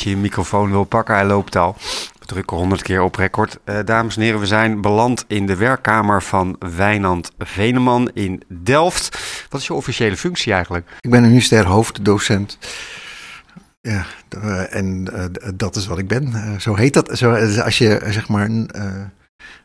je 0.00 0.16
microfoon 0.16 0.70
wil 0.70 0.84
pakken. 0.84 1.14
Hij 1.14 1.24
loopt 1.24 1.56
al. 1.56 1.76
We 2.18 2.26
drukken 2.26 2.56
honderd 2.56 2.82
keer 2.82 3.02
op 3.02 3.14
record. 3.14 3.58
Uh, 3.64 3.78
dames 3.84 4.16
en 4.16 4.22
heren, 4.22 4.40
we 4.40 4.46
zijn 4.46 4.80
beland 4.80 5.24
in 5.28 5.46
de 5.46 5.56
werkkamer 5.56 6.22
van 6.22 6.56
Wijnand 6.76 7.30
Veneman 7.38 8.10
in 8.14 8.42
Delft. 8.48 9.18
Wat 9.48 9.60
is 9.60 9.66
je 9.66 9.74
officiële 9.74 10.16
functie 10.16 10.52
eigenlijk? 10.52 10.90
Ik 11.00 11.10
ben 11.10 11.24
universitair 11.24 11.66
hoofddocent. 11.66 12.58
Ja, 13.80 14.04
uh, 14.44 14.74
en 14.74 15.08
uh, 15.12 15.24
dat 15.54 15.76
is 15.76 15.86
wat 15.86 15.98
ik 15.98 16.08
ben. 16.08 16.60
zo 16.60 16.74
heet 16.74 16.94
dat. 16.94 17.18
Zo, 17.18 17.34
als 17.60 17.78
je 17.78 18.00
zeg 18.08 18.28
maar 18.28 18.48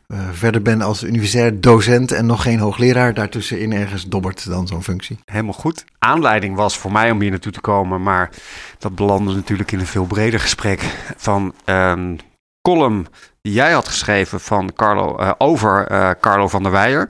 uh, 0.08 0.18
verder 0.32 0.62
ben 0.62 0.82
als 0.82 1.02
universitair 1.02 1.60
docent 1.60 2.12
en 2.12 2.26
nog 2.26 2.42
geen 2.42 2.58
hoogleraar. 2.58 3.14
Daartussenin 3.14 3.72
ergens 3.72 4.08
dobbert 4.08 4.48
dan 4.48 4.66
zo'n 4.66 4.82
functie. 4.82 5.18
Helemaal 5.24 5.52
goed. 5.52 5.84
Aanleiding 5.98 6.56
was 6.56 6.78
voor 6.78 6.92
mij 6.92 7.10
om 7.10 7.20
hier 7.20 7.30
naartoe 7.30 7.52
te 7.52 7.60
komen, 7.60 8.02
maar 8.02 8.30
dat 8.78 8.94
belandde 8.94 9.34
natuurlijk 9.34 9.72
in 9.72 9.78
een 9.78 9.86
veel 9.86 10.06
breder 10.06 10.40
gesprek 10.40 10.80
van 11.16 11.54
um, 11.64 12.16
column 12.62 13.06
die 13.42 13.52
jij 13.52 13.72
had 13.72 13.88
geschreven 13.88 14.40
van 14.40 14.72
Carlo, 14.74 15.20
uh, 15.20 15.32
over 15.38 15.92
uh, 15.92 16.10
Carlo 16.20 16.48
van 16.48 16.62
der 16.62 16.72
Weijer. 16.72 17.08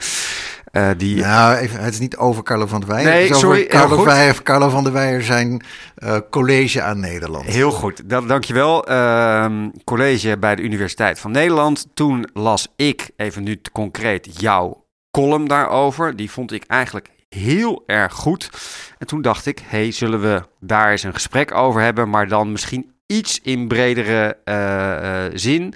Uh, 0.76 0.90
die... 0.96 1.20
Nou, 1.20 1.56
even, 1.56 1.80
het 1.80 1.92
is 1.92 1.98
niet 1.98 2.16
over 2.16 2.42
Carlo 2.42 2.66
van 2.66 2.80
der 2.80 2.88
Weijer. 2.88 3.10
Nee, 3.10 3.22
het 3.22 3.30
is 3.30 3.38
sorry. 3.38 3.66
Carlo, 3.66 4.04
Weijer, 4.04 4.42
Carlo 4.42 4.68
van 4.68 4.84
der 4.84 4.92
Weijer 4.92 5.22
zijn 5.22 5.64
uh, 5.98 6.16
college 6.30 6.82
aan 6.82 7.00
Nederland. 7.00 7.44
Heel 7.44 7.70
goed, 7.70 8.08
dat, 8.08 8.28
dankjewel. 8.28 8.90
Uh, 8.90 9.52
college 9.84 10.38
bij 10.38 10.56
de 10.56 10.62
Universiteit 10.62 11.20
van 11.20 11.30
Nederland. 11.30 11.86
Toen 11.94 12.28
las 12.32 12.68
ik, 12.76 13.10
even 13.16 13.42
nu 13.42 13.60
concreet, 13.72 14.40
jouw 14.40 14.86
column 15.10 15.48
daarover. 15.48 16.16
Die 16.16 16.30
vond 16.30 16.52
ik 16.52 16.64
eigenlijk 16.66 17.08
heel 17.28 17.82
erg 17.86 18.12
goed. 18.12 18.50
En 18.98 19.06
toen 19.06 19.22
dacht 19.22 19.46
ik, 19.46 19.62
hey, 19.66 19.90
zullen 19.90 20.20
we 20.20 20.42
daar 20.60 20.90
eens 20.90 21.02
een 21.02 21.14
gesprek 21.14 21.54
over 21.54 21.80
hebben, 21.80 22.10
maar 22.10 22.28
dan 22.28 22.52
misschien 22.52 22.90
iets 23.06 23.40
in 23.42 23.68
bredere 23.68 24.38
uh, 24.44 25.38
zin. 25.38 25.74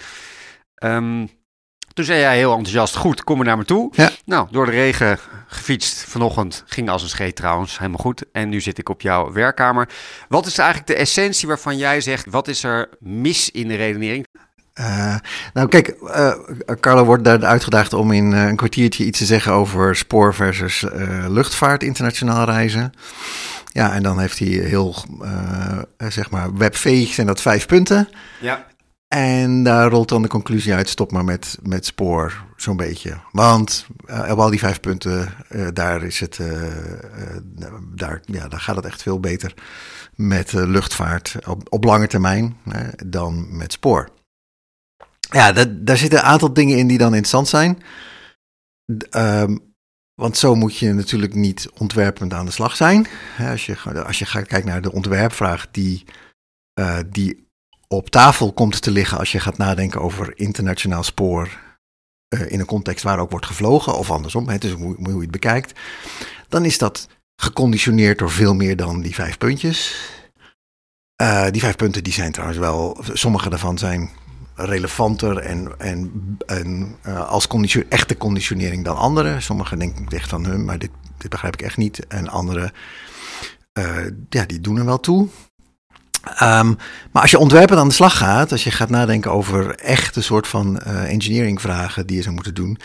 Um, 0.85 1.29
toen 1.92 2.05
zei 2.05 2.20
jij 2.20 2.36
heel 2.36 2.50
enthousiast, 2.50 2.96
goed, 2.96 3.24
kom 3.24 3.36
maar 3.36 3.46
naar 3.46 3.56
me 3.56 3.64
toe. 3.64 3.92
Ja. 3.94 4.10
Nou, 4.24 4.48
door 4.50 4.66
de 4.66 4.72
regen 4.72 5.19
gefietst 5.46 6.05
vanochtend, 6.05 6.64
ging 6.66 6.88
als 6.88 7.02
een 7.02 7.08
scheet 7.08 7.36
trouwens, 7.36 7.78
helemaal 7.78 7.98
goed. 7.98 8.24
En 8.33 8.48
nu 8.48 8.60
zit 8.60 8.78
ik 8.78 8.88
op 8.88 9.00
jouw 9.00 9.33
werkkamer. 9.33 9.88
Wat 10.28 10.46
is 10.46 10.58
eigenlijk 10.58 10.88
de 10.88 10.94
essentie 10.94 11.48
waarvan 11.48 11.77
jij 11.77 12.00
zegt, 12.00 12.27
wat 12.30 12.48
is 12.48 12.64
er 12.64 12.88
mis 12.98 13.50
in 13.50 13.68
de 13.68 13.74
redenering? 13.74 14.27
Uh, 14.74 15.14
nou 15.55 15.68
kijk, 15.68 15.94
uh, 16.02 16.33
Carlo 16.80 17.05
wordt 17.05 17.24
daar 17.24 17.44
uitgedaagd 17.44 17.92
om 17.92 18.12
in 18.12 18.33
uh, 18.33 18.46
een 18.46 18.56
kwartiertje 18.56 19.05
iets 19.05 19.18
te 19.18 19.24
zeggen 19.24 19.52
over 19.52 19.96
spoor 19.96 20.34
versus 20.34 20.84
luchtvaart, 21.28 21.83
internationaal 21.83 22.44
reizen. 22.44 22.92
Ja, 23.72 23.92
en 23.92 24.02
dan 24.02 24.18
heeft 24.18 24.38
hij 24.38 24.48
heel, 24.48 24.94
zeg 26.08 26.30
maar, 26.30 26.55
webveeg 26.55 27.14
zijn 27.14 27.27
dat 27.27 27.41
vijf 27.41 27.66
punten. 27.66 28.08
Ja. 28.41 28.66
En 29.14 29.62
daar 29.62 29.91
rolt 29.91 30.08
dan 30.08 30.22
de 30.22 30.28
conclusie 30.28 30.75
uit, 30.75 30.89
stop 30.89 31.12
maar 31.12 31.25
met, 31.25 31.58
met 31.62 31.86
spoor, 31.86 32.44
zo'n 32.56 32.77
beetje. 32.77 33.20
Want 33.33 33.86
uh, 34.06 34.30
op 34.30 34.39
al 34.39 34.50
die 34.50 34.58
vijf 34.58 34.80
punten, 34.80 35.34
uh, 35.48 35.69
daar, 35.72 36.02
is 36.02 36.20
het, 36.20 36.39
uh, 36.39 37.36
daar, 37.94 38.22
ja, 38.25 38.48
daar 38.48 38.61
gaat 38.61 38.77
het 38.77 38.84
echt 38.84 39.02
veel 39.02 39.20
beter 39.20 39.55
met 40.14 40.52
luchtvaart 40.52 41.36
op, 41.47 41.72
op 41.72 41.84
lange 41.84 42.06
termijn 42.06 42.56
dan 43.06 43.56
met 43.56 43.72
spoor. 43.72 44.08
Ja, 45.30 45.52
dat, 45.52 45.86
daar 45.86 45.97
zitten 45.97 46.19
een 46.19 46.24
aantal 46.24 46.52
dingen 46.52 46.78
in 46.78 46.86
die 46.86 46.98
dan 46.98 47.14
interessant 47.14 47.48
zijn. 47.48 47.83
Um, 49.17 49.74
want 50.14 50.36
zo 50.36 50.55
moet 50.55 50.77
je 50.77 50.92
natuurlijk 50.92 51.34
niet 51.34 51.70
ontwerpend 51.78 52.33
aan 52.33 52.47
de 52.47 52.52
slag 52.52 52.77
zijn. 52.77 53.06
Als 53.39 53.67
je, 53.67 54.05
als 54.05 54.19
je 54.19 54.27
gaat 54.27 54.47
kijken 54.47 54.69
naar 54.69 54.83
de 54.83 54.92
ontwerpvraag 54.92 55.70
die, 55.70 56.05
die 57.06 57.48
op 57.95 58.11
tafel 58.11 58.52
komt 58.52 58.83
te 58.83 58.90
liggen 58.90 59.18
als 59.18 59.33
je 59.33 59.40
gaat 59.40 59.58
nadenken 59.58 60.01
over 60.01 60.39
internationaal 60.39 61.02
spoor 61.02 61.58
uh, 62.34 62.51
in 62.52 62.61
een 62.61 62.67
context 62.67 63.05
waar 63.05 63.18
ook 63.18 63.30
wordt 63.30 63.46
gevlogen, 63.46 63.98
of 63.98 64.11
andersom, 64.11 64.48
het 64.48 64.64
is 64.64 64.73
hoe, 64.73 64.96
hoe 64.98 65.14
je 65.14 65.20
het 65.20 65.30
bekijkt, 65.30 65.80
dan 66.48 66.64
is 66.64 66.79
dat 66.79 67.08
geconditioneerd 67.36 68.18
door 68.18 68.30
veel 68.30 68.55
meer 68.55 68.77
dan 68.77 69.00
die 69.00 69.14
vijf 69.14 69.39
puntjes. 69.39 70.08
Uh, 71.23 71.50
die 71.50 71.61
vijf 71.61 71.77
punten 71.77 72.05
die 72.05 72.12
zijn 72.12 72.33
trouwens 72.33 72.58
wel, 72.58 73.00
sommige 73.12 73.50
daarvan 73.50 73.79
zijn 73.79 74.11
relevanter 74.55 75.39
en, 75.39 75.79
en, 75.79 76.12
en 76.46 76.96
uh, 77.06 77.29
als 77.29 77.46
echte 77.89 78.17
conditionering 78.17 78.84
dan 78.84 78.96
andere. 78.96 79.40
Sommige 79.40 79.77
denken 79.77 80.06
echt 80.08 80.29
van, 80.29 80.45
hun, 80.45 80.64
maar 80.64 80.79
dit, 80.79 80.90
dit 81.18 81.30
begrijp 81.30 81.55
ik 81.55 81.62
echt 81.62 81.77
niet. 81.77 82.06
En 82.06 82.29
andere, 82.29 82.73
ja, 84.29 84.45
die 84.46 84.61
doen 84.61 84.77
er 84.77 84.84
wel 84.84 85.00
toe. 85.00 85.29
Um, 86.25 86.77
maar 87.13 87.23
als 87.23 87.31
je 87.31 87.39
ontwerpen 87.39 87.79
aan 87.79 87.89
de 87.89 87.95
slag 87.95 88.17
gaat, 88.17 88.53
als 88.53 88.64
je 88.64 88.70
gaat 88.70 88.91
nadenken 88.91 89.31
over 89.31 89.75
echte 89.75 90.23
soort 90.23 90.47
van 90.47 90.81
uh, 90.86 91.11
engineering 91.11 91.61
vragen 91.61 92.07
die 92.07 92.17
je 92.17 92.23
zou 92.23 92.35
moeten 92.35 92.55
doen, 92.55 92.79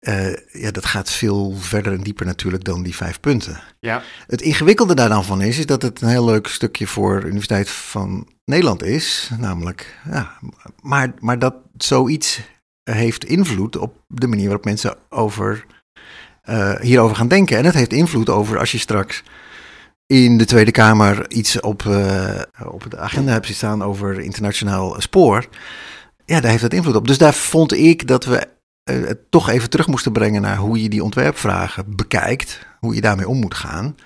uh, 0.00 0.36
ja, 0.52 0.70
dat 0.70 0.86
gaat 0.86 1.10
veel 1.10 1.54
verder 1.56 1.92
en 1.92 2.00
dieper 2.00 2.26
natuurlijk 2.26 2.64
dan 2.64 2.82
die 2.82 2.96
vijf 2.96 3.20
punten. 3.20 3.60
Ja. 3.80 4.02
Het 4.26 4.40
ingewikkelde 4.40 4.94
daar 4.94 5.08
dan 5.08 5.24
van 5.24 5.40
is, 5.40 5.58
is 5.58 5.66
dat 5.66 5.82
het 5.82 6.00
een 6.00 6.08
heel 6.08 6.24
leuk 6.24 6.46
stukje 6.46 6.86
voor 6.86 7.20
de 7.20 7.26
Universiteit 7.26 7.70
van 7.70 8.28
Nederland 8.44 8.82
is. 8.82 9.30
Namelijk, 9.38 9.98
ja, 10.10 10.38
maar, 10.82 11.12
maar 11.18 11.38
dat 11.38 11.54
zoiets 11.76 12.40
heeft 12.90 13.24
invloed 13.24 13.76
op 13.76 14.04
de 14.06 14.26
manier 14.26 14.44
waarop 14.44 14.64
mensen 14.64 14.96
over, 15.08 15.66
uh, 16.44 16.80
hierover 16.80 17.16
gaan 17.16 17.28
denken. 17.28 17.58
En 17.58 17.64
het 17.64 17.74
heeft 17.74 17.92
invloed 17.92 18.28
over 18.28 18.58
als 18.58 18.72
je 18.72 18.78
straks 18.78 19.22
in 20.08 20.38
de 20.38 20.44
Tweede 20.44 20.70
Kamer 20.70 21.30
iets 21.30 21.60
op, 21.60 21.82
uh, 21.82 22.40
op 22.66 22.90
de 22.90 22.98
agenda 22.98 23.32
hebt 23.32 23.46
staan 23.46 23.82
over 23.82 24.20
internationaal 24.20 25.00
spoor. 25.00 25.48
Ja, 26.24 26.40
daar 26.40 26.50
heeft 26.50 26.62
dat 26.62 26.72
invloed 26.72 26.96
op. 26.96 27.06
Dus 27.06 27.18
daar 27.18 27.34
vond 27.34 27.72
ik 27.72 28.06
dat 28.06 28.24
we 28.24 28.46
uh, 28.90 29.06
het 29.06 29.30
toch 29.30 29.48
even 29.48 29.70
terug 29.70 29.86
moesten 29.86 30.12
brengen 30.12 30.42
naar 30.42 30.56
hoe 30.56 30.82
je 30.82 30.88
die 30.88 31.04
ontwerpvragen 31.04 31.96
bekijkt. 31.96 32.66
Hoe 32.78 32.94
je 32.94 33.00
daarmee 33.00 33.28
om 33.28 33.38
moet 33.38 33.54
gaan. 33.54 33.96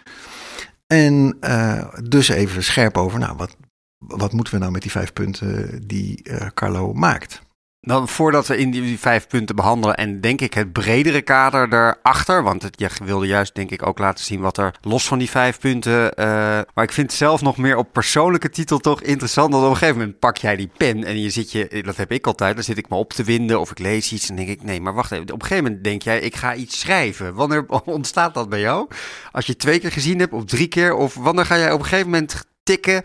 En 0.87 1.37
uh, 1.41 1.85
dus 2.05 2.29
even 2.29 2.65
scherp 2.65 2.97
over, 2.97 3.19
nou, 3.19 3.37
wat, 3.37 3.57
wat 3.99 4.33
moeten 4.33 4.55
we 4.55 4.61
nou 4.61 4.73
met 4.73 4.83
die 4.83 4.91
vijf 4.91 5.13
punten 5.13 5.81
die 5.87 6.23
Carlo 6.55 6.93
maakt? 6.93 7.43
Dan 7.84 8.09
voordat 8.09 8.47
we 8.47 8.56
in 8.56 8.70
die 8.70 8.98
vijf 8.98 9.26
punten 9.26 9.56
behandelen 9.56 9.97
en 9.97 10.20
denk 10.20 10.41
ik 10.41 10.54
het 10.54 10.72
bredere 10.72 11.22
kader 11.22 11.69
daarachter, 11.69 12.43
want 12.43 12.62
het, 12.62 12.81
je 12.81 12.88
wilde 13.04 13.26
juist 13.26 13.54
denk 13.54 13.70
ik 13.70 13.87
ook 13.87 13.98
laten 13.98 14.25
zien 14.25 14.41
wat 14.41 14.59
er 14.59 14.75
los 14.81 15.06
van 15.06 15.19
die 15.19 15.31
vijf 15.31 15.59
punten, 15.59 16.03
uh, 16.03 16.26
maar 16.75 16.84
ik 16.84 16.92
vind 16.92 17.06
het 17.06 17.19
zelf 17.19 17.42
nog 17.42 17.56
meer 17.56 17.76
op 17.76 17.92
persoonlijke 17.92 18.50
titel 18.50 18.78
toch 18.78 19.03
interessant, 19.03 19.53
want 19.53 19.65
op 19.65 19.71
een 19.71 19.76
gegeven 19.76 19.98
moment 19.98 20.19
pak 20.19 20.37
jij 20.37 20.56
die 20.56 20.71
pen 20.76 21.04
en 21.04 21.21
je 21.21 21.31
zit 21.31 21.53
je, 21.53 21.82
dat 21.84 21.97
heb 21.97 22.12
ik 22.12 22.26
altijd, 22.26 22.54
dan 22.54 22.65
zit 22.65 22.78
ik 22.78 22.88
me 22.88 22.97
op 22.97 23.12
te 23.12 23.25
winden 23.25 23.60
of 23.60 23.71
ik 23.71 23.78
lees 23.78 24.12
iets 24.12 24.28
en 24.28 24.37
denk 24.37 24.48
ik, 24.48 24.62
nee, 24.62 24.81
maar 24.81 24.94
wacht 24.94 25.12
even, 25.12 25.25
op 25.25 25.32
een 25.32 25.47
gegeven 25.47 25.65
moment 25.65 25.84
denk 25.84 26.03
jij, 26.03 26.21
ik 26.21 26.37
ga 26.37 26.54
iets 26.54 26.78
schrijven. 26.78 27.34
Wanneer 27.34 27.66
ontstaat 27.84 28.34
dat 28.34 28.48
bij 28.48 28.60
jou? 28.60 28.88
Als 29.32 29.47
je 29.47 29.56
twee 29.56 29.78
keer 29.78 29.92
gezien 29.92 30.19
hebt 30.19 30.32
of 30.32 30.44
drie 30.44 30.69
keer 30.69 30.94
of 30.94 31.15
wanneer 31.15 31.47
ga 31.47 31.59
jij 31.59 31.72
op 31.72 31.78
een 31.78 31.87
gegeven 31.87 32.10
moment 32.10 32.44
tikken? 32.62 33.03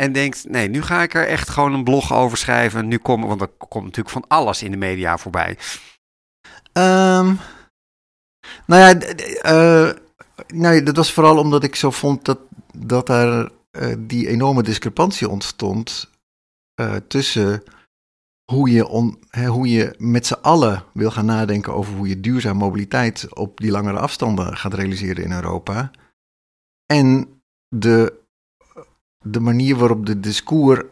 En 0.00 0.12
denkt, 0.12 0.48
nee, 0.48 0.68
nu 0.68 0.82
ga 0.82 1.02
ik 1.02 1.14
er 1.14 1.26
echt 1.26 1.48
gewoon 1.48 1.72
een 1.72 1.84
blog 1.84 2.12
over 2.12 2.38
schrijven. 2.38 2.88
Nu 2.88 2.98
kom, 2.98 3.26
want 3.26 3.40
er 3.40 3.48
komt 3.48 3.84
natuurlijk 3.84 4.14
van 4.14 4.24
alles 4.28 4.62
in 4.62 4.70
de 4.70 4.76
media 4.76 5.18
voorbij. 5.18 5.58
Um, 6.72 7.38
nou 8.66 8.82
ja, 8.82 8.94
uh, 9.46 9.92
nee, 10.46 10.82
dat 10.82 10.96
was 10.96 11.12
vooral 11.12 11.38
omdat 11.38 11.64
ik 11.64 11.74
zo 11.74 11.90
vond 11.90 12.24
dat, 12.24 12.38
dat 12.76 13.08
er 13.08 13.52
uh, 13.70 13.94
die 13.98 14.28
enorme 14.28 14.62
discrepantie 14.62 15.28
ontstond 15.28 16.10
uh, 16.80 16.96
tussen 16.96 17.62
hoe 18.52 18.70
je, 18.70 19.14
hè, 19.30 19.46
hoe 19.46 19.68
je 19.68 19.94
met 19.98 20.26
z'n 20.26 20.38
allen 20.42 20.84
wil 20.92 21.10
gaan 21.10 21.26
nadenken 21.26 21.74
over 21.74 21.94
hoe 21.94 22.08
je 22.08 22.20
duurzaam 22.20 22.56
mobiliteit 22.56 23.34
op 23.34 23.58
die 23.58 23.70
langere 23.70 23.98
afstanden 23.98 24.56
gaat 24.56 24.74
realiseren 24.74 25.24
in 25.24 25.32
Europa. 25.32 25.90
En 26.86 27.28
de 27.68 28.24
de 29.24 29.40
manier 29.40 29.76
waarop 29.76 30.06
de 30.06 30.20
discours 30.20 30.82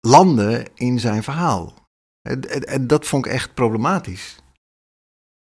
landde 0.00 0.66
in 0.74 1.00
zijn 1.00 1.22
verhaal. 1.22 1.74
En, 2.22 2.66
en 2.66 2.86
dat 2.86 3.06
vond 3.06 3.26
ik 3.26 3.32
echt 3.32 3.54
problematisch. 3.54 4.42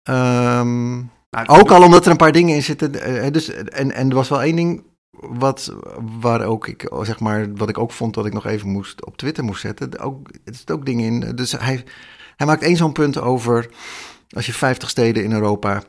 Um, 0.09 1.11
nou, 1.29 1.47
ook 1.47 1.71
al 1.71 1.83
omdat 1.83 2.05
er 2.05 2.11
een 2.11 2.17
paar 2.17 2.31
dingen 2.31 2.55
in 2.55 2.63
zitten. 2.63 2.91
Dus, 3.31 3.49
en, 3.49 3.91
en 3.91 4.09
er 4.09 4.15
was 4.15 4.29
wel 4.29 4.41
één 4.41 4.55
ding 4.55 4.83
wat, 5.19 5.75
waar 6.19 6.41
ook 6.41 6.67
ik, 6.67 6.91
zeg 7.01 7.19
maar, 7.19 7.55
wat 7.55 7.69
ik 7.69 7.77
ook 7.77 7.91
vond 7.91 8.13
dat 8.13 8.25
ik 8.25 8.33
nog 8.33 8.45
even 8.45 8.69
moest 8.69 9.05
op 9.05 9.17
Twitter 9.17 9.43
moest 9.43 9.61
zetten. 9.61 9.99
Ook, 9.99 10.29
er 10.29 10.55
zitten 10.55 10.75
ook 10.75 10.85
dingen 10.85 11.05
in. 11.05 11.35
Dus 11.35 11.51
hij, 11.51 11.83
hij 12.35 12.47
maakt 12.47 12.63
één 12.63 12.77
zo'n 12.77 12.91
punt 12.91 13.17
over. 13.17 13.69
Als 14.29 14.45
je 14.45 14.53
50 14.53 14.89
steden 14.89 15.23
in 15.23 15.31
Europa 15.31 15.83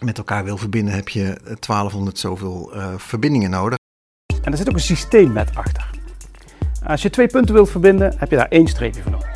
met 0.00 0.18
elkaar 0.18 0.44
wil 0.44 0.56
verbinden, 0.56 0.94
heb 0.94 1.08
je 1.08 1.40
1200 1.44 2.18
zoveel 2.18 2.76
uh, 2.76 2.98
verbindingen 2.98 3.50
nodig. 3.50 3.78
En 4.46 4.52
er 4.52 4.58
zit 4.58 4.68
ook 4.68 4.74
een 4.74 4.80
systeemwet 4.80 5.50
achter. 5.54 5.90
Als 6.84 7.02
je 7.02 7.10
twee 7.10 7.26
punten 7.26 7.54
wilt 7.54 7.70
verbinden, 7.70 8.14
heb 8.18 8.30
je 8.30 8.36
daar 8.36 8.48
één 8.48 8.66
streepje 8.66 9.02
voor 9.02 9.10
nodig. 9.10 9.28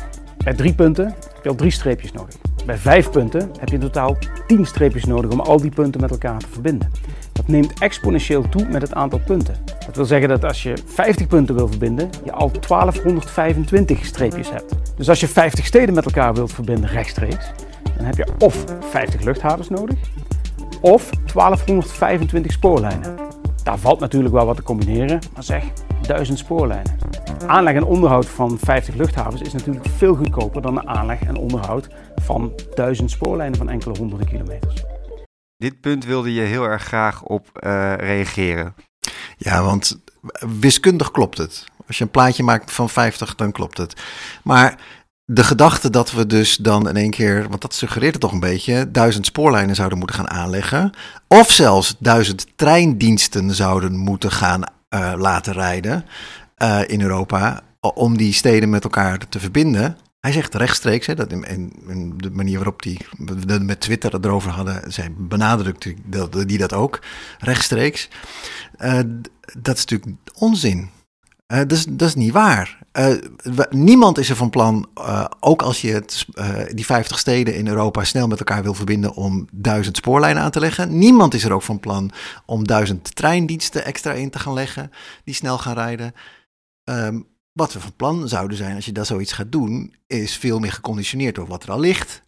Bij 0.43 0.53
drie 0.53 0.73
punten 0.73 1.05
heb 1.05 1.43
je 1.43 1.49
al 1.49 1.55
drie 1.55 1.71
streepjes 1.71 2.11
nodig. 2.11 2.35
Bij 2.65 2.77
vijf 2.77 3.09
punten 3.09 3.51
heb 3.59 3.69
je 3.69 3.75
in 3.75 3.81
totaal 3.81 4.17
tien 4.47 4.65
streepjes 4.65 5.05
nodig 5.05 5.31
om 5.31 5.39
al 5.39 5.61
die 5.61 5.71
punten 5.71 6.01
met 6.01 6.11
elkaar 6.11 6.39
te 6.39 6.47
verbinden. 6.51 6.91
dat 7.31 7.47
neemt 7.47 7.79
exponentieel 7.79 8.49
toe 8.49 8.67
met 8.69 8.81
het 8.81 8.93
aantal 8.93 9.19
punten. 9.25 9.55
Dat 9.85 9.95
wil 9.95 10.05
zeggen 10.05 10.29
dat 10.29 10.43
als 10.43 10.63
je 10.63 10.73
50 10.85 11.27
punten 11.27 11.55
wil 11.55 11.67
verbinden, 11.67 12.09
je 12.23 12.31
al 12.31 12.51
1225 12.51 14.05
streepjes 14.05 14.49
hebt. 14.49 14.75
Dus 14.97 15.09
als 15.09 15.19
je 15.19 15.27
50 15.27 15.65
steden 15.65 15.95
met 15.95 16.05
elkaar 16.05 16.33
wilt 16.33 16.53
verbinden 16.53 16.89
rechtstreeks, 16.89 17.51
dan 17.97 18.05
heb 18.05 18.17
je 18.17 18.27
of 18.39 18.63
50 18.89 19.21
luchthavens 19.21 19.69
nodig, 19.69 19.97
of 20.81 21.09
1225 21.09 22.51
spoorlijnen. 22.51 23.30
Daar 23.63 23.77
valt 23.77 23.99
natuurlijk 23.99 24.33
wel 24.33 24.45
wat 24.45 24.55
te 24.55 24.63
combineren, 24.63 25.19
maar 25.33 25.43
zeg 25.43 25.63
1000 26.01 26.37
spoorlijnen. 26.37 26.97
Aanleg 27.47 27.75
en 27.75 27.83
onderhoud 27.83 28.25
van 28.25 28.57
50 28.59 28.95
luchthavens 28.95 29.41
is 29.41 29.53
natuurlijk 29.53 29.85
veel 29.87 30.15
goedkoper 30.15 30.61
dan 30.61 30.73
de 30.73 30.85
aanleg 30.85 31.21
en 31.21 31.35
onderhoud 31.35 31.87
van 32.15 32.53
1000 32.75 33.11
spoorlijnen 33.11 33.57
van 33.57 33.69
enkele 33.69 33.97
honderden 33.97 34.27
kilometers. 34.27 34.83
Dit 35.57 35.81
punt 35.81 36.05
wilde 36.05 36.33
je 36.33 36.41
heel 36.41 36.63
erg 36.63 36.83
graag 36.83 37.23
op 37.23 37.47
uh, 37.53 37.93
reageren. 37.95 38.75
Ja, 39.37 39.63
want 39.63 39.99
wiskundig 40.59 41.11
klopt 41.11 41.37
het. 41.37 41.65
Als 41.87 41.97
je 41.97 42.03
een 42.03 42.11
plaatje 42.11 42.43
maakt 42.43 42.71
van 42.71 42.89
50, 42.89 43.35
dan 43.35 43.51
klopt 43.51 43.77
het. 43.77 44.01
Maar 44.43 44.77
de 45.33 45.43
gedachte 45.43 45.89
dat 45.89 46.11
we 46.11 46.25
dus 46.25 46.55
dan 46.55 46.89
in 46.89 46.95
één 46.95 47.09
keer, 47.09 47.49
want 47.49 47.61
dat 47.61 47.73
suggereert 47.73 48.11
het 48.11 48.21
toch 48.21 48.31
een 48.31 48.39
beetje, 48.39 48.91
duizend 48.91 49.25
spoorlijnen 49.25 49.75
zouden 49.75 49.97
moeten 49.97 50.15
gaan 50.15 50.29
aanleggen. 50.29 50.91
Of 51.27 51.51
zelfs 51.51 51.95
duizend 51.99 52.47
treindiensten 52.55 53.55
zouden 53.55 53.97
moeten 53.97 54.31
gaan 54.31 54.61
uh, 54.89 55.13
laten 55.17 55.53
rijden 55.53 56.05
uh, 56.57 56.79
in 56.85 57.01
Europa. 57.01 57.61
Om 57.79 58.17
die 58.17 58.33
steden 58.33 58.69
met 58.69 58.83
elkaar 58.83 59.29
te 59.29 59.39
verbinden. 59.39 59.97
Hij 60.19 60.31
zegt 60.31 60.55
rechtstreeks, 60.55 61.07
hè, 61.07 61.15
dat 61.15 61.31
in, 61.31 62.13
de 62.17 62.31
manier 62.31 62.55
waarop 62.55 62.81
die, 62.81 63.05
met 63.61 63.79
Twitter 63.79 64.13
erover 64.21 64.51
hadden, 64.51 64.91
zij 64.91 65.13
benadrukte 65.17 65.95
die, 66.45 66.57
dat 66.57 66.73
ook, 66.73 66.99
rechtstreeks. 67.39 68.09
Uh, 68.79 68.99
dat 69.59 69.77
is 69.77 69.85
natuurlijk 69.85 70.17
onzin. 70.33 70.89
Uh, 71.51 71.57
dat, 71.87 72.07
is, 72.07 72.15
niet 72.15 72.31
waar. 72.31 72.79
Uh, 72.99 73.15
niemand 73.69 74.17
is 74.17 74.29
er 74.29 74.35
van 74.35 74.49
plan, 74.49 74.89
uh, 74.97 75.25
ook 75.39 75.61
als 75.61 75.81
je 75.81 75.91
het, 75.91 76.25
die 76.71 76.85
50 76.85 77.19
steden 77.19 77.55
in 77.55 77.67
Europa 77.67 78.03
snel 78.03 78.27
met 78.27 78.39
elkaar 78.39 78.63
wil 78.63 78.73
verbinden 78.73 79.13
om 79.13 79.47
duizend 79.51 79.97
spoorlijnen 79.97 80.43
aan 80.43 80.51
te 80.51 80.59
leggen. 80.59 80.97
Niemand 80.97 81.33
is 81.33 81.43
er 81.43 81.53
ook 81.53 81.61
van 81.61 81.79
plan 81.79 82.11
om 82.45 82.67
duizend 82.67 83.15
treindiensten 83.15 83.85
extra 83.85 84.11
in 84.11 84.29
te 84.29 84.39
gaan 84.39 84.53
leggen 84.53 84.91
die 85.23 85.33
snel 85.33 85.57
gaan 85.57 85.73
rijden. 85.73 86.13
Um, 86.83 87.27
wat 87.51 87.73
we 87.73 87.79
van 87.79 87.95
plan 87.95 88.27
zouden 88.27 88.57
zijn 88.57 88.75
als 88.75 88.85
je 88.85 88.91
dat 88.91 89.07
zoiets 89.07 89.31
gaat 89.31 89.51
doen, 89.51 89.95
is 90.07 90.37
veel 90.37 90.59
meer 90.59 90.71
geconditioneerd 90.71 91.35
door 91.35 91.47
wat 91.47 91.63
er 91.63 91.71
al 91.71 91.79
ligt. 91.79 92.21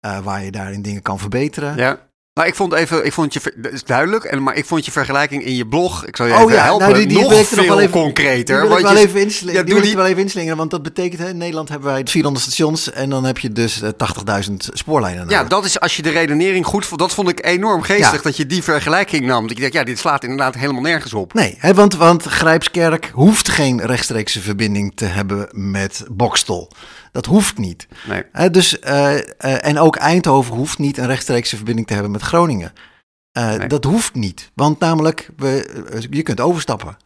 waar 0.00 0.44
je 0.44 0.50
daarin 0.50 0.82
dingen 0.82 1.02
kan 1.02 1.18
verbeteren. 1.18 1.76
Ja. 1.76 2.09
Nou, 2.40 2.52
ik 2.52 2.58
vond 2.58 2.72
even, 2.72 3.06
ik 3.06 3.12
vond 3.12 3.32
je, 3.32 3.52
dat 3.56 3.72
is 3.72 3.84
duidelijk, 3.84 4.24
en, 4.24 4.42
maar 4.42 4.56
ik 4.56 4.64
vond 4.64 4.84
je 4.84 4.90
vergelijking 4.90 5.44
in 5.44 5.54
je 5.54 5.66
blog, 5.66 6.06
ik 6.06 6.16
zal 6.16 6.26
je 6.26 6.32
oh, 6.32 6.40
even 6.40 6.52
ja, 6.52 6.62
helpen, 6.62 6.86
nou, 6.86 6.98
die, 6.98 7.06
die 7.06 7.18
nog 7.18 7.46
veel 7.46 7.56
nog 7.56 7.66
wel 7.66 7.80
even, 7.80 7.90
concreter. 7.90 8.60
Die 8.60 8.68
wil 8.68 8.78
ik 8.78 8.84
wel 8.84 8.96
even 8.96 9.20
inslingeren, 9.20 9.66
ja, 9.66 9.80
die, 9.80 9.96
wel 9.96 10.06
even 10.06 10.22
inslingeren, 10.22 10.56
want 10.56 10.70
dat 10.70 10.82
betekent, 10.82 11.20
hè, 11.20 11.28
in 11.28 11.36
Nederland 11.36 11.68
hebben 11.68 11.88
wij 11.88 12.06
400 12.06 12.44
stations 12.44 12.92
en 12.92 13.10
dan 13.10 13.24
heb 13.24 13.38
je 13.38 13.52
dus 13.52 13.80
80.000 13.82 13.90
eh, 14.26 14.42
spoorlijnen. 14.56 15.28
Ja, 15.28 15.44
dat 15.44 15.64
is 15.64 15.80
als 15.80 15.96
je 15.96 16.02
de 16.02 16.10
redenering 16.10 16.66
goed 16.66 16.86
vond, 16.86 17.00
dat 17.00 17.14
vond 17.14 17.28
ik 17.28 17.46
enorm 17.46 17.82
geestig, 17.82 18.12
ja. 18.12 18.22
dat 18.22 18.36
je 18.36 18.46
die 18.46 18.62
vergelijking 18.62 19.26
nam. 19.26 19.42
Dat 19.42 19.50
ik 19.56 19.60
dacht, 19.60 19.72
ja, 19.72 19.84
dit 19.84 19.98
slaat 19.98 20.22
inderdaad 20.22 20.54
helemaal 20.54 20.82
nergens 20.82 21.14
op. 21.14 21.34
Nee, 21.34 21.56
hè, 21.58 21.74
want, 21.74 21.96
want 21.96 22.24
Grijpskerk 22.24 23.10
hoeft 23.12 23.48
geen 23.48 23.86
rechtstreekse 23.86 24.40
verbinding 24.40 24.92
te 24.94 25.04
hebben 25.04 25.48
met 25.50 26.04
Bokstel. 26.10 26.70
Dat 27.12 27.26
hoeft 27.26 27.58
niet. 27.58 27.88
Nee. 28.08 28.50
dus, 28.50 28.78
uh, 28.78 29.14
uh, 29.14 29.20
en 29.40 29.78
ook 29.78 29.96
Eindhoven 29.96 30.54
hoeft 30.54 30.78
niet 30.78 30.98
een 30.98 31.06
rechtstreekse 31.06 31.56
verbinding 31.56 31.86
te 31.86 31.92
hebben 31.92 32.12
met 32.12 32.22
Groningen. 32.22 32.72
Uh, 33.38 33.54
nee. 33.54 33.68
Dat 33.68 33.84
hoeft 33.84 34.14
niet. 34.14 34.50
Want 34.54 34.78
namelijk, 34.78 35.30
we, 35.36 36.06
je 36.10 36.22
kunt 36.22 36.40
overstappen. 36.40 36.96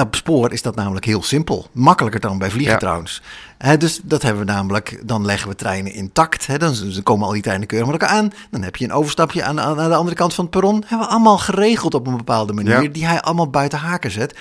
Op 0.00 0.14
spoor 0.14 0.52
is 0.52 0.62
dat 0.62 0.74
namelijk 0.74 1.04
heel 1.04 1.22
simpel. 1.22 1.66
Makkelijker 1.72 2.20
dan 2.20 2.38
bij 2.38 2.50
vliegen 2.50 2.72
ja. 2.72 2.78
trouwens. 2.78 3.22
He, 3.58 3.76
dus 3.76 4.00
dat 4.04 4.22
hebben 4.22 4.46
we 4.46 4.52
namelijk, 4.52 5.02
dan 5.04 5.24
leggen 5.24 5.48
we 5.48 5.54
treinen 5.54 5.92
intact. 5.92 6.46
He, 6.46 6.58
dan, 6.58 6.74
dan, 6.92 7.02
komen 7.02 7.26
al 7.26 7.32
die 7.32 7.42
treinen 7.42 7.66
keurig 7.66 7.90
met 7.90 8.00
elkaar 8.00 8.16
aan. 8.16 8.30
Dan 8.50 8.62
heb 8.62 8.76
je 8.76 8.84
een 8.84 8.92
overstapje 8.92 9.42
aan, 9.44 9.60
aan, 9.60 9.80
aan 9.80 9.88
de 9.88 9.96
andere 9.96 10.16
kant 10.16 10.34
van 10.34 10.44
het 10.44 10.52
perron. 10.52 10.84
Hebben 10.86 11.06
we 11.06 11.12
allemaal 11.12 11.38
geregeld 11.38 11.94
op 11.94 12.06
een 12.06 12.16
bepaalde 12.16 12.52
manier. 12.52 12.82
Ja. 12.82 12.88
Die 12.88 13.06
hij 13.06 13.20
allemaal 13.20 13.50
buiten 13.50 13.78
haken 13.78 14.10
zet. 14.10 14.38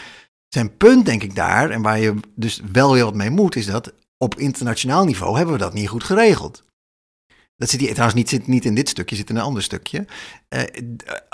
Zijn 0.48 0.78
punt 0.78 1.06
denk 1.06 1.24
ik 1.24 1.36
daar, 1.36 1.70
en 1.70 1.82
waar 1.82 2.00
je 2.00 2.14
dus 2.36 2.62
wel 2.72 2.94
weer 2.94 3.04
wat 3.04 3.16
mee 3.16 3.30
moet, 3.30 3.56
is 3.56 3.66
dat 3.66 3.94
op 4.22 4.36
internationaal 4.36 5.06
niveau 5.06 5.36
hebben 5.36 5.54
we 5.54 5.62
dat 5.62 5.74
niet 5.74 5.90
goed 5.90 6.04
geregeld. 6.04 6.64
Dat 7.56 7.70
zit 7.70 7.80
hier 7.80 7.90
trouwens 7.90 8.16
niet, 8.16 8.30
zit 8.30 8.48
niet 8.48 8.66
in 8.66 8.76
dit 8.76 8.90
stukje, 8.90 9.16
zit 9.16 9.30
in 9.30 9.36
een 9.36 9.42
ander 9.42 9.64
stukje. 9.64 10.06
Uh, 10.50 10.62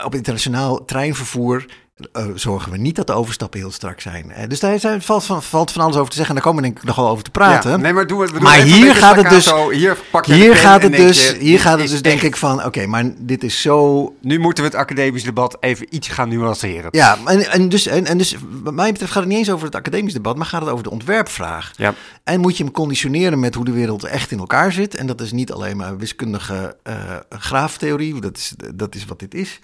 op 0.05 0.15
internationaal 0.15 0.85
treinvervoer 0.85 1.65
uh, 1.97 2.25
zorgen 2.35 2.71
we 2.71 2.77
niet 2.77 2.95
dat 2.95 3.07
de 3.07 3.13
overstappen 3.13 3.59
heel 3.59 3.71
strak 3.71 4.01
zijn. 4.01 4.25
Uh, 4.29 4.47
dus 4.47 4.59
daar 4.59 4.79
zijn, 4.79 5.01
valt, 5.01 5.23
van, 5.23 5.43
valt 5.43 5.71
van 5.71 5.81
alles 5.81 5.95
over 5.95 6.09
te 6.09 6.15
zeggen. 6.15 6.35
En 6.35 6.41
daar 6.41 6.51
komen 6.51 6.63
we 6.63 6.69
denk 6.69 6.81
ik 6.81 6.87
nog 6.87 6.95
wel 6.95 7.09
over 7.09 7.23
te 7.23 7.31
praten. 7.31 7.71
Ja, 7.71 7.77
nee, 7.77 7.93
maar 7.93 8.07
doen 8.07 8.19
we, 8.19 8.31
we 8.31 8.39
maar 8.39 8.61
hier 8.61 8.95
gaat 8.95 9.15
het 9.15 9.29
dus. 9.29 9.51
Hier, 9.71 9.97
pak 10.11 10.25
je 10.25 10.33
hier 10.33 10.55
gaat 10.55 10.81
het 10.81 10.95
dus. 10.95 11.29
Je, 11.29 11.37
hier 11.39 11.59
gaat 11.59 11.79
het 11.79 11.89
dus, 11.89 12.01
denk 12.01 12.21
ik 12.21 12.35
van. 12.35 12.57
Oké, 12.57 12.67
okay, 12.67 12.85
maar 12.85 13.11
dit 13.17 13.43
is 13.43 13.61
zo. 13.61 14.13
Nu 14.21 14.39
moeten 14.39 14.63
we 14.63 14.69
het 14.69 14.79
academisch 14.79 15.23
debat 15.23 15.57
even 15.59 15.95
iets 15.95 16.07
gaan 16.07 16.29
nuanceren. 16.29 16.89
Ja, 16.91 17.17
en, 17.25 17.51
en, 17.51 17.69
dus, 17.69 17.87
en, 17.87 18.05
en 18.05 18.17
dus, 18.17 18.35
wat 18.63 18.73
mij 18.73 18.91
betreft 18.91 19.11
gaat 19.11 19.21
het 19.21 19.31
niet 19.31 19.39
eens 19.39 19.51
over 19.51 19.65
het 19.65 19.75
academisch 19.75 20.13
debat, 20.13 20.35
maar 20.35 20.45
gaat 20.45 20.61
het 20.61 20.69
over 20.69 20.83
de 20.83 20.91
ontwerpvraag. 20.91 21.71
Ja. 21.75 21.93
En 22.23 22.39
moet 22.39 22.57
je 22.57 22.63
hem 22.63 22.73
conditioneren 22.73 23.39
met 23.39 23.55
hoe 23.55 23.65
de 23.65 23.71
wereld 23.71 24.03
echt 24.03 24.31
in 24.31 24.39
elkaar 24.39 24.71
zit. 24.71 24.95
En 24.95 25.07
dat 25.07 25.21
is 25.21 25.31
niet 25.31 25.51
alleen 25.51 25.77
maar 25.77 25.97
wiskundige 25.97 26.75
uh, 26.87 26.93
graaftheorie. 27.29 28.21
Dat 28.21 28.37
is, 28.37 28.53
dat 28.75 28.95
is 28.95 29.05
wat 29.05 29.19
dit 29.19 29.33
is. 29.33 29.59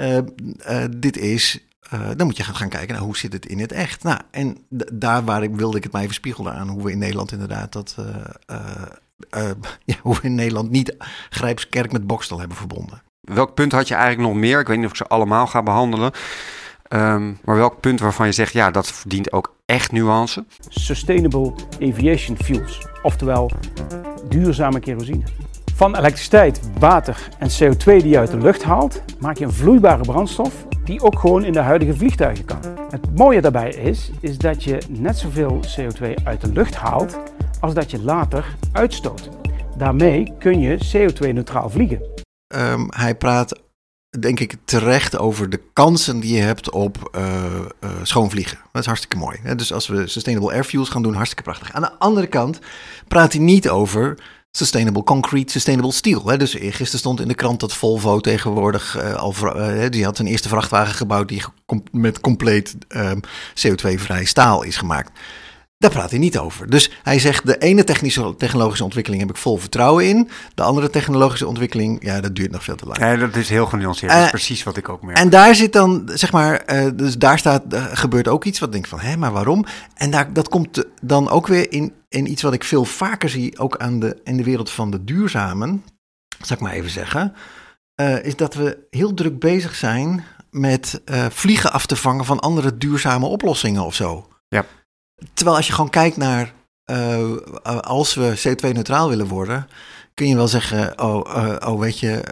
Uh, 0.00 0.16
uh, 0.16 0.84
dit 0.96 1.16
is 1.16 1.68
uh, 1.94 2.08
dan 2.16 2.26
moet 2.26 2.36
je 2.36 2.42
gaan, 2.42 2.54
gaan 2.54 2.68
kijken 2.68 2.94
naar 2.94 3.04
hoe 3.04 3.16
zit 3.16 3.32
het 3.32 3.46
in 3.46 3.58
het 3.58 3.72
echt. 3.72 4.02
Nou, 4.02 4.20
en 4.30 4.56
daar 4.92 5.24
waar 5.24 5.42
ik 5.42 5.56
wilde 5.56 5.76
ik 5.76 5.82
het 5.82 5.92
maar 5.92 6.02
even 6.02 6.14
spiegelen 6.14 6.54
aan 6.54 6.68
hoe 6.68 6.82
we 6.82 6.90
in 6.90 6.98
Nederland 6.98 7.32
inderdaad 7.32 7.72
dat. 7.72 7.96
Uh, 7.98 8.06
uh, 9.36 9.50
ja, 9.84 9.94
hoe 10.02 10.14
we 10.14 10.20
in 10.22 10.34
Nederland 10.34 10.70
niet 10.70 10.96
Grijpskerk 11.30 11.92
met 11.92 12.06
Bokstel 12.06 12.38
hebben 12.38 12.56
verbonden. 12.56 13.02
Welk 13.20 13.54
punt 13.54 13.72
had 13.72 13.88
je 13.88 13.94
eigenlijk 13.94 14.28
nog 14.28 14.38
meer? 14.38 14.60
Ik 14.60 14.66
weet 14.66 14.76
niet 14.76 14.84
of 14.84 14.90
ik 14.90 14.96
ze 14.96 15.06
allemaal 15.06 15.46
ga 15.46 15.62
behandelen. 15.62 16.12
Um, 16.88 17.38
maar 17.44 17.56
welk 17.56 17.80
punt 17.80 18.00
waarvan 18.00 18.26
je 18.26 18.32
zegt, 18.32 18.52
ja, 18.52 18.70
dat 18.70 18.92
verdient 18.92 19.32
ook 19.32 19.56
echt 19.66 19.92
nuance? 19.92 20.44
Sustainable 20.68 21.52
aviation 21.80 22.36
fuels, 22.36 22.86
oftewel 23.02 23.50
duurzame 24.28 24.80
kerosine. 24.80 25.22
Van 25.78 25.96
elektriciteit, 25.96 26.60
water 26.78 27.28
en 27.38 27.48
CO2 27.50 27.84
die 27.84 28.08
je 28.08 28.18
uit 28.18 28.30
de 28.30 28.38
lucht 28.38 28.62
haalt, 28.62 29.02
maak 29.20 29.36
je 29.36 29.44
een 29.44 29.52
vloeibare 29.52 30.02
brandstof 30.02 30.66
die 30.84 31.02
ook 31.02 31.18
gewoon 31.18 31.44
in 31.44 31.52
de 31.52 31.58
huidige 31.58 31.94
vliegtuigen 31.94 32.44
kan. 32.44 32.60
Het 32.90 33.14
mooie 33.16 33.40
daarbij 33.40 33.70
is, 33.70 34.10
is 34.20 34.38
dat 34.38 34.64
je 34.64 34.78
net 34.88 35.18
zoveel 35.18 35.60
CO2 35.64 36.24
uit 36.24 36.40
de 36.40 36.52
lucht 36.52 36.74
haalt 36.74 37.18
als 37.60 37.74
dat 37.74 37.90
je 37.90 38.02
later 38.02 38.56
uitstoot. 38.72 39.28
Daarmee 39.76 40.32
kun 40.38 40.60
je 40.60 40.78
CO2-neutraal 40.78 41.70
vliegen. 41.70 42.02
Um, 42.54 42.86
hij 42.94 43.14
praat, 43.14 43.60
denk 44.20 44.40
ik, 44.40 44.56
terecht 44.64 45.18
over 45.18 45.50
de 45.50 45.60
kansen 45.72 46.20
die 46.20 46.34
je 46.34 46.42
hebt 46.42 46.70
op 46.70 47.10
uh, 47.16 47.44
uh, 47.80 47.90
schoonvliegen. 48.02 48.58
Dat 48.72 48.80
is 48.80 48.86
hartstikke 48.86 49.16
mooi. 49.16 49.38
Dus 49.56 49.72
als 49.72 49.86
we 49.86 50.06
sustainable 50.06 50.52
air 50.52 50.64
fuels 50.64 50.88
gaan 50.88 51.02
doen, 51.02 51.14
hartstikke 51.14 51.42
prachtig. 51.42 51.72
Aan 51.72 51.82
de 51.82 51.98
andere 51.98 52.26
kant 52.26 52.58
praat 53.08 53.32
hij 53.32 53.42
niet 53.42 53.68
over 53.68 54.18
Sustainable 54.58 55.02
Concrete, 55.02 55.52
Sustainable 55.52 55.92
Steel. 55.92 56.28
Hè. 56.28 56.36
Dus 56.36 56.52
gisteren 56.58 56.98
stond 56.98 57.20
in 57.20 57.28
de 57.28 57.34
krant 57.34 57.60
dat 57.60 57.74
Volvo 57.74 58.20
tegenwoordig 58.20 58.96
uh, 58.96 59.14
al... 59.14 59.34
Uh, 59.42 59.88
die 59.90 60.04
had 60.04 60.18
een 60.18 60.26
eerste 60.26 60.48
vrachtwagen 60.48 60.94
gebouwd 60.94 61.28
die 61.28 61.42
met 61.90 62.20
compleet 62.20 62.76
uh, 62.88 63.10
CO2-vrij 63.54 64.24
staal 64.24 64.62
is 64.62 64.76
gemaakt. 64.76 65.10
Daar 65.78 65.90
praat 65.90 66.10
hij 66.10 66.18
niet 66.18 66.38
over. 66.38 66.70
Dus 66.70 66.90
hij 67.02 67.18
zegt, 67.18 67.46
de 67.46 67.58
ene 67.58 67.84
technische, 67.84 68.34
technologische 68.36 68.84
ontwikkeling 68.84 69.22
heb 69.22 69.30
ik 69.30 69.36
vol 69.36 69.56
vertrouwen 69.56 70.08
in. 70.08 70.30
De 70.54 70.62
andere 70.62 70.90
technologische 70.90 71.46
ontwikkeling, 71.46 72.04
ja, 72.04 72.20
dat 72.20 72.36
duurt 72.36 72.50
nog 72.50 72.64
veel 72.64 72.76
te 72.76 72.86
lang. 72.86 72.98
Ja, 72.98 73.16
dat 73.16 73.36
is 73.36 73.48
heel 73.48 73.66
genuanceerd. 73.66 74.12
dat 74.12 74.24
is 74.24 74.30
precies 74.30 74.62
wat 74.62 74.76
ik 74.76 74.88
ook 74.88 75.02
merk. 75.02 75.18
En 75.18 75.30
daar 75.30 75.54
zit 75.54 75.72
dan, 75.72 76.10
zeg 76.14 76.32
maar, 76.32 76.64
dus 76.96 77.18
daar 77.18 77.38
staat, 77.38 77.62
gebeurt 77.74 78.28
ook 78.28 78.44
iets 78.44 78.58
wat 78.58 78.68
ik 78.68 78.74
denk 78.74 78.86
van, 78.86 79.00
hé, 79.00 79.16
maar 79.16 79.32
waarom? 79.32 79.64
En 79.94 80.10
daar, 80.10 80.32
dat 80.32 80.48
komt 80.48 80.84
dan 81.02 81.28
ook 81.28 81.46
weer 81.46 81.72
in 81.72 81.92
en 82.08 82.30
iets 82.30 82.42
wat 82.42 82.52
ik 82.52 82.64
veel 82.64 82.84
vaker 82.84 83.28
zie, 83.28 83.58
ook 83.58 83.76
aan 83.76 84.00
de, 84.00 84.20
in 84.24 84.36
de 84.36 84.44
wereld 84.44 84.70
van 84.70 84.90
de 84.90 85.04
duurzamen, 85.04 85.84
zal 86.42 86.56
ik 86.56 86.62
maar 86.62 86.72
even 86.72 86.90
zeggen, 86.90 87.34
uh, 88.00 88.24
is 88.24 88.36
dat 88.36 88.54
we 88.54 88.86
heel 88.90 89.14
druk 89.14 89.38
bezig 89.38 89.74
zijn 89.74 90.24
met 90.50 91.00
uh, 91.04 91.26
vliegen 91.30 91.72
af 91.72 91.86
te 91.86 91.96
vangen 91.96 92.24
van 92.24 92.40
andere 92.40 92.76
duurzame 92.76 93.26
oplossingen 93.26 93.84
of 93.84 93.94
zo. 93.94 94.28
Ja. 94.48 94.64
Terwijl 95.34 95.56
als 95.56 95.66
je 95.66 95.72
gewoon 95.72 95.90
kijkt 95.90 96.16
naar, 96.16 96.52
uh, 96.90 97.36
als 97.80 98.14
we 98.14 98.42
CO2-neutraal 98.48 99.08
willen 99.08 99.26
worden, 99.26 99.68
kun 100.14 100.28
je 100.28 100.36
wel 100.36 100.48
zeggen, 100.48 101.02
oh, 101.02 101.58
oh 101.66 101.80
weet 101.80 101.98
je, 101.98 102.22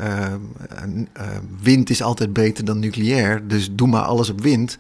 wind 1.61 1.91
is 1.91 2.03
altijd 2.03 2.33
beter 2.33 2.65
dan 2.65 2.79
nucleair, 2.79 3.49
dus 3.49 3.69
doe 3.73 3.89
maar 3.89 4.03
alles 4.03 4.31
op 4.31 4.41
wind 4.41 4.77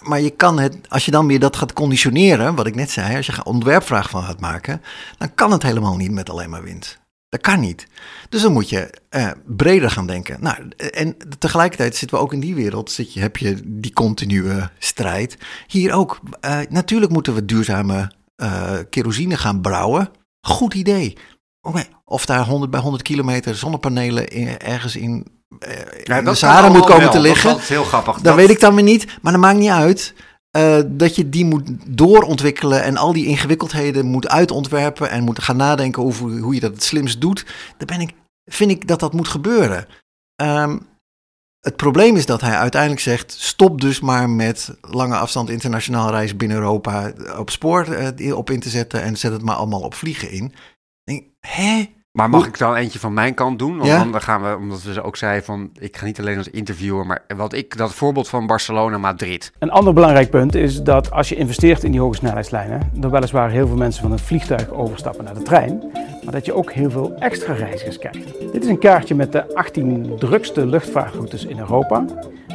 maar 0.00 0.20
je 0.20 0.30
kan 0.30 0.58
het, 0.58 0.76
als 0.88 1.04
je 1.04 1.10
dan 1.10 1.26
weer 1.26 1.40
dat 1.40 1.56
gaat 1.56 1.72
conditioneren, 1.72 2.54
wat 2.54 2.66
ik 2.66 2.74
net 2.74 2.90
zei, 2.90 3.16
als 3.16 3.26
je 3.26 3.32
een 3.32 3.44
ontwerpvraag 3.44 4.10
van 4.10 4.22
gaat 4.22 4.40
maken, 4.40 4.82
dan 5.18 5.34
kan 5.34 5.52
het 5.52 5.62
helemaal 5.62 5.96
niet 5.96 6.10
met 6.10 6.30
alleen 6.30 6.50
maar 6.50 6.62
wind. 6.62 6.98
Dat 7.32 7.40
kan 7.40 7.60
niet. 7.60 7.86
Dus 8.28 8.42
dan 8.42 8.52
moet 8.52 8.68
je 8.68 8.90
uh, 9.10 9.30
breder 9.46 9.90
gaan 9.90 10.06
denken. 10.06 10.36
Nou, 10.40 10.56
en 10.76 11.16
tegelijkertijd 11.38 11.96
zitten 11.96 12.16
we 12.16 12.22
ook 12.22 12.32
in 12.32 12.40
die 12.40 12.54
wereld, 12.54 12.90
zit 12.90 13.12
je, 13.12 13.20
heb 13.20 13.36
je 13.36 13.60
die 13.64 13.92
continue 13.92 14.68
strijd. 14.78 15.38
Hier 15.66 15.92
ook. 15.92 16.20
Uh, 16.44 16.58
natuurlijk 16.68 17.12
moeten 17.12 17.34
we 17.34 17.44
duurzame 17.44 18.12
uh, 18.36 18.72
kerosine 18.90 19.36
gaan 19.36 19.60
brouwen. 19.60 20.10
Goed 20.46 20.74
idee. 20.74 21.16
Okay. 21.60 21.86
Of 22.04 22.26
daar 22.26 22.46
100 22.46 22.70
bij 22.70 22.80
100 22.80 23.02
kilometer 23.02 23.56
zonnepanelen 23.56 24.28
in, 24.28 24.58
ergens 24.58 24.96
in, 24.96 25.26
ja, 26.04 26.22
de 26.22 26.34
Sahara 26.34 26.68
moet 26.68 26.86
komen 26.86 27.02
wel. 27.02 27.10
te 27.10 27.20
liggen. 27.20 27.50
Dat 27.50 27.60
is 27.60 27.68
heel 27.68 27.84
grappig. 27.84 28.14
Dat, 28.14 28.24
dat 28.24 28.34
weet 28.34 28.50
ik 28.50 28.60
dan 28.60 28.74
weer 28.74 28.84
niet. 28.84 29.06
Maar 29.22 29.32
dat 29.32 29.40
maakt 29.40 29.58
niet 29.58 29.70
uit. 29.70 30.14
Uh, 30.56 30.80
dat 30.86 31.16
je 31.16 31.28
die 31.28 31.44
moet 31.44 31.70
doorontwikkelen 31.86 32.82
en 32.82 32.96
al 32.96 33.12
die 33.12 33.26
ingewikkeldheden 33.26 34.06
moet 34.06 34.28
uitontwerpen 34.28 35.10
en 35.10 35.24
moet 35.24 35.42
gaan 35.42 35.56
nadenken 35.56 36.02
over 36.02 36.38
hoe 36.38 36.54
je 36.54 36.60
dat 36.60 36.72
het 36.72 36.82
slimst 36.82 37.20
doet. 37.20 37.46
Dan 37.76 37.86
ben 37.86 38.00
ik, 38.00 38.12
vind 38.44 38.70
ik 38.70 38.88
dat 38.88 39.00
dat 39.00 39.12
moet 39.12 39.28
gebeuren. 39.28 39.86
Um, 40.42 40.90
het 41.60 41.76
probleem 41.76 42.16
is 42.16 42.26
dat 42.26 42.40
hij 42.40 42.56
uiteindelijk 42.56 43.00
zegt: 43.00 43.32
stop 43.32 43.80
dus 43.80 44.00
maar 44.00 44.30
met 44.30 44.76
lange 44.80 45.16
afstand 45.16 45.50
internationaal 45.50 46.10
reizen 46.10 46.36
binnen 46.36 46.56
Europa 46.56 47.12
op 47.38 47.50
spoor 47.50 47.88
uh, 48.16 48.36
op 48.36 48.50
in 48.50 48.60
te 48.60 48.68
zetten 48.68 49.02
en 49.02 49.16
zet 49.16 49.32
het 49.32 49.42
maar 49.42 49.56
allemaal 49.56 49.80
op 49.80 49.94
vliegen 49.94 50.30
in. 50.30 50.54
Denk, 51.04 51.24
hè? 51.40 51.94
Maar 52.12 52.30
mag 52.30 52.46
ik 52.46 52.58
dan 52.58 52.74
eentje 52.74 52.98
van 52.98 53.12
mijn 53.12 53.34
kant 53.34 53.58
doen? 53.58 53.76
Want 53.76 53.88
ja? 53.88 54.04
dan 54.04 54.20
gaan 54.20 54.42
we, 54.42 54.56
omdat 54.56 54.82
we 54.82 55.02
ook 55.02 55.16
zeiden 55.16 55.44
van, 55.44 55.70
ik 55.78 55.96
ga 55.96 56.04
niet 56.04 56.20
alleen 56.20 56.36
als 56.36 56.48
interviewer, 56.48 57.06
maar 57.06 57.24
wat 57.36 57.52
ik, 57.52 57.76
dat 57.76 57.94
voorbeeld 57.94 58.28
van 58.28 58.46
Barcelona-Madrid. 58.46 59.52
Een 59.58 59.70
ander 59.70 59.92
belangrijk 59.92 60.30
punt 60.30 60.54
is 60.54 60.82
dat 60.82 61.10
als 61.10 61.28
je 61.28 61.34
investeert 61.34 61.84
in 61.84 61.90
die 61.90 62.00
hoge 62.00 62.14
snelheidslijnen, 62.14 62.90
dan 62.94 63.10
weliswaar 63.10 63.50
heel 63.50 63.66
veel 63.66 63.76
mensen 63.76 64.02
van 64.02 64.10
het 64.10 64.20
vliegtuig 64.20 64.70
overstappen 64.70 65.24
naar 65.24 65.34
de 65.34 65.42
trein, 65.42 65.82
maar 66.24 66.32
dat 66.32 66.46
je 66.46 66.54
ook 66.54 66.72
heel 66.72 66.90
veel 66.90 67.14
extra 67.18 67.52
reizigers 67.52 67.98
krijgt. 67.98 68.52
Dit 68.52 68.62
is 68.62 68.68
een 68.68 68.78
kaartje 68.78 69.14
met 69.14 69.32
de 69.32 69.54
18 69.54 70.16
drukste 70.18 70.66
luchtvaartroutes 70.66 71.44
in 71.44 71.58
Europa. 71.58 72.04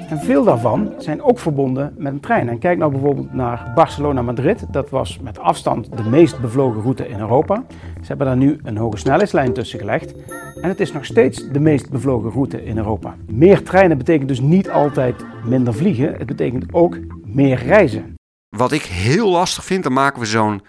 En 0.07 0.19
veel 0.19 0.43
daarvan 0.43 0.93
zijn 0.97 1.21
ook 1.21 1.39
verbonden 1.39 1.93
met 1.97 2.13
een 2.13 2.19
trein. 2.19 2.49
En 2.49 2.59
kijk 2.59 2.77
nou 2.77 2.91
bijvoorbeeld 2.91 3.33
naar 3.33 3.71
Barcelona-Madrid. 3.75 4.65
Dat 4.71 4.89
was 4.89 5.19
met 5.19 5.39
afstand 5.39 5.97
de 5.97 6.03
meest 6.03 6.39
bevlogen 6.41 6.81
route 6.81 7.07
in 7.07 7.19
Europa. 7.19 7.63
Ze 8.01 8.07
hebben 8.07 8.27
daar 8.27 8.37
nu 8.37 8.59
een 8.63 8.77
hoge 8.77 8.97
snelheidslijn 8.97 9.53
tussen 9.53 9.79
gelegd. 9.79 10.13
En 10.61 10.69
het 10.69 10.79
is 10.79 10.91
nog 10.91 11.05
steeds 11.05 11.49
de 11.49 11.59
meest 11.59 11.89
bevlogen 11.89 12.31
route 12.31 12.63
in 12.63 12.77
Europa. 12.77 13.15
Meer 13.25 13.63
treinen 13.63 13.97
betekent 13.97 14.27
dus 14.27 14.39
niet 14.39 14.69
altijd 14.69 15.25
minder 15.43 15.73
vliegen. 15.73 16.13
Het 16.13 16.25
betekent 16.25 16.73
ook 16.73 16.97
meer 17.25 17.57
reizen. 17.57 18.15
Wat 18.49 18.71
ik 18.71 18.83
heel 18.83 19.29
lastig 19.29 19.65
vind, 19.65 19.83
dan 19.83 19.93
maken 19.93 20.19
we 20.19 20.25
zo'n 20.25 20.61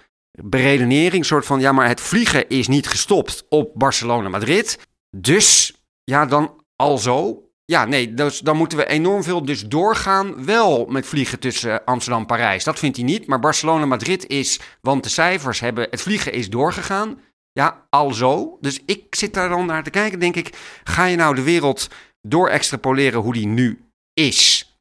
beredenering. 0.43 1.25
soort 1.25 1.47
van, 1.47 1.61
ja, 1.61 1.73
maar 1.73 1.89
het 1.89 2.01
vliegen 2.01 2.49
is 2.49 2.69
niet 2.69 2.89
gestopt 2.89 3.47
op 3.49 3.71
Barcelona-Madrid. 3.75 4.79
Dus, 5.17 5.77
ja, 6.05 6.27
dan 6.27 6.51
al 6.77 6.99
zo 6.99 7.48
ja, 7.71 7.85
nee, 7.85 8.15
dus 8.15 8.39
dan 8.39 8.57
moeten 8.57 8.79
we 8.79 8.87
enorm 8.87 9.23
veel 9.23 9.45
dus 9.45 9.67
doorgaan. 9.67 10.45
Wel 10.45 10.87
met 10.87 11.07
vliegen 11.07 11.39
tussen 11.39 11.85
Amsterdam 11.85 12.21
en 12.21 12.27
Parijs. 12.27 12.65
Dat 12.65 12.79
vindt 12.79 12.97
hij 12.97 13.05
niet. 13.05 13.27
Maar 13.27 13.41
Barcelona-Madrid 13.41 14.27
is, 14.27 14.61
want 14.81 15.03
de 15.03 15.09
cijfers 15.09 15.61
hebben, 15.61 15.87
het 15.91 16.03
vliegen 16.03 16.33
is 16.33 16.51
doorgegaan. 16.51 17.21
Ja, 17.53 17.87
al 17.91 18.13
zo. 18.13 18.59
Dus 18.61 18.81
ik 18.87 19.15
zit 19.15 19.35
daar 19.35 19.49
dan 19.49 19.67
naar 19.67 19.83
te 19.83 19.91
kijken, 19.91 20.19
denk 20.19 20.37
ik. 20.37 20.81
Ga 20.85 21.05
je 21.05 21.17
nou 21.17 21.35
de 21.35 21.43
wereld 21.43 21.89
door 22.23 22.49
extrapoleren 22.49 23.21
hoe 23.21 23.33
die 23.33 23.47
nu 23.47 23.91
is? 24.13 24.73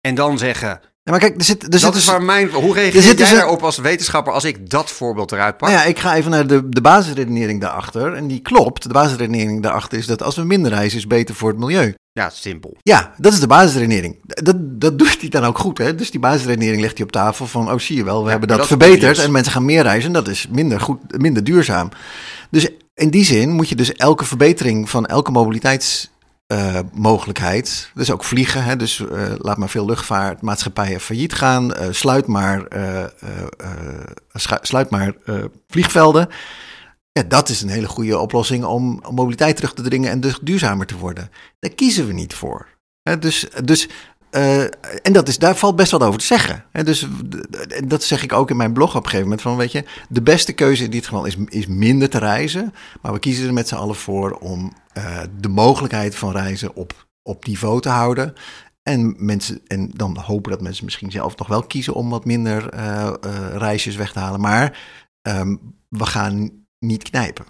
En 0.00 0.14
dan 0.14 0.38
zeggen, 0.38 0.80
maar 1.10 1.20
kijk, 1.20 1.36
er 1.36 1.44
zit, 1.44 1.62
er 1.62 1.70
dat 1.70 1.80
zit 1.80 1.88
is 1.88 1.94
dus, 1.94 2.04
waar 2.04 2.22
mijn. 2.22 2.50
Hoe 2.50 2.74
reageer 2.74 3.02
jij 3.02 3.14
dus 3.14 3.30
daarop 3.30 3.62
als 3.62 3.78
wetenschapper 3.78 4.32
als 4.32 4.44
ik 4.44 4.70
dat 4.70 4.90
voorbeeld 4.90 5.32
eruit 5.32 5.56
pak? 5.56 5.68
Nou 5.68 5.80
ja, 5.80 5.86
ik 5.86 5.98
ga 5.98 6.14
even 6.14 6.30
naar 6.30 6.46
de, 6.46 6.68
de 6.68 6.80
basisredenering 6.80 7.60
daarachter. 7.60 8.14
En 8.14 8.26
die 8.26 8.40
klopt. 8.40 8.82
De 8.82 8.88
basisredenering 8.88 9.62
daarachter 9.62 9.98
is 9.98 10.06
dat 10.06 10.22
als 10.22 10.36
we 10.36 10.44
minder 10.44 10.72
reizen, 10.72 10.98
is 10.98 11.06
beter 11.06 11.34
voor 11.34 11.48
het 11.48 11.58
milieu. 11.58 11.94
Ja, 12.12 12.30
simpel. 12.30 12.76
Ja, 12.82 13.14
dat 13.16 13.32
is 13.32 13.40
de 13.40 13.46
basisredenering. 13.46 14.16
Dat, 14.24 14.56
dat 14.58 14.98
doet 14.98 15.20
hij 15.20 15.28
dan 15.28 15.44
ook 15.44 15.58
goed, 15.58 15.78
hè? 15.78 15.94
Dus 15.94 16.10
die 16.10 16.20
basisredenering 16.20 16.80
legt 16.80 16.96
hij 16.96 17.06
op 17.06 17.12
tafel 17.12 17.46
van, 17.46 17.72
oh 17.72 17.78
zie 17.78 17.96
je 17.96 18.04
wel, 18.04 18.24
we 18.24 18.30
hebben 18.30 18.48
dat, 18.48 18.58
dat 18.58 18.66
verbeterd 18.66 19.18
en 19.18 19.32
mensen 19.32 19.52
gaan 19.52 19.64
meer 19.64 19.82
reizen. 19.82 20.06
En 20.06 20.12
dat 20.12 20.28
is 20.28 20.46
minder, 20.50 20.80
goed, 20.80 21.18
minder 21.18 21.44
duurzaam. 21.44 21.88
Dus 22.50 22.68
in 22.94 23.10
die 23.10 23.24
zin 23.24 23.50
moet 23.50 23.68
je 23.68 23.74
dus 23.74 23.92
elke 23.92 24.24
verbetering 24.24 24.90
van 24.90 25.06
elke 25.06 25.30
mobiliteits 25.30 26.10
uh, 26.52 26.78
mogelijkheid. 26.92 27.90
Dus 27.94 28.10
ook 28.10 28.24
vliegen. 28.24 28.64
Hè? 28.64 28.76
Dus 28.76 28.98
uh, 28.98 29.32
laat 29.38 29.56
maar 29.56 29.68
veel 29.68 29.84
luchtvaartmaatschappijen 29.84 31.00
failliet 31.00 31.34
gaan. 31.34 31.76
Uh, 31.76 31.86
sluit 31.90 32.26
maar, 32.26 32.68
sluit 34.62 34.90
maar 34.90 35.14
vliegvelden. 35.68 36.28
Ja, 37.12 37.22
dat 37.22 37.48
is 37.48 37.62
een 37.62 37.68
hele 37.68 37.88
goede 37.88 38.18
oplossing 38.18 38.64
om, 38.64 39.00
om 39.06 39.14
mobiliteit 39.14 39.56
terug 39.56 39.74
te 39.74 39.82
dringen 39.82 40.10
en 40.10 40.20
dus 40.20 40.38
duurzamer 40.42 40.86
te 40.86 40.96
worden. 40.96 41.30
Daar 41.58 41.72
kiezen 41.72 42.06
we 42.06 42.12
niet 42.12 42.34
voor. 42.34 42.66
Hè? 43.02 43.18
Dus, 43.18 43.46
dus 43.64 43.88
uh, 44.30 44.62
en 45.02 45.12
dat 45.12 45.28
is, 45.28 45.38
daar 45.38 45.56
valt 45.56 45.76
best 45.76 45.90
wat 45.90 46.02
over 46.02 46.18
te 46.18 46.26
zeggen. 46.26 46.64
En 46.72 46.84
dus 46.84 47.06
dat 47.84 48.02
zeg 48.02 48.22
ik 48.22 48.32
ook 48.32 48.50
in 48.50 48.56
mijn 48.56 48.72
blog 48.72 48.90
op 48.90 48.96
een 48.96 49.10
gegeven 49.10 49.22
moment. 49.22 49.42
Van, 49.42 49.56
weet 49.56 49.72
je, 49.72 49.84
de 50.08 50.22
beste 50.22 50.52
keuze 50.52 50.84
in 50.84 50.90
dit 50.90 51.04
geval 51.04 51.24
is, 51.24 51.36
is 51.46 51.66
minder 51.66 52.10
te 52.10 52.18
reizen. 52.18 52.74
Maar 53.02 53.12
we 53.12 53.18
kiezen 53.18 53.46
er 53.46 53.52
met 53.52 53.68
z'n 53.68 53.74
allen 53.74 53.94
voor 53.94 54.30
om 54.30 54.72
uh, 54.98 55.20
de 55.40 55.48
mogelijkheid 55.48 56.14
van 56.14 56.32
reizen 56.32 56.74
op, 56.74 57.06
op 57.22 57.46
niveau 57.46 57.80
te 57.80 57.88
houden. 57.88 58.34
En, 58.82 59.14
mensen, 59.18 59.60
en 59.66 59.90
dan 59.94 60.18
hopen 60.18 60.50
dat 60.50 60.60
mensen 60.60 60.84
misschien 60.84 61.10
zelf 61.10 61.36
nog 61.36 61.48
wel 61.48 61.62
kiezen 61.62 61.94
om 61.94 62.10
wat 62.10 62.24
minder 62.24 62.74
uh, 62.74 63.12
reisjes 63.52 63.96
weg 63.96 64.12
te 64.12 64.18
halen. 64.18 64.40
Maar 64.40 64.78
um, 65.22 65.74
we 65.88 66.06
gaan 66.06 66.50
niet 66.78 67.02
knijpen. 67.02 67.44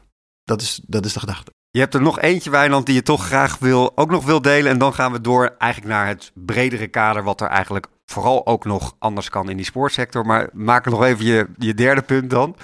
Dat 0.45 0.61
is, 0.61 0.81
dat 0.87 1.05
is 1.05 1.13
de 1.13 1.21
gedachte. 1.21 1.53
Je 1.79 1.85
hebt 1.85 1.97
er 1.97 2.03
nog 2.03 2.21
eentje, 2.21 2.51
Wijnand, 2.51 2.87
die 2.87 2.95
je 2.95 3.03
toch 3.03 3.27
graag 3.27 3.59
wil, 3.59 3.93
ook 3.95 4.11
nog 4.11 4.25
wil 4.25 4.43
delen. 4.43 4.71
En 4.71 4.79
dan 4.79 4.95
gaan 4.95 5.13
we 5.13 5.21
door 5.21 5.55
eigenlijk 5.59 5.93
naar 5.93 6.07
het 6.07 6.31
bredere 6.35 6.89
kader, 6.89 7.23
wat 7.23 7.41
er 7.41 7.49
eigenlijk 7.49 7.87
vooral 8.07 8.47
ook 8.47 8.65
nog 8.65 8.97
anders 8.99 9.29
kan 9.29 9.51
in 9.51 9.57
die 9.57 9.67
sportsector. 9.67 10.27
Maar 10.27 10.49
maak 10.53 10.85
nog 10.85 11.05
even 11.05 11.25
je, 11.25 11.47
je 11.57 11.75
derde 11.75 12.03
punt 12.03 12.31
dan. 12.31 12.57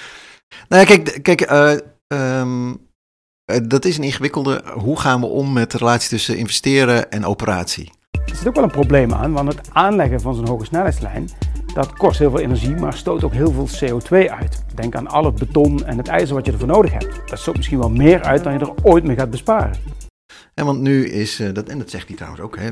Nou 0.69 0.87
ja, 0.87 0.97
kijk, 0.97 1.23
kijk 1.23 1.51
uh, 1.51 2.41
um, 2.41 2.89
dat 3.63 3.85
is 3.85 3.97
een 3.97 4.05
ingewikkelde. 4.05 4.63
Hoe 4.75 5.01
gaan 5.01 5.21
we 5.21 5.27
om 5.27 5.53
met 5.53 5.71
de 5.71 5.79
relatie 5.79 6.09
tussen 6.09 6.37
investeren 6.37 7.11
en 7.11 7.25
operatie? 7.25 7.93
Er 8.27 8.37
zit 8.37 8.49
ook 8.49 8.55
wel 8.55 8.65
een 8.65 8.71
probleem 8.71 9.13
aan, 9.13 9.33
want 9.33 9.49
het 9.49 9.69
aanleggen 9.73 10.21
van 10.21 10.35
zo'n 10.35 10.49
hoge 10.49 10.65
snelheidslijn 10.65 11.29
dat 11.75 11.93
kost 11.93 12.19
heel 12.19 12.31
veel 12.31 12.41
energie, 12.41 12.75
maar 12.75 12.95
stoot 12.95 13.25
ook 13.25 13.33
heel 13.33 13.53
veel 13.53 14.01
CO2 14.01 14.31
uit. 14.31 14.65
Denk 14.75 14.95
aan 14.95 15.07
al 15.07 15.25
het 15.25 15.35
beton 15.35 15.85
en 15.85 15.99
het 15.99 16.09
ijzer 16.09 16.35
wat 16.35 16.47
je 16.47 16.53
ervoor 16.53 16.69
nodig 16.69 16.93
hebt. 16.93 17.29
Dat 17.29 17.39
stoot 17.39 17.57
misschien 17.57 17.79
wel 17.79 17.91
meer 17.91 18.23
uit 18.23 18.45
dan 18.45 18.53
je 18.53 18.59
er 18.59 18.85
ooit 18.85 19.05
mee 19.05 19.17
gaat 19.17 19.31
besparen. 19.31 19.79
En 20.55 20.65
want 20.65 20.81
nu 20.81 21.09
is, 21.09 21.41
uh, 21.41 21.53
dat, 21.53 21.69
en 21.69 21.79
dat 21.79 21.91
zegt 21.91 22.07
hij 22.07 22.17
trouwens 22.17 22.43
ook, 22.43 22.59
hè, 22.59 22.71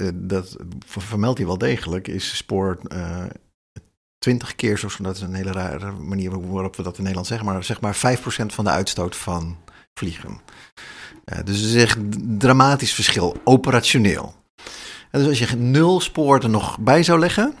uh, 0.00 0.08
dat 0.14 0.56
vermeldt 0.86 1.38
hij 1.38 1.46
wel 1.46 1.58
degelijk, 1.58 2.08
is 2.08 2.36
spoor 2.36 2.78
uh, 2.92 3.24
20 4.18 4.54
keer, 4.54 4.78
zoals 4.78 4.96
dat 4.96 5.16
is 5.16 5.22
een 5.22 5.34
hele 5.34 5.52
rare 5.52 5.92
manier 5.92 6.50
waarop 6.50 6.76
we 6.76 6.82
dat 6.82 6.94
in 6.94 7.00
Nederland 7.00 7.26
zeggen, 7.26 7.46
maar 7.46 7.64
zeg 7.64 7.80
maar 7.80 7.96
5% 7.96 8.20
van 8.46 8.64
de 8.64 8.70
uitstoot 8.70 9.16
van 9.16 9.56
vliegen. 9.94 10.40
dus 11.24 11.60
het 11.60 11.74
is 11.74 11.82
echt 11.82 11.96
een 11.96 12.38
dramatisch 12.38 12.94
verschil, 12.94 13.36
operationeel. 13.44 14.34
En 15.14 15.20
dus 15.20 15.28
als 15.28 15.50
je 15.50 15.56
nul 15.56 16.00
spoor 16.00 16.42
er 16.42 16.48
nog 16.48 16.78
bij 16.78 17.02
zou 17.02 17.18
leggen, 17.18 17.54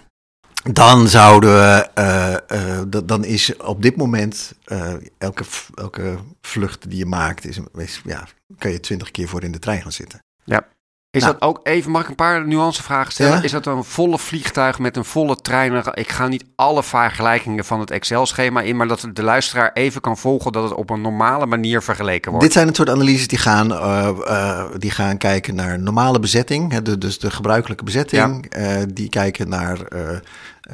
dan 0.72 1.08
zouden 1.08 1.50
we, 1.50 1.88
uh, 1.98 2.80
uh, 2.80 3.02
dan 3.04 3.24
is 3.24 3.56
op 3.56 3.82
dit 3.82 3.96
moment 3.96 4.54
uh, 4.66 4.92
elke, 5.18 5.44
elke 5.74 6.18
vlucht 6.40 6.90
die 6.90 6.98
je 6.98 7.06
maakt, 7.06 7.44
is, 7.44 7.58
is, 7.74 8.00
ja, 8.04 8.28
kan 8.58 8.70
je 8.70 8.80
twintig 8.80 9.10
keer 9.10 9.28
voor 9.28 9.42
in 9.42 9.52
de 9.52 9.58
trein 9.58 9.82
gaan 9.82 9.92
zitten. 9.92 10.22
Ja. 10.44 10.66
Is 11.14 11.22
nou. 11.22 11.32
dat 11.32 11.42
ook 11.42 11.60
even, 11.62 11.90
mag 11.90 12.02
ik 12.02 12.08
een 12.08 12.14
paar 12.14 12.46
nuancevragen 12.46 13.12
stellen? 13.12 13.42
Is 13.42 13.50
dat 13.50 13.66
een 13.66 13.84
volle 13.84 14.18
vliegtuig 14.18 14.78
met 14.78 14.96
een 14.96 15.04
volle 15.04 15.36
trein? 15.36 15.82
Ik 15.94 16.08
ga 16.08 16.28
niet 16.28 16.44
alle 16.56 16.82
vergelijkingen 16.82 17.64
van 17.64 17.80
het 17.80 17.90
Excel-schema 17.90 18.60
in, 18.60 18.76
maar 18.76 18.88
dat 18.88 19.08
de 19.12 19.22
luisteraar 19.22 19.70
even 19.72 20.00
kan 20.00 20.16
volgen 20.16 20.52
dat 20.52 20.62
het 20.62 20.74
op 20.74 20.90
een 20.90 21.00
normale 21.00 21.46
manier 21.46 21.82
vergeleken 21.82 22.30
wordt. 22.30 22.46
Dit 22.46 22.54
zijn 22.54 22.66
het 22.66 22.76
soort 22.76 22.90
analyses 22.90 23.28
die 23.28 23.38
gaan, 23.38 23.72
uh, 23.72 24.08
uh, 24.26 24.64
die 24.76 24.90
gaan 24.90 25.18
kijken 25.18 25.54
naar 25.54 25.78
normale 25.78 26.18
bezetting, 26.18 26.72
hè, 26.72 26.82
de, 26.82 26.98
dus 26.98 27.18
de 27.18 27.30
gebruikelijke 27.30 27.84
bezetting. 27.84 28.46
Ja. 28.50 28.78
Uh, 28.78 28.82
die 28.92 29.08
kijken 29.08 29.48
naar 29.48 29.78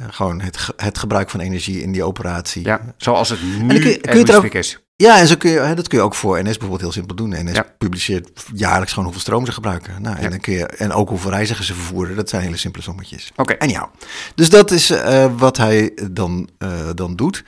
gewoon 0.09 0.41
het, 0.41 0.67
het 0.75 0.97
gebruik 0.97 1.29
van 1.29 1.39
energie 1.39 1.81
in 1.81 1.91
die 1.91 2.03
operatie. 2.03 2.65
Ja, 2.65 2.81
zoals 2.97 3.29
het 3.29 3.39
nu 3.61 3.79
kun 3.79 3.89
je, 3.89 3.97
kun 3.97 4.25
je 4.25 4.35
ook, 4.35 4.43
is. 4.43 4.79
Ja, 5.01 5.19
en 5.19 5.27
zo 5.27 5.35
kun 5.35 5.51
je, 5.51 5.59
hè, 5.59 5.75
dat 5.75 5.87
kun 5.87 5.97
je 5.97 6.03
ook 6.03 6.15
voor 6.15 6.37
NS 6.37 6.43
bijvoorbeeld 6.43 6.81
heel 6.81 6.91
simpel 6.91 7.15
doen. 7.15 7.29
NS 7.29 7.55
ja. 7.55 7.73
publiceert 7.77 8.29
jaarlijks 8.53 8.89
gewoon 8.89 9.03
hoeveel 9.03 9.23
stroom 9.23 9.45
ze 9.45 9.51
gebruiken. 9.51 10.01
Nou, 10.01 10.17
en, 10.17 10.29
dan 10.29 10.39
kun 10.39 10.53
je, 10.53 10.65
en 10.65 10.91
ook 10.91 11.09
hoeveel 11.09 11.31
reizigers 11.31 11.67
ze 11.67 11.73
vervoeren. 11.73 12.15
Dat 12.15 12.29
zijn 12.29 12.41
hele 12.41 12.57
simpele 12.57 12.83
sommetjes. 12.83 13.31
Oké. 13.35 13.53
En 13.53 13.69
ja, 13.69 13.89
dus 14.35 14.49
dat 14.49 14.71
is 14.71 14.91
uh, 14.91 15.25
wat 15.37 15.57
hij 15.57 15.91
dan, 16.11 16.49
uh, 16.59 16.89
dan 16.95 17.15
doet. 17.15 17.43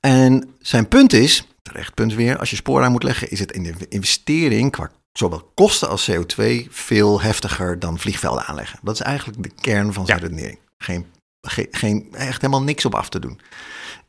En 0.00 0.48
zijn 0.60 0.88
punt 0.88 1.12
is, 1.12 1.46
terecht 1.62 1.94
punt 1.94 2.14
weer, 2.14 2.38
als 2.38 2.50
je 2.50 2.56
spoor 2.56 2.82
aan 2.82 2.92
moet 2.92 3.02
leggen, 3.02 3.30
is 3.30 3.38
het 3.38 3.52
in 3.52 3.62
de 3.62 3.74
investering 3.88 4.70
qua 4.70 4.90
zowel 5.12 5.50
kosten 5.54 5.88
als 5.88 6.10
CO2 6.10 6.44
veel 6.70 7.20
heftiger 7.20 7.78
dan 7.78 7.98
vliegvelden 7.98 8.44
aanleggen. 8.44 8.78
Dat 8.82 8.94
is 8.94 9.00
eigenlijk 9.00 9.42
de 9.42 9.50
kern 9.60 9.92
van 9.92 10.06
zijn 10.06 10.18
ja. 10.18 10.24
redenering. 10.24 10.58
Geen, 10.78 11.06
geen, 11.42 11.68
geen, 11.70 12.08
echt 12.12 12.40
helemaal 12.40 12.62
niks 12.62 12.84
op 12.84 12.94
af 12.94 13.08
te 13.08 13.18
doen. 13.18 13.40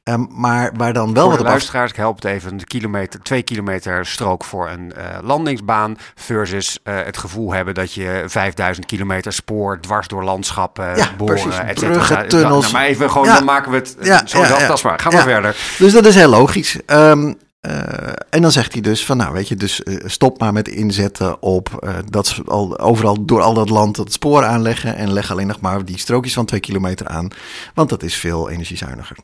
Ehm, 0.03 0.25
maar 0.29 0.71
waar 0.77 0.93
dan 0.93 1.13
wel 1.13 1.21
voor 1.23 1.29
wat 1.31 1.39
de 1.39 1.45
af... 1.45 1.49
luisteraars, 1.51 1.91
ik 1.91 1.95
help 1.97 2.15
het 2.15 2.25
even, 2.25 2.51
een 2.51 2.63
kilometer, 2.63 3.21
twee 3.21 3.41
kilometer 3.43 4.05
strook 4.05 4.43
voor 4.43 4.69
een 4.69 4.93
eh, 4.93 5.05
landingsbaan 5.21 5.97
versus 6.15 6.79
eh, 6.83 6.95
het 7.03 7.17
gevoel 7.17 7.51
hebben 7.53 7.73
dat 7.73 7.93
je 7.93 8.23
5000 8.27 8.85
kilometer 8.85 9.33
spoor 9.33 9.79
dwars 9.79 10.07
door 10.07 10.23
landschappen, 10.23 10.95
Ja, 10.95 11.07
boren, 11.17 11.67
et. 11.67 11.75
Bruggen, 11.79 12.27
tunnels. 12.27 12.61
nou, 12.61 12.73
maar 12.73 12.85
even 12.85 13.11
gewoon, 13.11 13.27
Ja. 13.27 13.33
dan 13.35 13.45
maken 13.45 13.71
we 13.71 13.77
het 13.77 13.95
Ja, 14.01 14.21
zo 14.25 14.39
ja, 14.41 14.47
ja. 14.59 14.67
tastbaar. 14.67 14.99
Ga 14.99 15.09
maar 15.09 15.23
verder. 15.23 15.55
Dus 15.77 15.93
dat 15.93 16.05
is 16.05 16.15
heel 16.15 16.29
logisch. 16.29 16.77
Ehm, 16.85 17.33
eh, 17.63 18.13
en 18.29 18.41
dan 18.41 18.51
zegt 18.51 18.73
hij 18.73 18.81
dus 18.81 19.05
van, 19.05 19.17
nou 19.17 19.33
weet 19.33 19.47
je, 19.47 19.55
dus 19.55 19.83
eh, 19.83 19.95
stop 20.05 20.39
maar 20.39 20.53
met 20.53 20.67
inzetten 20.67 21.41
op 21.41 21.77
eh, 21.79 21.95
dat 22.09 22.27
ze 22.27 22.43
al, 22.43 22.79
overal 22.79 23.25
door 23.25 23.41
al 23.41 23.53
dat 23.53 23.69
land 23.69 23.95
dat 23.95 24.11
spoor 24.11 24.43
aanleggen 24.43 24.95
en 24.95 25.13
leg 25.13 25.31
alleen 25.31 25.47
nog 25.47 25.59
maar 25.59 25.85
die 25.85 25.97
strookjes 25.97 26.33
van 26.33 26.45
twee 26.45 26.59
kilometer 26.59 27.07
aan, 27.07 27.27
want 27.73 27.89
dat 27.89 28.03
is 28.03 28.15
veel 28.15 28.49
energiezuiniger. 28.49 29.17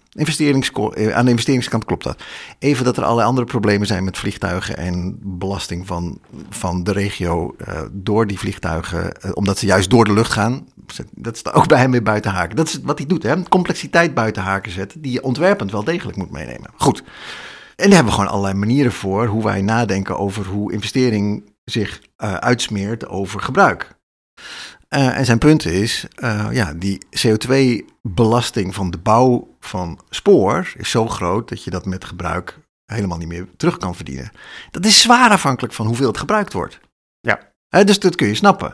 Aan 1.14 1.26
de 1.26 1.32
investeringskant 1.32 1.86
klopt 1.86 2.04
dat. 2.04 2.24
Even 2.60 2.86
dat 2.86 2.98
er 2.98 3.04
allerlei 3.04 3.28
andere 3.28 3.48
problemen 3.48 3.88
zijn 3.88 4.04
met 4.04 4.18
vliegtuigen 4.18 4.78
en 4.78 5.18
belasting 5.22 5.88
van, 5.88 6.20
van 6.50 6.84
de 6.84 6.92
regio 6.92 7.56
door 7.92 8.28
die 8.28 8.40
vliegtuigen, 8.40 9.36
omdat 9.36 9.58
ze 9.58 9.66
juist 9.66 9.90
door 9.90 10.06
de 10.06 10.14
lucht 10.14 10.32
gaan. 10.32 10.68
Dat 11.12 11.38
staat 11.38 11.54
ook 11.54 11.68
bij 11.74 11.80
hem 11.80 11.92
weer 11.92 12.04
buiten 12.04 12.32
haken. 12.32 12.56
Dat 12.56 12.68
is 12.68 12.80
wat 12.84 12.98
hij 12.98 13.08
doet, 13.08 13.24
hè? 13.24 13.44
complexiteit 13.44 14.14
buiten 14.14 14.44
haken 14.44 14.72
zetten, 14.72 15.02
die 15.02 15.12
je 15.12 15.24
ontwerpend 15.24 15.72
wel 15.72 15.84
degelijk 15.84 16.18
moet 16.18 16.32
meenemen. 16.32 16.70
Goed. 16.78 17.04
En 17.80 17.86
daar 17.86 17.96
hebben 17.96 18.14
we 18.14 18.20
gewoon 18.20 18.34
allerlei 18.34 18.60
manieren 18.60 18.92
voor 18.92 19.26
hoe 19.26 19.44
wij 19.44 19.62
nadenken 19.62 20.18
over 20.18 20.46
hoe 20.46 20.74
investering 20.74 21.54
zich 21.64 22.02
eh, 22.16 22.34
uitsmeert 22.34 23.08
over 23.08 23.42
gebruik. 23.42 23.96
Eh, 24.88 25.18
en 25.18 25.26
zijn 25.26 25.38
punt 25.38 25.66
is, 25.66 26.06
eh, 26.16 26.48
ja, 26.52 26.74
die 26.74 27.06
CO2-belasting 27.10 28.76
van 28.76 28.92
de 28.92 28.98
bouw 28.98 29.56
van 29.60 30.00
spoor 30.10 30.74
is 30.78 30.90
zo 30.90 31.08
groot 31.08 31.50
dat 31.50 31.64
je 31.64 31.70
dat 31.70 31.86
met 31.86 32.06
gebruik 32.06 32.60
helemaal 32.86 33.18
niet 33.18 33.28
meer 33.28 33.48
terug 33.58 33.78
kan 33.78 33.96
verdienen. 33.96 34.32
Dat 34.72 34.86
is 34.86 35.02
zwaar 35.02 35.30
afhankelijk 35.30 35.74
van 35.74 35.86
hoeveel 35.86 36.08
het 36.08 36.18
gebruikt 36.18 36.54
wordt. 36.54 36.80
Ja. 37.20 37.48
Dus 37.84 38.00
dat 38.00 38.16
kun 38.16 38.28
je 38.28 38.36
snappen. 38.36 38.74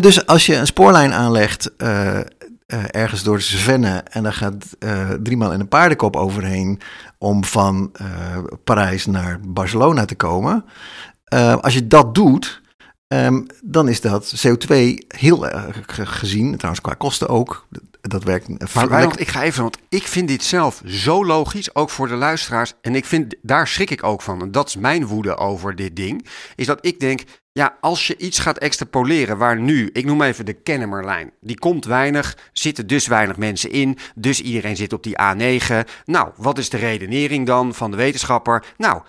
Dus 0.00 0.26
als 0.26 0.46
je 0.46 0.56
een 0.56 0.66
spoorlijn 0.66 1.12
aanlegt 1.12 1.70
eh, 2.66 2.82
ergens 2.90 3.22
door 3.22 3.36
de 3.36 3.42
Cevennes 3.42 4.00
en 4.10 4.22
daar 4.22 4.32
gaat 4.32 4.64
eh 4.78 5.10
driemaal 5.10 5.52
in 5.52 5.60
een 5.60 5.68
paardenkop 5.68 6.16
overheen 6.16 6.80
om 7.18 7.44
van 7.44 7.90
eh, 7.92 8.06
Parijs 8.64 9.06
naar 9.06 9.40
Barcelona 9.40 10.04
te 10.04 10.14
komen. 10.14 10.64
Als 11.60 11.74
je 11.74 11.86
dat 11.86 12.14
doet, 12.14 12.60
ehm, 13.08 13.42
dan 13.64 13.88
is 13.88 14.00
dat 14.00 14.34
CO2 14.46 15.04
heel 15.08 15.48
erg 15.48 15.82
ge- 15.86 16.06
gezien, 16.06 16.56
trouwens 16.56 16.84
qua 16.84 16.94
kosten 16.94 17.28
ook. 17.28 17.66
Dat 18.00 18.24
werkt 18.24 18.48
Maar 18.74 18.88
ik 19.20 19.28
ga 19.28 19.42
even, 19.42 19.62
want 19.62 19.78
ik 19.88 20.02
vind 20.06 20.28
dit 20.28 20.42
zelf 20.44 20.82
zo 20.86 21.24
logisch, 21.26 21.74
ook 21.74 21.90
voor 21.90 22.08
de 22.08 22.14
luisteraars. 22.14 22.72
En 22.80 22.94
ik 22.94 23.04
vind, 23.04 23.34
daar 23.42 23.68
schrik 23.68 23.90
ik 23.90 24.02
ook 24.02 24.22
van. 24.22 24.40
En 24.40 24.52
dat 24.52 24.68
is 24.68 24.76
mijn 24.76 25.06
woede 25.06 25.36
over 25.36 25.74
dit 25.74 25.96
ding. 25.96 26.26
Is 26.54 26.66
dat 26.66 26.78
ik 26.86 27.00
denk, 27.00 27.22
ja, 27.58 27.76
als 27.80 28.06
je 28.06 28.16
iets 28.16 28.38
gaat 28.38 28.58
extrapoleren 28.58 29.38
waar 29.38 29.60
nu, 29.60 29.90
ik 29.92 30.04
noem 30.04 30.22
even 30.22 30.46
de 30.46 30.52
Kennemerlijn. 30.52 31.32
Die 31.40 31.58
komt 31.58 31.84
weinig, 31.84 32.36
zitten 32.52 32.86
dus 32.86 33.06
weinig 33.06 33.36
mensen 33.36 33.70
in. 33.70 33.98
Dus 34.14 34.40
iedereen 34.40 34.76
zit 34.76 34.92
op 34.92 35.02
die 35.02 35.16
A9. 35.20 35.88
Nou, 36.04 36.32
wat 36.36 36.58
is 36.58 36.68
de 36.68 36.76
redenering 36.76 37.46
dan 37.46 37.74
van 37.74 37.90
de 37.90 37.96
wetenschapper? 37.96 38.64
Nou, 38.76 39.02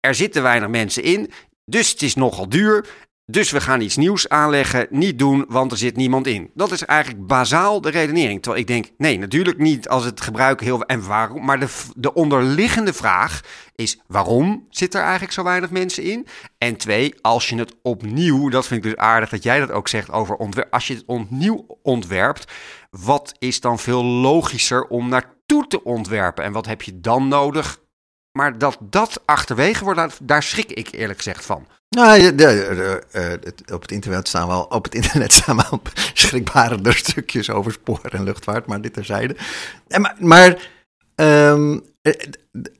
er 0.00 0.14
zitten 0.14 0.42
weinig 0.42 0.68
mensen 0.68 1.02
in, 1.02 1.30
dus 1.64 1.90
het 1.90 2.02
is 2.02 2.14
nogal 2.14 2.48
duur. 2.48 2.88
Dus 3.30 3.50
we 3.50 3.60
gaan 3.60 3.80
iets 3.80 3.96
nieuws 3.96 4.28
aanleggen, 4.28 4.86
niet 4.90 5.18
doen, 5.18 5.44
want 5.48 5.72
er 5.72 5.78
zit 5.78 5.96
niemand 5.96 6.26
in. 6.26 6.50
Dat 6.54 6.72
is 6.72 6.84
eigenlijk 6.84 7.26
bazaal 7.26 7.80
de 7.80 7.90
redenering. 7.90 8.42
Terwijl 8.42 8.62
ik 8.62 8.68
denk, 8.68 8.90
nee, 8.96 9.18
natuurlijk 9.18 9.58
niet 9.58 9.88
als 9.88 10.04
het 10.04 10.20
gebruik 10.20 10.60
heel... 10.60 10.84
En 10.84 11.06
waarom? 11.06 11.44
Maar 11.44 11.60
de, 11.60 11.68
de 11.96 12.14
onderliggende 12.14 12.92
vraag 12.92 13.40
is, 13.74 14.00
waarom 14.06 14.66
zit 14.70 14.94
er 14.94 15.00
eigenlijk 15.00 15.32
zo 15.32 15.42
weinig 15.42 15.70
mensen 15.70 16.02
in? 16.02 16.26
En 16.58 16.76
twee, 16.76 17.14
als 17.20 17.48
je 17.48 17.56
het 17.56 17.74
opnieuw, 17.82 18.48
dat 18.48 18.66
vind 18.66 18.84
ik 18.84 18.90
dus 18.90 19.00
aardig 19.00 19.28
dat 19.28 19.42
jij 19.42 19.58
dat 19.58 19.70
ook 19.70 19.88
zegt 19.88 20.10
over. 20.10 20.68
Als 20.70 20.86
je 20.86 20.94
het 20.94 21.04
opnieuw 21.06 21.66
ontwerpt, 21.82 22.52
wat 22.90 23.34
is 23.38 23.60
dan 23.60 23.78
veel 23.78 24.04
logischer 24.04 24.86
om 24.86 25.08
naartoe 25.08 25.66
te 25.66 25.84
ontwerpen? 25.84 26.44
En 26.44 26.52
wat 26.52 26.66
heb 26.66 26.82
je 26.82 27.00
dan 27.00 27.28
nodig? 27.28 27.80
Maar 28.32 28.58
dat 28.58 28.78
dat 28.80 29.22
achterwege 29.24 29.84
wordt, 29.84 30.18
daar 30.22 30.42
schrik 30.42 30.72
ik 30.72 30.92
eerlijk 30.92 31.18
gezegd 31.18 31.44
van. 31.44 31.66
Nou, 31.96 32.34
de, 32.34 33.02
eh, 33.10 33.74
op 33.74 33.82
het 33.82 33.92
internet 33.92 34.28
staan 34.28 34.48
wel, 34.48 34.62
op 34.62 34.84
het 34.84 34.94
internet 34.94 35.32
staan 35.32 35.56
wel 35.56 35.82
schrikbarende 36.14 36.92
stukjes 36.92 37.50
over 37.50 37.72
spoor 37.72 38.00
en 38.02 38.22
luchtvaart, 38.22 38.66
maar 38.66 38.80
dit 38.80 38.92
terzijde. 38.92 39.36
Maar 40.18 40.68
ehm, 41.14 41.78
eh, 42.02 42.12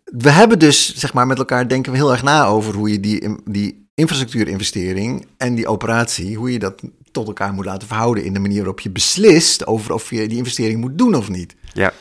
we 0.04 0.30
hebben 0.30 0.58
dus, 0.58 0.94
zeg 0.94 1.12
maar, 1.12 1.26
met 1.26 1.38
elkaar 1.38 1.68
denken 1.68 1.92
we 1.92 1.98
heel 1.98 2.12
erg 2.12 2.22
na 2.22 2.46
over 2.46 2.74
hoe 2.74 2.90
je 2.90 3.00
die, 3.00 3.36
die 3.44 3.88
infrastructuurinvestering 3.94 5.26
en 5.36 5.54
die 5.54 5.66
operatie, 5.66 6.36
hoe 6.36 6.52
je 6.52 6.58
dat 6.58 6.82
tot 7.12 7.26
elkaar 7.26 7.52
moet 7.52 7.64
laten 7.64 7.88
verhouden 7.88 8.24
in 8.24 8.32
de 8.32 8.40
manier 8.40 8.58
waarop 8.58 8.80
je 8.80 8.90
beslist 8.90 9.66
over 9.66 9.92
of 9.92 10.10
je 10.10 10.28
die 10.28 10.38
investering 10.38 10.80
moet 10.80 10.98
doen 10.98 11.14
of 11.14 11.28
niet. 11.28 11.54
Ja. 11.72 11.92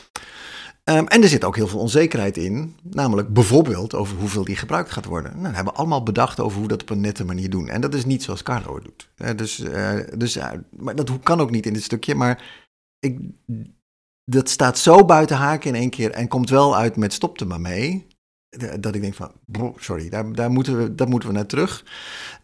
Ehm, 0.90 1.06
en 1.06 1.22
er 1.22 1.28
zit 1.28 1.44
ook 1.44 1.56
heel 1.56 1.68
veel 1.68 1.80
onzekerheid 1.80 2.38
in, 2.38 2.76
namelijk 2.82 3.34
bijvoorbeeld 3.34 3.94
over 3.94 4.18
hoeveel 4.18 4.44
die 4.44 4.56
gebruikt 4.56 4.92
gaat 4.92 5.06
worden. 5.06 5.32
Nou, 5.32 5.44
dat 5.44 5.56
hebben 5.56 5.74
we 5.74 5.80
allemaal 5.80 6.04
bedacht 6.04 6.40
over 6.40 6.60
hoe 6.60 6.68
dat 6.68 6.82
op 6.82 6.90
een 6.90 7.00
nette 7.02 7.26
manier 7.26 7.50
doen. 7.50 7.70
En 7.70 7.82
dat 7.82 7.94
is 7.94 8.06
niet 8.06 8.24
zoals 8.24 8.44
Carlo 8.44 8.80
doet. 8.80 9.10
Eh, 9.16 9.36
dus 9.36 9.60
eh, 9.60 10.00
dus 10.18 10.36
eh, 10.36 10.52
maar 10.70 10.96
dat 10.96 11.20
kan 11.24 11.40
ook 11.40 11.52
niet 11.52 11.66
in 11.66 11.74
dit 11.74 11.84
stukje, 11.84 12.16
maar 12.16 12.44
ik, 13.00 13.20
dat 14.24 14.50
staat 14.50 14.78
zo 14.78 15.06
buiten 15.06 15.38
haken 15.38 15.70
in 15.70 15.76
één 15.76 15.90
keer 15.90 16.12
en 16.12 16.28
komt 16.28 16.50
wel 16.50 16.76
uit 16.76 16.96
met 16.96 17.14
stop 17.14 17.40
er 17.40 17.48
maar 17.48 17.62
mee. 17.62 18.08
Dat 18.80 18.96
ik 18.96 19.02
denk 19.02 19.14
van, 19.14 19.32
sorry, 19.76 20.10
daar, 20.10 20.34
daar, 20.34 20.52
moeten 20.52 20.78
we, 20.78 20.96
daar 20.96 21.10
moeten 21.10 21.30
we 21.30 21.36
naar 21.36 21.46
terug. 21.46 21.86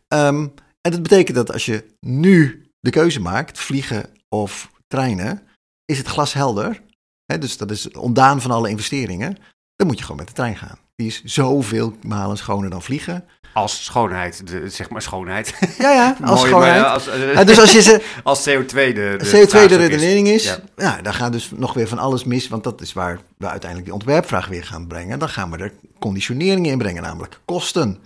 Ehm, 0.08 0.48
en 0.82 0.92
dat 0.92 1.02
betekent 1.02 1.38
dat 1.38 1.52
als 1.52 1.66
je 1.66 1.86
nu 2.00 2.66
de 2.80 2.90
keuze 2.90 3.20
maakt, 3.20 3.60
vliegen 3.60 4.10
of 4.30 4.72
treinen, 4.88 5.42
is 5.86 5.98
het 5.98 6.08
glashelder. 6.08 6.84
Dus 7.26 7.58
dat 7.58 7.72
is 7.72 7.92
ontdaan 7.92 8.42
van 8.42 8.52
alle 8.52 8.70
investeringen. 8.70 9.38
Dan 9.76 9.88
moet 9.88 9.98
je 9.98 10.02
gewoon 10.02 10.18
met 10.18 10.28
de 10.28 10.34
trein 10.34 10.58
gaan. 10.58 10.78
Die 10.96 11.08
is 11.08 11.24
zoveel 11.24 11.96
malen 12.08 12.38
schoner 12.38 12.70
dan 12.70 12.82
vliegen. 12.82 13.24
Als 13.54 13.84
schoonheid, 13.86 14.48
de, 14.48 14.70
zeg 14.70 14.90
maar 14.90 15.02
schoonheid. 15.02 15.54
Ja, 15.78 15.92
ja, 15.92 16.18
als 16.22 16.40
Mooi, 16.40 16.50
schoonheid. 16.50 16.82
maar 16.82 16.90
als, 16.90 17.08
eh, 17.08 17.34
Ja, 17.34 17.44
dus 17.44 17.60
als 17.60 17.72
je 17.72 17.82
ze, 17.82 18.04
als 18.24 18.40
CO2 18.50 18.74
de, 18.74 19.16
de 19.18 19.46
CO2 19.48 19.68
de 19.68 19.76
redenering 19.76 20.28
is, 20.28 20.44
Ja. 20.44 20.58
ja. 20.78 21.02
dan 21.02 21.14
gaat 21.14 21.32
dus 21.32 21.52
nog 21.56 21.74
weer 21.74 21.88
van 21.88 21.98
alles 22.00 22.24
mis, 22.24 22.48
want 22.48 22.64
dat 22.64 22.82
is 22.82 22.94
waar 22.94 23.20
we 23.38 23.46
uiteindelijk 23.50 23.84
die 23.92 23.94
ontwerpvraag 24.00 24.48
weer 24.48 24.64
gaan 24.64 24.88
brengen. 24.88 25.20
Dan 25.20 25.30
gaan 25.30 25.52
we 25.52 25.58
er 25.58 25.72
conditioneringen 26.00 26.72
in 26.72 26.78
brengen, 26.78 27.02
namelijk 27.04 27.40
kosten. 27.46 28.00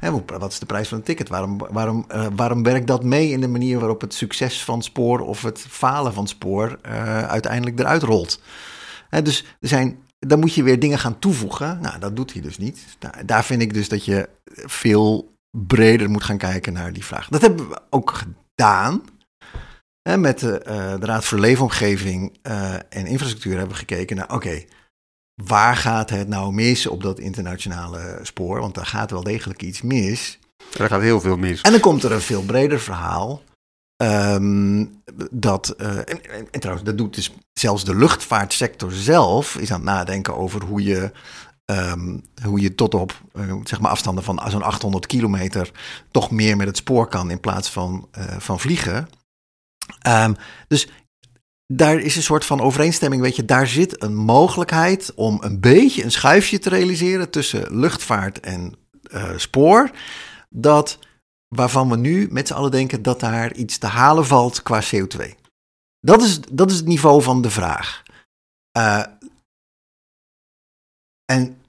Hè, 0.00 0.10
wat 0.26 0.52
is 0.52 0.58
de 0.58 0.66
prijs 0.66 0.88
van 0.88 0.98
een 0.98 1.04
ticket? 1.04 1.28
Waarom, 1.28 1.58
waarom, 1.70 2.04
eh, 2.08 2.26
waarom 2.36 2.62
werkt 2.62 2.86
dat 2.86 3.04
mee 3.04 3.30
in 3.30 3.40
de 3.40 3.48
manier 3.48 3.78
waarop 3.78 4.00
het 4.00 4.14
succes 4.14 4.64
van 4.64 4.82
spoor 4.82 5.20
of 5.20 5.42
het 5.42 5.66
falen 5.68 6.12
van 6.12 6.28
spoor 6.28 6.78
eh, 6.82 7.22
uiteindelijk 7.22 7.78
eruit 7.78 8.02
rolt? 8.02 8.40
Hè, 9.08 9.22
dus 9.22 9.44
er 9.60 9.68
zijn, 9.68 9.98
dan 10.18 10.40
moet 10.40 10.54
je 10.54 10.62
weer 10.62 10.78
dingen 10.78 10.98
gaan 10.98 11.18
toevoegen. 11.18 11.78
Nou, 11.80 11.98
dat 11.98 12.16
doet 12.16 12.32
hij 12.32 12.42
dus 12.42 12.58
niet. 12.58 12.96
Daar, 12.98 13.22
daar 13.26 13.44
vind 13.44 13.62
ik 13.62 13.74
dus 13.74 13.88
dat 13.88 14.04
je 14.04 14.28
veel 14.46 15.34
breder 15.50 16.10
moet 16.10 16.24
gaan 16.24 16.38
kijken 16.38 16.72
naar 16.72 16.92
die 16.92 17.04
vraag. 17.04 17.28
Dat 17.28 17.40
hebben 17.40 17.68
we 17.68 17.80
ook 17.90 18.10
gedaan. 18.10 19.02
Hè, 20.02 20.16
met 20.16 20.38
de, 20.38 20.58
eh, 20.58 20.98
de 21.00 21.06
Raad 21.06 21.24
voor 21.24 21.38
Leefomgeving 21.38 22.38
en 22.88 23.06
Infrastructuur 23.06 23.52
hebben 23.52 23.72
we 23.72 23.78
gekeken 23.78 24.16
naar, 24.16 24.32
oké, 24.32 24.64
waar 25.44 25.76
gaat 25.76 26.10
het 26.10 26.28
nou 26.28 26.52
mis 26.52 26.86
op 26.86 27.02
dat 27.02 27.18
internationale 27.18 28.18
spoor? 28.22 28.60
Want 28.60 28.74
daar 28.74 28.86
gaat 28.86 29.10
wel 29.10 29.22
degelijk 29.22 29.62
iets 29.62 29.82
mis. 29.82 30.38
Er 30.78 30.86
gaat 30.88 31.00
heel 31.00 31.20
veel 31.20 31.36
mis. 31.36 31.60
En 31.60 31.72
dan 31.72 31.80
komt 31.80 32.02
er 32.02 32.12
een 32.12 32.20
veel 32.20 32.42
breder 32.42 32.80
verhaal. 32.80 33.42
ehm, 33.96 34.84
dat, 35.30 35.68
eh, 35.68 35.96
en, 35.96 36.30
en, 36.30 36.48
en 36.50 36.60
trouwens, 36.60 36.86
dat 36.86 36.98
doet 36.98 37.14
dus 37.14 37.32
zelfs 37.52 37.84
de 37.84 37.94
luchtvaartsector 37.96 38.92
zelf, 38.92 39.56
is 39.56 39.70
aan 39.72 39.80
het 39.80 39.88
nadenken 39.88 40.36
over 40.36 40.62
hoe 40.62 40.82
je, 40.82 41.12
ehm, 41.64 42.18
hoe 42.42 42.60
je 42.60 42.74
tot 42.74 42.94
op 42.94 43.20
eh, 43.34 43.54
zeg 43.64 43.80
maar 43.80 43.90
afstanden 43.90 44.24
van 44.24 44.40
zo'n 44.48 44.62
800 44.62 45.06
kilometer 45.06 45.70
toch 46.10 46.30
meer 46.30 46.56
met 46.56 46.66
het 46.66 46.76
spoor 46.76 47.06
kan 47.08 47.30
in 47.30 47.40
plaats 47.40 47.70
van, 47.70 48.08
eh, 48.10 48.36
van 48.38 48.60
vliegen. 48.60 49.08
Ehm, 50.00 50.34
dus 50.68 50.88
daar 51.72 51.98
is 51.98 52.16
een 52.16 52.22
soort 52.22 52.46
van 52.46 52.60
overeenstemming, 52.60 53.22
weet 53.22 53.36
je, 53.36 53.44
daar 53.44 53.66
zit 53.66 54.02
een 54.02 54.14
mogelijkheid 54.14 55.14
om 55.14 55.38
een 55.40 55.60
beetje 55.60 56.04
een 56.04 56.10
schuifje 56.10 56.58
te 56.58 56.68
realiseren 56.68 57.30
tussen 57.30 57.78
luchtvaart 57.78 58.40
en 58.40 58.74
eh, 59.10 59.36
spoor, 59.36 59.90
dat 60.48 60.98
waarvan 61.48 61.88
we 61.88 61.96
nu 61.96 62.28
met 62.30 62.46
z'n 62.46 62.54
allen 62.54 62.70
denken 62.70 63.02
dat 63.02 63.20
daar 63.20 63.54
iets 63.54 63.78
te 63.78 63.86
halen 63.86 64.26
valt 64.26 64.62
qua 64.62 64.82
CO2. 64.82 65.34
Dat 66.00 66.22
is, 66.22 66.40
dat 66.40 66.70
is 66.70 66.76
het 66.76 66.86
niveau 66.86 67.22
van 67.22 67.42
de 67.42 67.50
vraag. 67.50 68.02
Eh, 68.70 69.04
en 71.24 71.62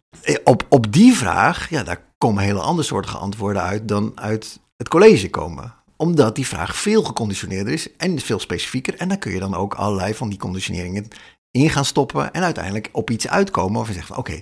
op, 0.44 0.66
op 0.70 0.94
die 0.94 1.16
vraag, 1.16 1.70
ja, 1.70 1.84
daar 1.84 2.04
komen 2.18 2.44
hele 2.44 2.62
andere 2.62 2.88
soorten 2.88 3.20
antwoorden 3.20 3.62
uit 3.62 3.88
dan 3.88 4.20
uit 4.20 4.60
het 4.78 4.88
college 4.88 5.30
komen 5.30 5.81
omdat 6.02 6.36
die 6.36 6.48
vraag 6.48 6.76
veel 6.76 7.04
geconditioneerder 7.04 7.74
is 7.74 7.96
en 7.98 8.20
veel 8.20 8.40
specifieker. 8.40 8.96
En 8.96 9.08
daar 9.08 9.18
kun 9.18 9.32
je 9.32 9.40
dan 9.40 9.56
ook 9.56 9.74
allerlei 9.74 10.14
van 10.14 10.30
die 10.30 10.40
conditioneringen 10.40 11.08
in 11.52 11.70
gaan 11.70 11.86
stoppen 11.86 12.34
en 12.34 12.44
uiteindelijk 12.44 12.90
op 12.92 13.10
iets 13.10 13.28
uitkomen 13.28 13.74
waarvan 13.74 13.94
je 13.94 14.00
zegt 14.00 14.18
oké, 14.18 14.42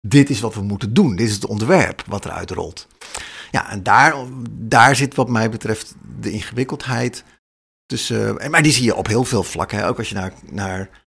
dit 0.00 0.30
is 0.30 0.40
wat 0.40 0.54
we 0.54 0.62
moeten 0.62 0.94
doen. 0.94 1.16
Dit 1.16 1.28
is 1.28 1.34
het 1.34 1.46
ontwerp 1.46 2.04
wat 2.06 2.24
eruit 2.24 2.50
rolt. 2.50 2.86
Ja, 3.50 3.70
en 3.70 3.82
daar, 3.82 4.14
daar 4.50 4.96
zit 4.96 5.14
wat 5.14 5.28
mij 5.28 5.50
betreft 5.50 5.94
de 6.20 6.30
ingewikkeldheid 6.30 7.24
tussen. 7.86 8.38
en 8.38 8.50
Maar 8.50 8.62
die 8.62 8.72
zie 8.72 8.84
je 8.84 8.94
op 8.94 9.06
heel 9.06 9.24
veel 9.24 9.42
vlakken. 9.42 9.86
Ook 9.86 9.98
als 9.98 10.08
je 10.08 10.14
naar, 10.14 10.32
naar, 10.50 11.03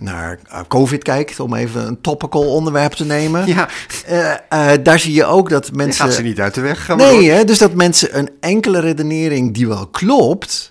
naar 0.00 0.38
uh, 0.52 0.60
COVID 0.68 1.02
kijkt, 1.02 1.40
om 1.40 1.54
even 1.54 1.86
een 1.86 2.00
topical 2.00 2.54
onderwerp 2.54 2.92
te 2.92 3.04
nemen. 3.04 3.46
Ja, 3.54 3.68
Eh, 4.06 4.32
eh, 4.72 4.82
daar 4.82 4.98
zie 4.98 5.12
je 5.14 5.24
ook 5.24 5.48
dat 5.48 5.72
mensen. 5.72 6.04
gaat 6.04 6.14
ze 6.14 6.22
niet 6.22 6.40
uit 6.40 6.54
de 6.54 6.60
weg. 6.60 6.84
Ga 6.84 6.96
maar 6.96 7.06
Nee, 7.12 7.30
hè, 7.30 7.44
dus 7.44 7.58
dat 7.58 7.74
mensen 7.74 8.18
een 8.18 8.30
enkele 8.40 8.80
redenering 8.80 9.54
die 9.54 9.68
wel 9.68 9.86
klopt, 9.86 10.70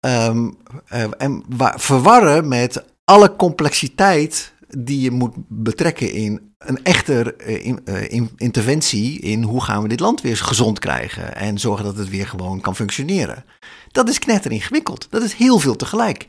ehm, 0.00 0.48
eh, 0.86 1.04
en 1.18 1.42
wa- 1.48 1.74
verwarren 1.78 2.48
met 2.48 2.84
alle 3.04 3.36
complexiteit 3.36 4.52
die 4.68 5.00
je 5.00 5.10
moet 5.10 5.34
betrekken 5.48 6.12
in 6.12 6.52
een 6.58 6.82
echte 6.84 7.34
eh, 7.36 7.64
in- 7.66 7.80
eh, 7.84 8.10
in- 8.12 8.30
interventie 8.36 9.20
in 9.20 9.42
hoe 9.42 9.62
gaan 9.64 9.82
we 9.82 9.88
dit 9.88 10.00
land 10.00 10.20
weer 10.20 10.36
gezond 10.36 10.78
krijgen 10.78 11.36
en 11.36 11.58
zorgen 11.58 11.84
dat 11.84 11.96
het 11.96 12.08
weer 12.08 12.26
gewoon 12.26 12.60
kan 12.60 12.76
functioneren. 12.76 13.44
Dat 13.92 14.08
is 14.08 14.18
knetter 14.18 14.50
ingewikkeld. 14.52 15.06
Dat 15.10 15.22
is 15.22 15.32
heel 15.34 15.58
veel 15.58 15.76
tegelijk. 15.76 16.26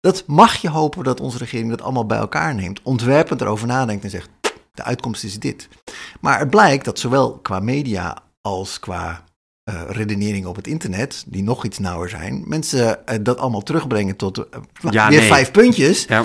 Dat 0.00 0.24
mag 0.26 0.56
je 0.56 0.68
hopen 0.70 1.04
dat 1.04 1.20
onze 1.20 1.38
regering 1.38 1.70
dat 1.70 1.82
allemaal 1.82 2.06
bij 2.06 2.18
elkaar 2.18 2.54
neemt, 2.54 2.82
ontwerpend 2.82 3.40
erover 3.40 3.66
nadenkt 3.66 4.04
en 4.04 4.10
zegt: 4.10 4.28
de 4.72 4.82
uitkomst 4.82 5.24
is 5.24 5.38
dit. 5.38 5.68
Maar 6.20 6.38
het 6.38 6.50
blijkt 6.50 6.84
dat 6.84 6.98
zowel 6.98 7.38
qua 7.38 7.60
media 7.60 8.22
als 8.40 8.80
qua 8.80 9.24
eh, 9.64 9.82
redeneringen 9.88 10.48
op 10.48 10.56
het 10.56 10.66
internet, 10.66 11.24
die 11.26 11.42
nog 11.42 11.64
iets 11.64 11.78
nauwer 11.78 12.08
zijn, 12.08 12.44
mensen 12.46 13.06
eh, 13.06 13.18
dat 13.22 13.38
allemaal 13.38 13.62
terugbrengen 13.62 14.16
tot 14.16 14.46
Ja, 14.90 15.08
weer 15.08 15.18
nee. 15.18 15.28
vijf 15.28 15.50
puntjes. 15.50 16.04
Ja. 16.04 16.24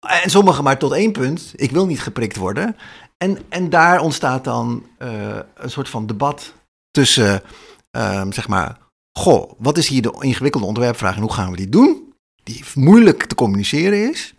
En 0.00 0.30
sommigen 0.30 0.64
maar 0.64 0.78
tot 0.78 0.92
één 0.92 1.12
punt. 1.12 1.52
Ik 1.56 1.70
wil 1.70 1.86
niet 1.86 2.00
geprikt 2.00 2.36
worden. 2.36 2.76
En, 3.16 3.38
en 3.48 3.70
daar 3.70 4.00
ontstaat 4.00 4.44
dan 4.44 4.86
een 4.98 5.70
soort 5.70 5.88
van 5.88 6.06
debat 6.06 6.52
tussen, 6.90 7.42
ehm, 7.90 8.32
zeg 8.32 8.48
maar, 8.48 8.78
goh, 9.18 9.52
wat 9.58 9.78
is 9.78 9.88
hier 9.88 10.02
de 10.02 10.16
ingewikkelde 10.20 10.66
ontwerpvraag 10.66 11.14
en 11.14 11.22
hoe 11.22 11.32
gaan 11.32 11.50
we 11.50 11.56
die 11.56 11.68
doen? 11.68 12.03
Die 12.44 12.64
moeilijk 12.74 13.24
te 13.24 13.34
communiceren 13.34 14.10
is. 14.10 14.34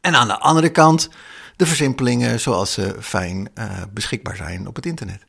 En 0.00 0.14
aan 0.14 0.28
de 0.28 0.38
andere 0.38 0.70
kant 0.70 1.08
de 1.56 1.66
versimpelingen 1.66 2.40
zoals 2.40 2.72
ze 2.72 2.96
fijn 3.00 3.50
eh, 3.54 3.82
beschikbaar 3.90 4.36
zijn 4.36 4.66
op 4.66 4.76
het 4.76 4.86
internet. 4.86 5.24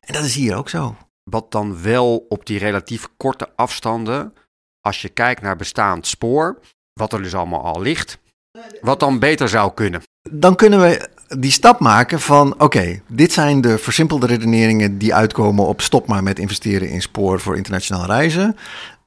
En 0.00 0.14
dat 0.14 0.24
is 0.24 0.34
hier 0.34 0.56
ook 0.56 0.68
zo. 0.68 0.96
Wat 1.22 1.50
dan 1.50 1.82
wel 1.82 2.26
op 2.28 2.46
die 2.46 2.58
relatief 2.58 3.08
korte 3.16 3.48
afstanden, 3.56 4.34
als 4.80 5.02
je 5.02 5.08
kijkt 5.08 5.42
naar 5.42 5.56
bestaand 5.56 6.06
spoor, 6.06 6.60
wat 6.92 7.12
er 7.12 7.22
dus 7.22 7.34
allemaal 7.34 7.64
al 7.64 7.80
ligt, 7.80 8.18
wat 8.80 9.00
dan 9.00 9.18
beter 9.18 9.48
zou 9.48 9.74
kunnen. 9.74 10.02
Dan 10.30 10.56
kunnen 10.56 10.80
we 10.80 11.08
die 11.38 11.50
stap 11.50 11.80
maken 11.80 12.20
van, 12.20 12.60
oké, 12.60 13.00
dit 13.06 13.32
zijn 13.32 13.60
de 13.60 13.78
versimpelde 13.78 14.26
redeneringen 14.26 14.98
die 14.98 15.14
uitkomen 15.14 15.66
op 15.66 15.80
stop 15.80 16.06
maar 16.06 16.22
met 16.22 16.38
investeren 16.38 16.88
in 16.88 17.02
spoor 17.02 17.40
voor 17.40 17.56
internationaal 17.56 18.06
reizen. 18.06 18.56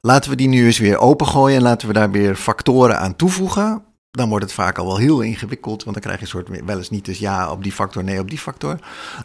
Laten 0.01 0.29
we 0.29 0.35
die 0.35 0.47
nu 0.47 0.65
eens 0.65 0.77
weer 0.77 0.97
opengooien 0.97 1.57
en 1.57 1.63
laten 1.63 1.87
we 1.87 1.93
daar 1.93 2.11
weer 2.11 2.35
factoren 2.35 2.99
aan 2.99 3.15
toevoegen. 3.15 3.83
Dan 4.11 4.29
wordt 4.29 4.45
het 4.45 4.53
vaak 4.53 4.77
al 4.77 4.85
wel 4.85 4.97
heel 4.97 5.21
ingewikkeld, 5.21 5.83
want 5.83 5.95
dan 5.95 6.03
krijg 6.03 6.17
je 6.17 6.23
een 6.23 6.45
soort 6.45 6.65
wel 6.65 6.77
eens 6.77 6.89
niet 6.89 7.05
dus 7.05 7.19
ja 7.19 7.51
op 7.51 7.63
die 7.63 7.71
factor, 7.71 8.03
nee 8.03 8.19
op 8.19 8.29
die 8.29 8.39
factor. 8.39 8.79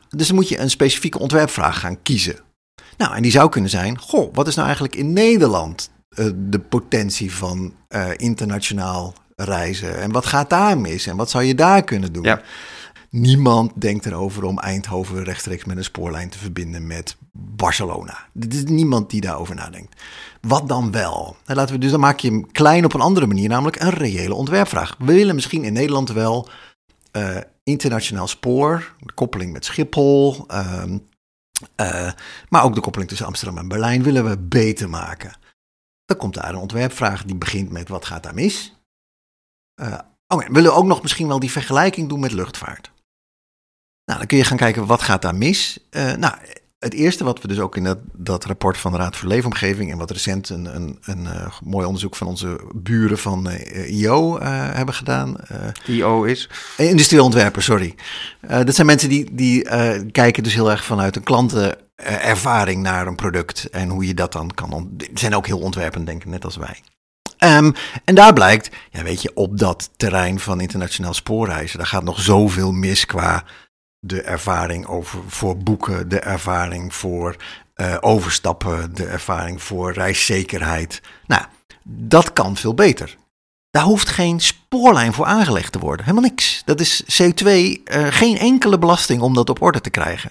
Dus 0.09 0.27
dan 0.27 0.37
moet 0.37 0.49
je 0.49 0.59
een 0.59 0.71
specifieke 0.71 1.19
ontwerpvraag 1.19 1.81
gaan 1.81 2.03
kiezen. 2.03 2.37
Nou, 2.97 3.15
en 3.15 3.23
die 3.23 3.31
zou 3.31 3.49
kunnen 3.49 3.71
zijn, 3.71 3.99
goh, 3.99 4.35
wat 4.35 4.47
is 4.47 4.55
nou 4.55 4.67
eigenlijk 4.67 4.97
in 4.97 5.13
Nederland 5.13 5.91
eh, 6.09 6.27
de 6.37 6.59
potentie 6.59 7.35
van 7.35 7.75
eh, 7.89 8.09
internationaal 8.17 9.15
reizen? 9.37 10.01
En 10.01 10.13
wat 10.13 10.27
gaat 10.27 10.51
daar 10.51 10.79
mis? 10.79 11.07
En 11.07 11.17
wat 11.17 11.31
zou 11.31 11.45
je 11.45 11.55
daar 11.55 11.83
kunnen 11.85 12.13
doen? 12.13 12.25
Ja. 12.25 12.41
Niemand 13.19 13.73
denkt 13.81 14.07
erover 14.07 14.45
om 14.45 14.59
Eindhoven 14.59 15.25
rechtstreeks 15.25 15.65
met 15.65 15.77
een 15.77 15.85
spoorlijn 15.85 16.29
te 16.29 16.39
verbinden 16.39 16.87
met 16.87 17.17
Barcelona. 17.33 18.29
Er 18.41 18.55
is 18.55 18.65
niemand 18.65 19.11
die 19.11 19.21
daarover 19.21 19.55
nadenkt. 19.55 20.03
Wat 20.41 20.69
dan 20.69 20.93
wel? 20.93 21.37
Nou, 21.45 21.59
laten 21.59 21.75
we, 21.75 21.81
dus 21.81 21.91
dan 21.91 22.01
maak 22.01 22.19
je 22.19 22.29
hem 22.29 22.53
klein 22.53 22.85
op 22.85 22.95
een 22.95 23.01
andere 23.01 23.27
manier, 23.27 23.49
namelijk 23.49 23.81
een 23.81 23.91
reële 23.91 24.35
ontwerpvraag. 24.35 24.95
We 24.99 25.05
willen 25.05 25.35
misschien 25.35 25.65
in 25.65 25.73
Nederland 25.73 26.13
wel 26.13 26.49
eh, 27.11 27.37
internationaal 27.63 28.27
spoor, 28.27 28.95
de 29.01 29.13
koppeling 29.13 29.53
met 29.53 29.65
Schiphol, 29.65 30.45
ehm, 30.47 30.99
eh, 31.75 32.13
maar 32.49 32.65
ook 32.65 32.75
de 32.75 32.81
koppeling 32.81 33.09
tussen 33.09 33.27
Amsterdam 33.27 33.59
en 33.59 33.69
Berlijn 33.69 34.03
willen 34.03 34.29
we 34.29 34.39
beter 34.39 34.89
maken. 34.89 35.39
Dan 36.05 36.17
komt 36.17 36.35
daar 36.35 36.49
een 36.49 36.57
ontwerpvraag 36.57 37.25
die 37.25 37.37
begint 37.37 37.71
met 37.71 37.89
wat 37.89 38.05
gaat 38.05 38.23
daar 38.23 38.35
mis? 38.35 38.75
Oh 40.29 40.47
willen 40.49 40.71
we 40.71 40.77
ook 40.77 40.87
nog 40.87 41.03
misschien 41.03 41.29
wel 41.29 41.41
die 41.41 41.51
vergelijking 41.51 42.09
doen 42.09 42.21
met 42.21 42.33
luchtvaart? 42.33 42.95
Nou, 44.07 44.19
dan 44.19 44.27
kun 44.27 44.37
je 44.37 44.45
gaan 44.45 44.57
kijken 44.57 44.87
wat 44.87 45.03
gaat 45.03 45.23
daar 45.23 45.35
mis. 45.35 45.79
Eh, 45.91 46.13
nou, 46.13 46.35
het 46.79 46.95
eerste 46.95 47.25
wat 47.25 47.43
we 47.43 47.49
dus 47.49 47.59
ook 47.59 47.77
in 47.77 47.85
dat, 47.85 47.99
dat 48.13 48.45
rapport 48.45 48.79
van 48.79 48.93
de 48.93 48.99
Raad 48.99 49.17
voor 49.17 49.29
Leefomgeving 49.29 49.91
en 49.91 49.99
wat 49.99 50.11
recent 50.11 50.49
een, 50.49 50.75
een, 50.75 50.99
een 51.05 51.27
eh, 51.27 51.47
mooi 51.65 51.87
onderzoek 51.87 52.17
van 52.17 52.27
onze 52.27 52.61
buren 52.75 53.19
van 53.19 53.49
eh, 53.49 54.01
IO 54.01 54.41
hebben 54.41 54.95
gedaan. 54.95 55.37
IO 55.87 56.25
is. 56.25 56.49
Industrieel 56.77 57.25
ontwerper, 57.25 57.63
sorry. 57.63 57.95
Dat 58.41 58.75
zijn 58.75 58.87
mensen 58.87 59.09
die, 59.09 59.35
die 59.35 59.63
kijken 60.11 60.43
dus 60.43 60.55
heel 60.55 60.71
erg 60.71 60.85
vanuit 60.85 61.17
een 61.17 61.23
klantenervaring 61.23 62.83
naar 62.83 63.07
een 63.07 63.17
product 63.17 63.71
en 63.71 63.89
hoe 63.89 64.07
je 64.07 64.15
dat 64.15 64.33
dan 64.33 64.51
kan. 64.55 64.91
Die 64.91 65.11
zijn 65.15 65.35
ook 65.35 65.47
heel 65.47 65.61
ontwerpend, 65.61 66.07
denk 66.07 66.23
ik, 66.23 66.29
net 66.29 66.45
als 66.45 66.57
wij. 66.57 66.81
Ehm, 67.39 67.73
en 68.05 68.15
daar 68.15 68.33
blijkt, 68.33 68.71
ja, 68.91 69.03
weet 69.03 69.23
je, 69.23 69.31
op 69.35 69.59
dat 69.59 69.91
terrein 69.97 70.41
van 70.41 70.61
internationaal 70.61 71.15
spoorreizen, 71.15 71.79
daar 71.79 71.87
gaat 71.87 72.05
nog 72.05 72.21
zoveel 72.21 72.73
mis 72.73 73.07
qua 73.07 73.45
de 74.07 74.23
ervaring 74.23 74.87
over, 74.87 75.21
voor 75.27 75.57
boeken, 75.57 76.09
de 76.09 76.19
ervaring 76.19 76.95
voor 76.95 77.37
eh, 77.75 77.97
overstappen, 78.01 78.95
de 78.95 79.07
ervaring 79.07 79.63
voor 79.63 79.93
reiszekerheid. 79.93 81.01
Nou, 81.27 81.43
dat 81.83 82.33
kan 82.33 82.57
veel 82.57 82.75
beter. 82.75 83.17
Daar 83.71 83.85
hoeft 83.85 84.09
geen 84.09 84.41
spoorlijn 84.41 85.13
voor 85.13 85.27
aangelegd 85.27 85.73
te 85.73 85.79
worden. 85.79 86.07
Helemaal 86.07 86.29
niks. 86.29 86.63
Dat 86.65 86.81
is 86.81 87.03
CO2, 87.03 87.47
eh, 87.85 88.07
geen 88.07 88.39
enkele 88.39 88.79
belasting 88.79 89.21
om 89.21 89.35
dat 89.35 89.51
op 89.51 89.63
orde 89.63 89.81
te 89.81 89.91
krijgen. 89.91 90.31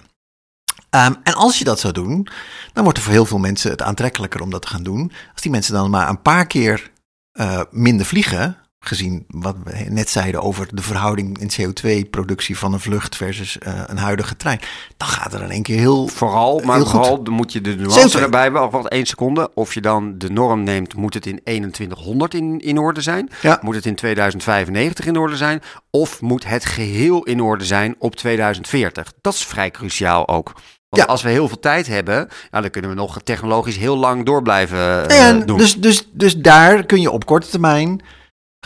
Ehm, 0.90 1.14
en 1.22 1.34
als 1.34 1.58
je 1.58 1.64
dat 1.64 1.80
zou 1.80 1.92
doen, 1.92 2.28
dan 2.72 2.82
wordt 2.82 2.98
er 2.98 3.04
voor 3.04 3.12
heel 3.12 3.26
veel 3.26 3.38
mensen 3.38 3.70
het 3.70 3.82
aantrekkelijker 3.82 4.40
om 4.40 4.50
dat 4.50 4.62
te 4.62 4.68
gaan 4.68 4.82
doen. 4.82 5.12
Als 5.32 5.42
die 5.42 5.50
mensen 5.50 5.74
dan 5.74 5.90
maar 5.90 6.08
een 6.08 6.22
paar 6.22 6.46
keer 6.46 6.90
eh, 7.32 7.60
minder 7.70 8.06
vliegen, 8.06 8.56
gezien 8.80 9.24
wat 9.28 9.56
we 9.64 9.84
net 9.88 10.08
zeiden 10.10 10.42
over 10.42 10.68
de 10.74 10.82
verhouding 10.82 11.38
in 11.38 11.50
CO2-productie 11.50 12.58
van 12.58 12.72
een 12.72 12.80
vlucht 12.80 13.16
versus 13.16 13.58
eh, 13.58 13.80
een 13.86 13.96
huidige 13.98 14.36
trein, 14.36 14.60
dan 14.96 15.08
gaat 15.08 15.34
er 15.34 15.42
in 15.42 15.50
één 15.50 15.62
keer 15.62 15.78
heel 15.78 16.06
Vooral, 16.08 16.60
maar 16.64 16.76
Heel 16.76 16.86
vooral 16.86 17.22
moet 17.30 17.52
je 17.52 17.60
de 17.60 17.76
nuance 17.76 18.18
erbij 18.20 18.52
wel, 18.52 18.70
wat 18.70 18.88
één 18.88 19.06
seconde. 19.06 19.50
Of 19.54 19.74
je 19.74 19.80
dan 19.80 20.18
de 20.18 20.30
norm 20.30 20.62
neemt, 20.62 20.94
moet 20.94 21.14
het 21.14 21.26
in 21.26 21.40
2100 21.44 22.34
in, 22.34 22.58
in 22.60 22.78
orde 22.78 23.00
zijn? 23.00 23.30
Ja. 23.42 23.58
Moet 23.62 23.74
het 23.74 23.86
in 23.86 23.94
2095 23.94 25.06
in 25.06 25.16
orde 25.16 25.36
zijn? 25.36 25.62
Of 25.90 26.20
moet 26.20 26.44
het 26.48 26.64
geheel 26.64 27.22
in 27.24 27.40
orde 27.40 27.64
zijn 27.64 27.94
op 27.98 28.16
2040? 28.16 29.12
Dat 29.20 29.34
is 29.34 29.44
vrij 29.44 29.70
cruciaal 29.70 30.28
ook. 30.28 30.52
Want 30.88 31.02
Ja. 31.02 31.04
als 31.12 31.22
we 31.22 31.28
heel 31.28 31.48
veel 31.48 31.60
tijd 31.60 31.86
hebben, 31.86 32.28
dan 32.50 32.70
kunnen 32.70 32.90
we 32.90 32.96
nog 32.96 33.20
technologisch 33.22 33.76
heel 33.76 33.96
lang 33.96 34.24
door 34.26 34.42
blijven 34.42 35.08
eh, 35.08 35.28
En 35.28 35.46
doen. 35.46 35.58
dus, 35.58 35.76
dus, 35.80 36.08
dus 36.12 36.36
daar 36.36 36.86
kun 36.86 37.00
je 37.00 37.10
op 37.10 37.26
korte 37.26 37.48
termijn 37.48 38.00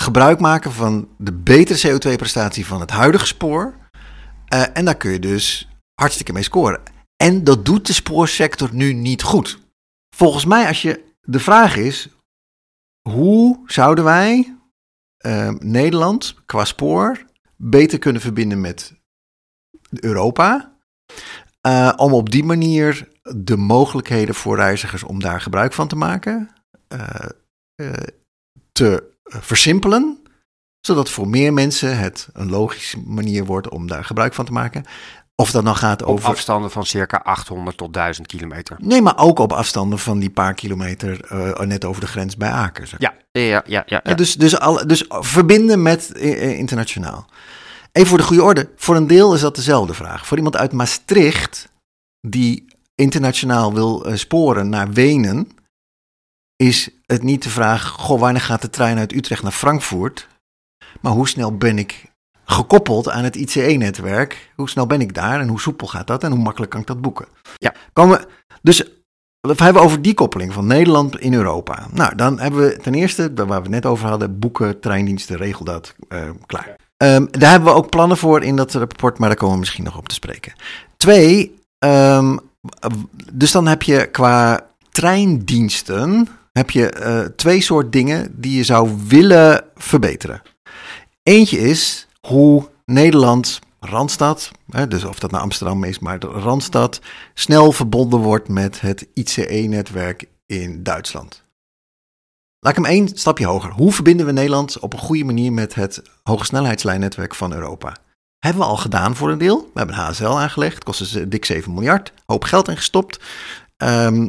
gebruik 0.01 0.41
maken 0.41 0.73
van 0.73 1.09
de 1.19 1.33
betere 1.33 1.99
CO2-prestatie 1.99 2.67
van 2.67 2.81
het 2.81 2.91
huidige 2.91 3.27
spoor. 3.27 3.75
Eh, 4.49 4.63
en 4.73 4.85
daar 4.85 4.97
kun 4.97 5.11
je 5.11 5.19
dus 5.19 5.69
hartstikke 5.95 6.33
mee 6.33 6.43
scoren. 6.43 6.83
En 7.17 7.45
dat 7.45 7.65
doet 7.65 7.87
de 7.87 7.93
spoorsector 7.93 8.69
nu 8.73 8.93
niet 8.93 9.23
goed. 9.23 9.59
Volgens 10.17 10.45
mij, 10.45 10.67
als 10.67 10.83
je 10.83 11.05
de 11.21 11.41
vraag 11.41 11.77
is: 11.77 12.09
hoe 13.09 13.63
zouden 13.67 14.05
wij 14.05 14.57
eh, 15.17 15.49
Nederland 15.59 16.35
qua 16.47 16.65
spoor 16.65 17.25
beter 17.57 17.99
kunnen 17.99 18.23
verbinden 18.23 18.61
met 18.61 18.93
Europa? 19.91 20.77
Eh, 21.61 21.93
om 21.97 22.13
op 22.13 22.31
die 22.31 22.45
manier 22.45 23.09
de 23.37 23.57
mogelijkheden 23.57 24.35
voor 24.35 24.57
reizigers 24.57 25.03
om 25.03 25.21
daar 25.21 25.41
gebruik 25.41 25.73
van 25.73 25.89
te 25.89 25.97
maken 25.97 26.49
eh, 26.89 27.33
te 28.73 29.10
versimpelen, 29.41 30.19
zodat 30.81 31.11
voor 31.11 31.29
meer 31.29 31.53
mensen 31.53 31.99
het 31.99 32.29
een 32.33 32.51
logische 32.51 32.99
manier 33.07 33.45
wordt 33.45 33.69
om 33.69 33.87
daar 33.87 34.05
gebruik 34.05 34.35
van 34.35 34.45
te 34.45 34.53
maken. 34.53 34.85
Of 35.35 35.51
dat 35.51 35.65
dan 35.65 35.77
gaat 35.77 36.03
op 36.03 36.09
over. 36.09 36.29
afstanden 36.29 36.71
van 36.71 36.87
circa 36.87 37.21
800 37.25 37.77
tot 37.77 37.93
1000 37.93 38.27
kilometer. 38.27 38.77
Nee, 38.81 39.03
maar 39.03 39.19
ook 39.19 39.39
op 39.39 39.53
afstanden 39.53 39.99
van 39.99 40.19
die 40.19 40.31
paar 40.31 40.55
kilometer 40.55 41.25
eh, 41.25 41.67
net 41.67 41.85
over 41.85 42.01
de 42.01 42.07
grens 42.07 42.37
bij 42.37 42.51
Aken. 42.51 42.89
zeg. 42.89 43.01
Ja, 43.01 43.15
ja, 43.33 43.43
ja, 43.43 43.63
ja. 43.67 43.83
ja. 43.87 44.01
Ja, 44.03 44.15
dus, 44.15 44.35
dus, 44.35 44.59
al, 44.59 44.87
dus 44.87 45.05
verbinden 45.09 45.83
met 45.83 46.13
eh, 46.13 46.43
eh, 46.43 46.59
internationaal. 46.59 47.27
Even 47.93 48.09
voor 48.09 48.19
de 48.19 48.25
goede 48.25 48.43
orde. 48.43 48.71
Voor 48.77 48.97
een 48.97 49.07
deel 49.07 49.35
is 49.35 49.41
dat 49.41 49.55
dezelfde 49.55 49.95
vraag. 49.95 50.27
Voor 50.27 50.37
iemand 50.37 50.57
uit 50.57 50.73
Maastricht 50.73 51.69
die 52.21 52.65
internationaal 52.95 53.75
wil 53.75 54.05
eh, 54.05 54.17
sporen 54.17 54.69
naar 54.69 54.93
Wenen, 54.93 55.49
is 56.61 56.89
het 57.07 57.23
niet 57.23 57.43
de 57.43 57.51
vraag: 57.51 57.89
goh, 57.89 58.21
wanneer 58.21 58.43
gaat 58.43 58.63
de 58.63 58.71
trein 58.71 58.99
uit 58.99 59.13
Utrecht 59.13 59.43
naar 59.43 59.53
Frankfurt? 59.53 60.29
Maar 61.01 61.13
hoe 61.13 61.29
snel 61.29 61.57
ben 61.57 61.79
ik 61.79 62.05
gekoppeld 62.45 63.09
aan 63.09 63.25
het 63.25 63.37
ICE-netwerk? 63.37 64.53
Hoe 64.57 64.69
snel 64.69 64.87
ben 64.87 65.01
ik 65.01 65.15
daar 65.15 65.41
en 65.41 65.49
hoe 65.49 65.61
soepel 65.61 65.87
gaat 65.87 66.07
dat 66.07 66.25
en 66.25 66.31
hoe 66.31 66.41
makkelijk 66.41 66.71
kan 66.71 66.81
ik 66.81 66.87
dat 66.87 67.01
boeken? 67.01 67.27
Ja. 67.55 67.75
Komen, 67.93 68.25
dus 68.63 68.85
we 69.41 69.55
hebben 69.57 69.83
over 69.83 70.03
die 70.03 70.15
koppeling 70.15 70.53
van 70.53 70.67
Nederland 70.67 71.21
in 71.21 71.35
Europa. 71.35 71.87
Nou, 71.93 72.15
dan 72.15 72.39
hebben 72.39 72.61
we 72.61 72.77
ten 72.77 72.95
eerste, 72.95 73.33
waar 73.35 73.47
we 73.47 73.55
het 73.55 73.69
net 73.69 73.87
over 73.87 74.09
hadden, 74.09 74.39
boeken, 74.39 74.81
treindiensten, 74.81 75.37
regel 75.37 75.65
dat, 75.65 75.95
eh, 76.09 76.31
klaar. 76.47 76.77
Ehm, 76.97 77.27
daar 77.31 77.51
hebben 77.51 77.69
we 77.69 77.79
ook 77.79 77.91
plannen 77.91 78.17
voor 78.17 78.43
in 78.43 78.57
dat 78.57 78.73
rapport, 78.73 79.19
maar 79.19 79.29
daar 79.29 79.39
komen 79.39 79.55
we 79.55 79.61
misschien 79.61 79.85
nog 79.85 79.97
op 79.97 80.09
te 80.09 80.15
spreken. 80.15 80.53
Twee, 80.97 81.55
ehm, 81.79 82.37
dus 83.33 83.53
dan 83.53 83.67
heb 83.67 83.83
je 83.83 84.07
qua 84.07 84.67
treindiensten 84.91 86.29
heb 86.61 86.71
je 86.71 86.91
eh, 86.91 87.25
twee 87.37 87.61
soort 87.61 87.93
dingen 87.93 88.35
die 88.41 88.57
je 88.57 88.65
zou 88.65 88.99
willen 89.09 89.65
verbeteren. 89.75 90.43
Eentje 91.23 91.59
is 91.59 92.07
hoe 92.21 92.69
Nederland, 92.85 93.59
Randstad, 93.81 94.51
hè, 94.71 94.89
dus 94.89 95.05
of 95.05 95.19
dat 95.19 95.31
naar 95.31 95.41
Amsterdam 95.41 95.85
is, 95.85 95.99
maar 95.99 96.19
de 96.19 96.27
Randstad, 96.27 97.01
snel 97.35 97.73
verbonden 97.73 98.21
wordt 98.21 98.49
met 98.49 98.81
het 98.81 99.07
ICE-netwerk 99.15 100.25
in 100.47 100.83
Duitsland. 100.83 101.45
Laat 102.59 102.77
ik 102.77 102.85
hem 102.85 102.93
één 102.93 103.09
stapje 103.09 103.47
hoger. 103.47 103.71
Hoe 103.71 103.93
verbinden 103.93 104.27
we 104.27 104.33
Nederland 104.33 104.79
op 104.79 104.93
een 104.93 104.99
goede 104.99 105.25
manier 105.25 105.53
met 105.53 105.75
het 105.75 106.03
hogesnelheidslijnnetwerk 106.23 107.35
van 107.35 107.53
Europa? 107.53 107.97
Hebben 108.39 108.63
we 108.63 108.69
al 108.69 108.77
gedaan 108.77 109.17
voor 109.17 109.31
een 109.31 109.39
deel. 109.39 109.71
We 109.75 109.79
hebben 109.79 109.97
HSL 109.97 110.25
aangelegd, 110.25 110.85
kost 110.85 110.99
dus 110.99 111.29
dik 111.29 111.45
7 111.45 111.75
miljard, 111.75 112.13
hoop 112.27 112.45
geld 112.45 112.69
ingestopt. 112.69 113.21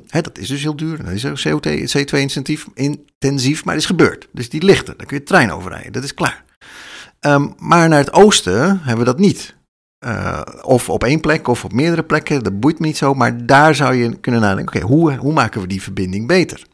Hè, 0.07 0.21
dat 0.21 0.37
is 0.37 0.47
dus 0.47 0.61
heel 0.61 0.75
duur. 0.75 1.03
Dat 1.03 1.13
is 1.13 1.25
ook 1.25 1.39
CO2, 1.39 1.69
CO2-intensief, 1.97 2.65
intensief, 2.73 3.65
maar 3.65 3.73
het 3.73 3.83
is 3.83 3.89
gebeurd. 3.89 4.27
Dus 4.31 4.49
die 4.49 4.63
lichten, 4.63 4.97
daar 4.97 5.07
kun 5.07 5.17
je 5.17 5.23
trein 5.23 5.51
over 5.51 5.71
rijden. 5.71 5.91
Dat 5.91 6.03
is 6.03 6.13
klaar. 6.13 6.43
Ehm, 7.19 7.49
maar 7.57 7.89
naar 7.89 7.99
het 7.99 8.13
oosten 8.13 8.79
hebben 8.79 9.05
we 9.05 9.11
dat 9.11 9.19
niet. 9.19 9.55
Uh, 10.05 10.41
of 10.61 10.89
op 10.89 11.03
één 11.03 11.19
plek 11.19 11.47
of 11.47 11.63
op 11.63 11.73
meerdere 11.73 12.03
plekken, 12.03 12.43
dat 12.43 12.59
boeit 12.59 12.79
me 12.79 12.85
niet 12.85 12.97
zo. 12.97 13.13
Maar 13.13 13.45
daar 13.45 13.75
zou 13.75 13.95
je 13.95 14.19
kunnen 14.19 14.41
nadenken, 14.41 14.75
oké, 14.75 14.85
hoe, 14.85 15.15
hoe 15.15 15.33
maken 15.33 15.61
we 15.61 15.67
die 15.67 15.81
verbinding 15.81 16.27
beter? 16.27 16.65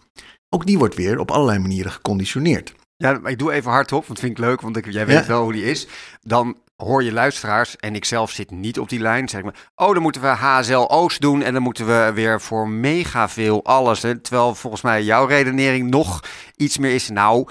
Ook 0.49 0.65
die 0.65 0.77
wordt 0.77 0.95
weer 0.95 1.19
op 1.19 1.31
allerlei 1.31 1.59
manieren 1.59 1.91
geconditioneerd. 1.91 2.73
Ja, 2.97 3.19
maar 3.21 3.31
ik 3.31 3.39
doe 3.39 3.51
even 3.51 3.71
hardop, 3.71 4.05
want 4.05 4.19
vind 4.19 4.31
ik 4.31 4.37
leuk, 4.37 4.61
want 4.61 4.77
ik, 4.77 4.91
jij 4.91 5.05
weet 5.05 5.25
wel 5.25 5.43
hoe 5.43 5.51
die 5.53 5.63
is. 5.63 5.87
Dan 6.21 6.57
hoor 6.77 7.03
je 7.03 7.11
luisteraars, 7.11 7.75
en 7.75 7.95
ik 7.95 8.05
zelf 8.05 8.31
zit 8.31 8.51
niet 8.51 8.79
op 8.79 8.89
die 8.89 8.99
lijn, 8.99 9.29
zeg 9.29 9.43
maar, 9.43 9.69
oh, 9.75 9.93
dan 9.93 10.01
moeten 10.01 10.21
we 10.21 10.27
HSL 10.27 10.87
Oost 10.87 11.21
doen 11.21 11.41
en 11.41 11.53
dan 11.53 11.61
moeten 11.61 11.85
we 11.85 12.11
weer 12.13 12.41
voor 12.41 12.69
mega 12.69 13.29
veel 13.29 13.65
alles. 13.65 14.01
Hè? 14.01 14.19
Terwijl 14.19 14.55
volgens 14.55 14.81
mij 14.81 15.03
jouw 15.03 15.25
redenering 15.25 15.89
nog 15.89 16.23
iets 16.55 16.77
meer 16.77 16.93
is, 16.93 17.09
nou, 17.09 17.49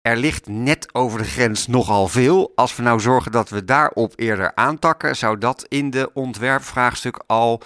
er 0.00 0.16
ligt 0.16 0.46
net 0.46 0.94
over 0.94 1.18
de 1.18 1.24
grens 1.24 1.66
nogal 1.66 2.08
veel. 2.08 2.52
Als 2.54 2.76
we 2.76 2.82
nou 2.82 3.00
zorgen 3.00 3.32
dat 3.32 3.48
we 3.48 3.64
daarop 3.64 4.12
eerder 4.16 4.54
aantakken, 4.54 5.16
zou 5.16 5.38
dat 5.38 5.64
in 5.68 5.90
de 5.90 6.10
ontwerpvraagstuk 6.14 7.22
al 7.26 7.62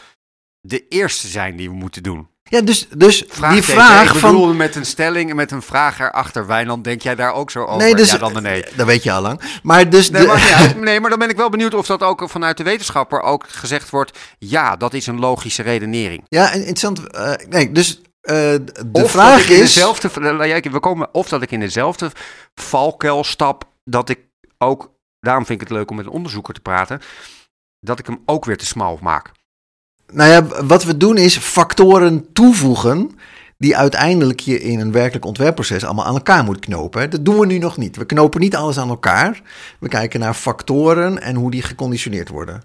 de 0.60 0.88
eerste 0.88 1.28
zijn 1.28 1.56
die 1.56 1.68
we 1.68 1.74
moeten 1.74 2.02
doen. 2.02 2.31
Ja, 2.52 2.60
dus, 2.60 2.86
dus 2.96 3.18
die 3.50 3.62
vraag 3.62 4.14
ik 4.14 4.18
van... 4.18 4.56
met 4.56 4.76
een 4.76 4.86
stelling 4.86 5.30
en 5.30 5.36
met 5.36 5.50
een 5.50 5.62
vraag 5.62 6.00
erachter. 6.00 6.46
Wijnand, 6.46 6.84
denk 6.84 7.02
jij 7.02 7.14
daar 7.14 7.32
ook 7.32 7.50
zo 7.50 7.64
over? 7.64 7.76
Nee, 7.76 7.94
dus, 7.94 8.10
ja, 8.10 8.18
dan 8.18 8.42
nee. 8.42 8.64
Dat 8.74 8.86
weet 8.86 9.02
je 9.02 9.12
al 9.12 9.22
lang. 9.22 9.40
Maar 9.62 9.90
dus... 9.90 10.10
Nee, 10.10 10.26
maar, 10.26 10.74
nee, 10.76 11.00
maar 11.00 11.10
dan 11.10 11.18
ben 11.18 11.28
ik 11.28 11.36
wel 11.36 11.48
benieuwd 11.48 11.74
of 11.74 11.86
dat 11.86 12.02
ook 12.02 12.30
vanuit 12.30 12.56
de 12.56 12.62
wetenschapper 12.62 13.20
ook 13.20 13.44
gezegd 13.48 13.90
wordt. 13.90 14.18
Ja, 14.38 14.76
dat 14.76 14.94
is 14.94 15.06
een 15.06 15.18
logische 15.18 15.62
redenering. 15.62 16.24
Ja, 16.28 16.52
interessant. 16.52 17.00
Uh, 17.14 17.32
nee, 17.48 17.72
dus 17.72 17.96
uh, 17.98 18.02
de 18.22 18.88
of 18.92 19.10
vraag 19.10 19.48
is... 19.48 19.58
Dezelfde, 19.58 20.08
we 20.70 20.80
komen, 20.80 21.08
of 21.14 21.28
dat 21.28 21.42
ik 21.42 21.50
in 21.50 21.60
dezelfde 21.60 22.10
valkuil 22.54 23.24
stap, 23.24 23.64
dat 23.84 24.08
ik 24.08 24.18
ook... 24.58 24.90
Daarom 25.20 25.46
vind 25.46 25.60
ik 25.60 25.68
het 25.68 25.76
leuk 25.76 25.90
om 25.90 25.96
met 25.96 26.06
een 26.06 26.12
onderzoeker 26.12 26.54
te 26.54 26.60
praten. 26.60 27.00
Dat 27.80 27.98
ik 27.98 28.06
hem 28.06 28.22
ook 28.26 28.44
weer 28.44 28.56
te 28.56 28.66
smal 28.66 28.98
maak. 29.02 29.30
Nou 30.12 30.30
ja, 30.30 30.64
wat 30.64 30.84
we 30.84 30.96
doen 30.96 31.16
is 31.16 31.36
factoren 31.36 32.32
toevoegen 32.32 33.10
die 33.58 33.76
uiteindelijk 33.76 34.40
je 34.40 34.60
in 34.60 34.80
een 34.80 34.92
werkelijk 34.92 35.24
ontwerpproces 35.24 35.84
allemaal 35.84 36.04
aan 36.04 36.14
elkaar 36.14 36.44
moet 36.44 36.58
knopen. 36.58 37.10
Dat 37.10 37.24
doen 37.24 37.38
we 37.38 37.46
nu 37.46 37.58
nog 37.58 37.76
niet. 37.76 37.96
We 37.96 38.06
knopen 38.06 38.40
niet 38.40 38.56
alles 38.56 38.78
aan 38.78 38.88
elkaar. 38.88 39.42
We 39.80 39.88
kijken 39.88 40.20
naar 40.20 40.34
factoren 40.34 41.22
en 41.22 41.34
hoe 41.34 41.50
die 41.50 41.62
geconditioneerd 41.62 42.28
worden. 42.28 42.62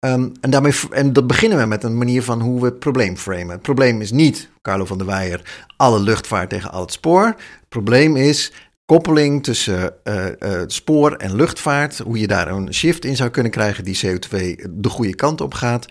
Um, 0.00 0.32
en, 0.40 0.50
daarmee, 0.50 0.72
en 0.90 1.12
dat 1.12 1.26
beginnen 1.26 1.58
we 1.58 1.66
met 1.66 1.84
een 1.84 1.98
manier 1.98 2.22
van 2.22 2.40
hoe 2.40 2.60
we 2.60 2.66
het 2.66 2.78
probleem 2.78 3.16
framen. 3.16 3.48
Het 3.48 3.62
probleem 3.62 4.00
is 4.00 4.10
niet, 4.10 4.48
Carlo 4.62 4.84
van 4.84 4.98
der 4.98 5.06
Weijer, 5.06 5.66
alle 5.76 6.00
luchtvaart 6.00 6.50
tegen 6.50 6.70
al 6.70 6.80
het 6.80 6.92
spoor. 6.92 7.26
Het 7.26 7.68
probleem 7.68 8.16
is 8.16 8.52
koppeling 8.84 9.42
tussen 9.42 9.92
uh, 10.04 10.24
spoor 10.66 11.12
en 11.12 11.34
luchtvaart. 11.34 11.98
Hoe 11.98 12.18
je 12.18 12.26
daar 12.26 12.48
een 12.48 12.74
shift 12.74 13.04
in 13.04 13.16
zou 13.16 13.30
kunnen 13.30 13.52
krijgen 13.52 13.84
die 13.84 14.00
CO2 14.06 14.36
de 14.70 14.88
goede 14.88 15.14
kant 15.14 15.40
op 15.40 15.54
gaat. 15.54 15.86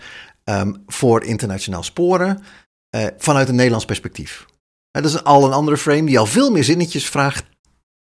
Ehm, 0.48 0.72
voor 0.86 1.24
internationaal 1.24 1.82
sporen 1.82 2.42
uh, 2.96 3.06
vanuit 3.18 3.48
een 3.48 3.54
Nederlands 3.54 3.84
perspectief. 3.84 4.46
dat 4.90 5.04
is 5.04 5.24
al 5.24 5.44
een 5.44 5.52
andere 5.52 5.76
frame 5.76 6.04
die 6.04 6.18
al 6.18 6.26
veel 6.26 6.50
meer 6.50 6.64
zinnetjes 6.64 7.08
vraagt 7.08 7.44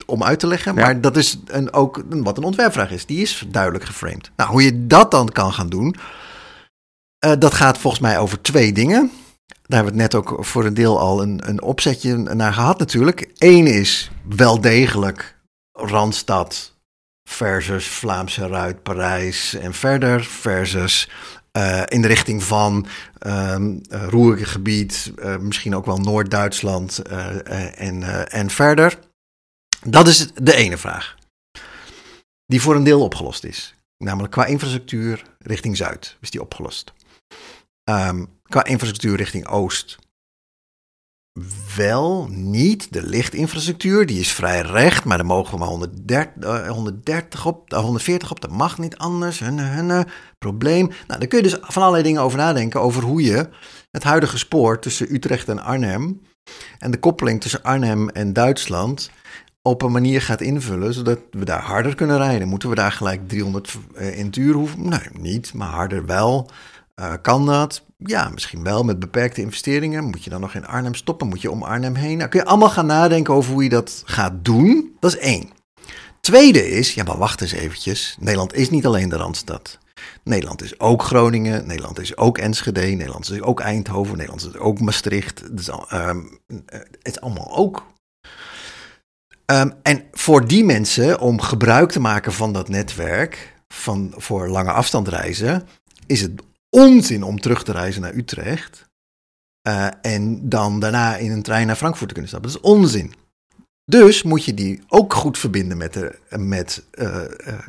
om 0.06 0.23
uit 0.23 0.39
te 0.39 0.47
leggen. 0.47 0.75
Maar 0.75 1.02
dat 1.02 1.17
is 1.17 1.39
een, 1.45 1.73
ook 1.73 2.04
wat 2.10 2.38
een 2.38 2.43
ontwerpvraag 2.43 2.91
is. 2.91 3.06
Die 3.06 3.21
is 3.21 3.45
duidelijk 3.47 3.84
geframed. 3.84 4.32
Nou, 4.36 4.49
hoe 4.49 4.63
je 4.63 4.88
dat 4.88 5.12
dan 5.12 5.30
kan 5.30 5.54
gaan 5.54 5.69
doen, 5.69 5.95
uh, 7.25 7.32
dat 7.39 7.54
gaat 7.54 7.78
volgens 7.78 8.02
mij 8.02 8.19
over 8.19 8.41
twee 8.41 8.73
dingen. 8.73 9.12
Daar 9.47 9.84
hebben 9.84 9.95
we 9.95 10.02
het 10.02 10.12
net 10.12 10.15
ook 10.15 10.45
voor 10.45 10.65
een 10.65 10.73
deel 10.73 10.99
al 10.99 11.21
een, 11.21 11.49
een 11.49 11.62
opzetje 11.62 12.17
naar 12.17 12.54
gehad 12.54 12.80
natuurlijk. 12.80 13.32
Eén 13.38 13.67
is 13.67 14.12
wel 14.23 14.62
degelijk 14.62 15.39
Randstad 15.71 16.73
versus 17.30 17.88
Vlaamse 17.88 18.47
Ruit, 18.47 18.84
Parijs 18.84 19.54
en 19.54 19.73
verder 19.73 20.23
versus 20.23 21.10
uh, 21.59 21.83
in 21.85 22.01
de 22.01 22.07
richting 22.07 22.43
van 22.43 22.87
um, 23.27 23.81
Roergebied, 23.89 25.13
uh, 25.15 25.37
misschien 25.37 25.75
ook 25.75 25.85
wel 25.85 25.97
Noord-Duitsland 25.97 26.97
en, 26.99 28.29
en 28.31 28.49
verder. 28.49 28.99
Dat 29.85 30.07
is 30.07 30.33
de 30.33 30.55
ene 30.55 30.77
vraag. 30.77 31.15
Die 32.45 32.61
voor 32.61 32.75
een 32.75 32.83
deel 32.83 33.01
opgelost 33.01 33.43
is. 33.43 33.75
Namelijk 33.97 34.31
qua 34.31 34.45
infrastructuur 34.45 35.23
richting 35.39 35.77
Zuid 35.77 36.17
is 36.19 36.29
die 36.31 36.41
opgelost. 36.41 36.93
Um, 37.83 38.27
qua 38.43 38.63
infrastructuur 38.63 39.17
richting 39.17 39.47
Oost 39.47 39.97
wel 41.75 42.28
niet. 42.32 42.93
De 42.93 43.04
lichtinfrastructuur, 43.04 44.06
die 44.06 44.19
is 44.19 44.32
vrij 44.32 44.62
recht, 44.62 45.04
maar 45.04 45.17
dan 45.17 45.25
mogen 45.25 45.54
we 45.54 45.60
maar 45.60 45.67
130, 45.67 46.67
130 46.67 47.45
op, 47.45 47.71
140 47.71 48.32
op, 48.32 48.41
dat 48.41 48.52
mag 48.52 48.78
niet 48.78 48.97
anders. 48.97 49.39
Hunne, 49.39 50.08
probleem. 50.38 50.88
Nou, 51.08 51.19
daar 51.19 51.28
kun 51.28 51.38
je 51.38 51.43
dus 51.43 51.58
van 51.62 51.82
allerlei 51.82 52.04
dingen 52.04 52.21
over 52.21 52.38
nadenken, 52.38 52.82
over 52.82 53.04
hoe 53.04 53.23
je 53.23 53.49
het 53.91 54.04
huidige 54.04 54.38
spoor 54.38 54.80
tussen 54.80 55.13
Utrecht 55.13 55.49
en 55.49 55.60
Arnhem 55.60 56.21
en 56.80 56.91
de 56.91 56.99
koppeling 56.99 57.41
tussen 57.41 57.63
Arnhem 57.63 58.10
en 58.10 58.34
Duitsland 58.34 59.12
op 59.62 59.82
een 59.82 59.91
manier 59.91 60.21
gaat 60.21 60.41
invullen, 60.41 60.93
zodat 60.93 61.19
we 61.32 61.45
daar 61.45 61.62
harder 61.62 61.95
kunnen 61.95 62.17
rijden. 62.17 62.47
Moeten 62.47 62.69
we 62.69 62.75
daar 62.75 62.91
gelijk 62.91 63.28
300 63.28 63.78
eh, 63.95 64.17
in 64.17 64.25
het 64.25 64.36
uur 64.36 64.54
hoeven? 64.54 64.89
Nee, 64.89 64.99
niet, 65.19 65.54
maar 65.54 65.67
harder 65.67 66.06
wel. 66.06 66.49
Uh, 66.99 67.13
kan 67.21 67.45
dat? 67.45 67.85
Ja, 67.97 68.29
misschien 68.29 68.63
wel 68.63 68.83
met 68.83 68.99
beperkte 68.99 69.41
investeringen. 69.41 70.03
Moet 70.03 70.23
je 70.23 70.29
dan 70.29 70.41
nog 70.41 70.53
in 70.53 70.67
Arnhem 70.67 70.95
stoppen? 70.95 71.27
Moet 71.27 71.41
je 71.41 71.51
om 71.51 71.63
Arnhem 71.63 71.95
heen? 71.95 72.17
Nou, 72.17 72.29
kun 72.29 72.39
je 72.39 72.45
allemaal 72.45 72.69
gaan 72.69 72.85
nadenken 72.85 73.33
over 73.33 73.53
hoe 73.53 73.63
je 73.63 73.69
dat 73.69 74.01
gaat 74.05 74.33
doen. 74.45 74.95
Dat 74.99 75.12
is 75.13 75.17
één. 75.17 75.49
Tweede 76.21 76.69
is, 76.69 76.93
ja, 76.93 77.03
maar 77.03 77.17
wacht 77.17 77.41
eens 77.41 77.51
eventjes. 77.51 78.17
Nederland 78.19 78.53
is 78.53 78.69
niet 78.69 78.85
alleen 78.85 79.09
de 79.09 79.15
Randstad. 79.15 79.77
Nederland 80.23 80.62
is 80.62 80.79
ook 80.79 81.03
Groningen, 81.03 81.67
Nederland 81.67 81.99
is 81.99 82.17
ook 82.17 82.38
Enschede, 82.38 82.81
Nederland 82.81 83.29
is 83.29 83.41
ook 83.41 83.59
Eindhoven, 83.59 84.17
Nederland 84.17 84.45
is 84.45 84.57
ook 84.57 84.79
Maastricht. 84.79 85.39
Het 85.39 85.59
is, 85.59 85.69
um, 85.93 86.39
het 86.47 86.97
is 87.01 87.21
allemaal 87.21 87.55
ook. 87.55 87.85
Um, 89.45 89.73
en 89.81 90.03
voor 90.12 90.47
die 90.47 90.63
mensen, 90.65 91.19
om 91.19 91.41
gebruik 91.41 91.91
te 91.91 91.99
maken 91.99 92.33
van 92.33 92.53
dat 92.53 92.69
netwerk, 92.69 93.55
van, 93.67 94.13
voor 94.17 94.49
lange 94.49 94.71
afstandreizen, 94.71 95.67
is 96.05 96.21
het 96.21 96.41
onzin 96.69 97.23
om 97.23 97.39
terug 97.39 97.63
te 97.63 97.71
reizen 97.71 98.01
naar 98.01 98.13
Utrecht. 98.13 98.88
Uh, 99.67 99.88
en 100.01 100.49
dan 100.49 100.79
daarna 100.79 101.15
in 101.15 101.32
een 101.32 101.41
trein 101.41 101.67
naar 101.67 101.75
Frankfurt 101.75 102.08
te 102.08 102.13
kunnen 102.13 102.32
stappen. 102.32 102.51
Dat 102.51 102.62
is 102.62 102.69
onzin. 102.69 103.13
Dus 103.86 104.23
moet 104.23 104.45
je 104.45 104.53
die 104.53 104.84
ook 104.88 105.13
goed 105.13 105.38
verbinden 105.38 105.77
met 105.77 105.93
de, 105.93 106.19
met, 106.38 106.84
uh, 106.93 107.23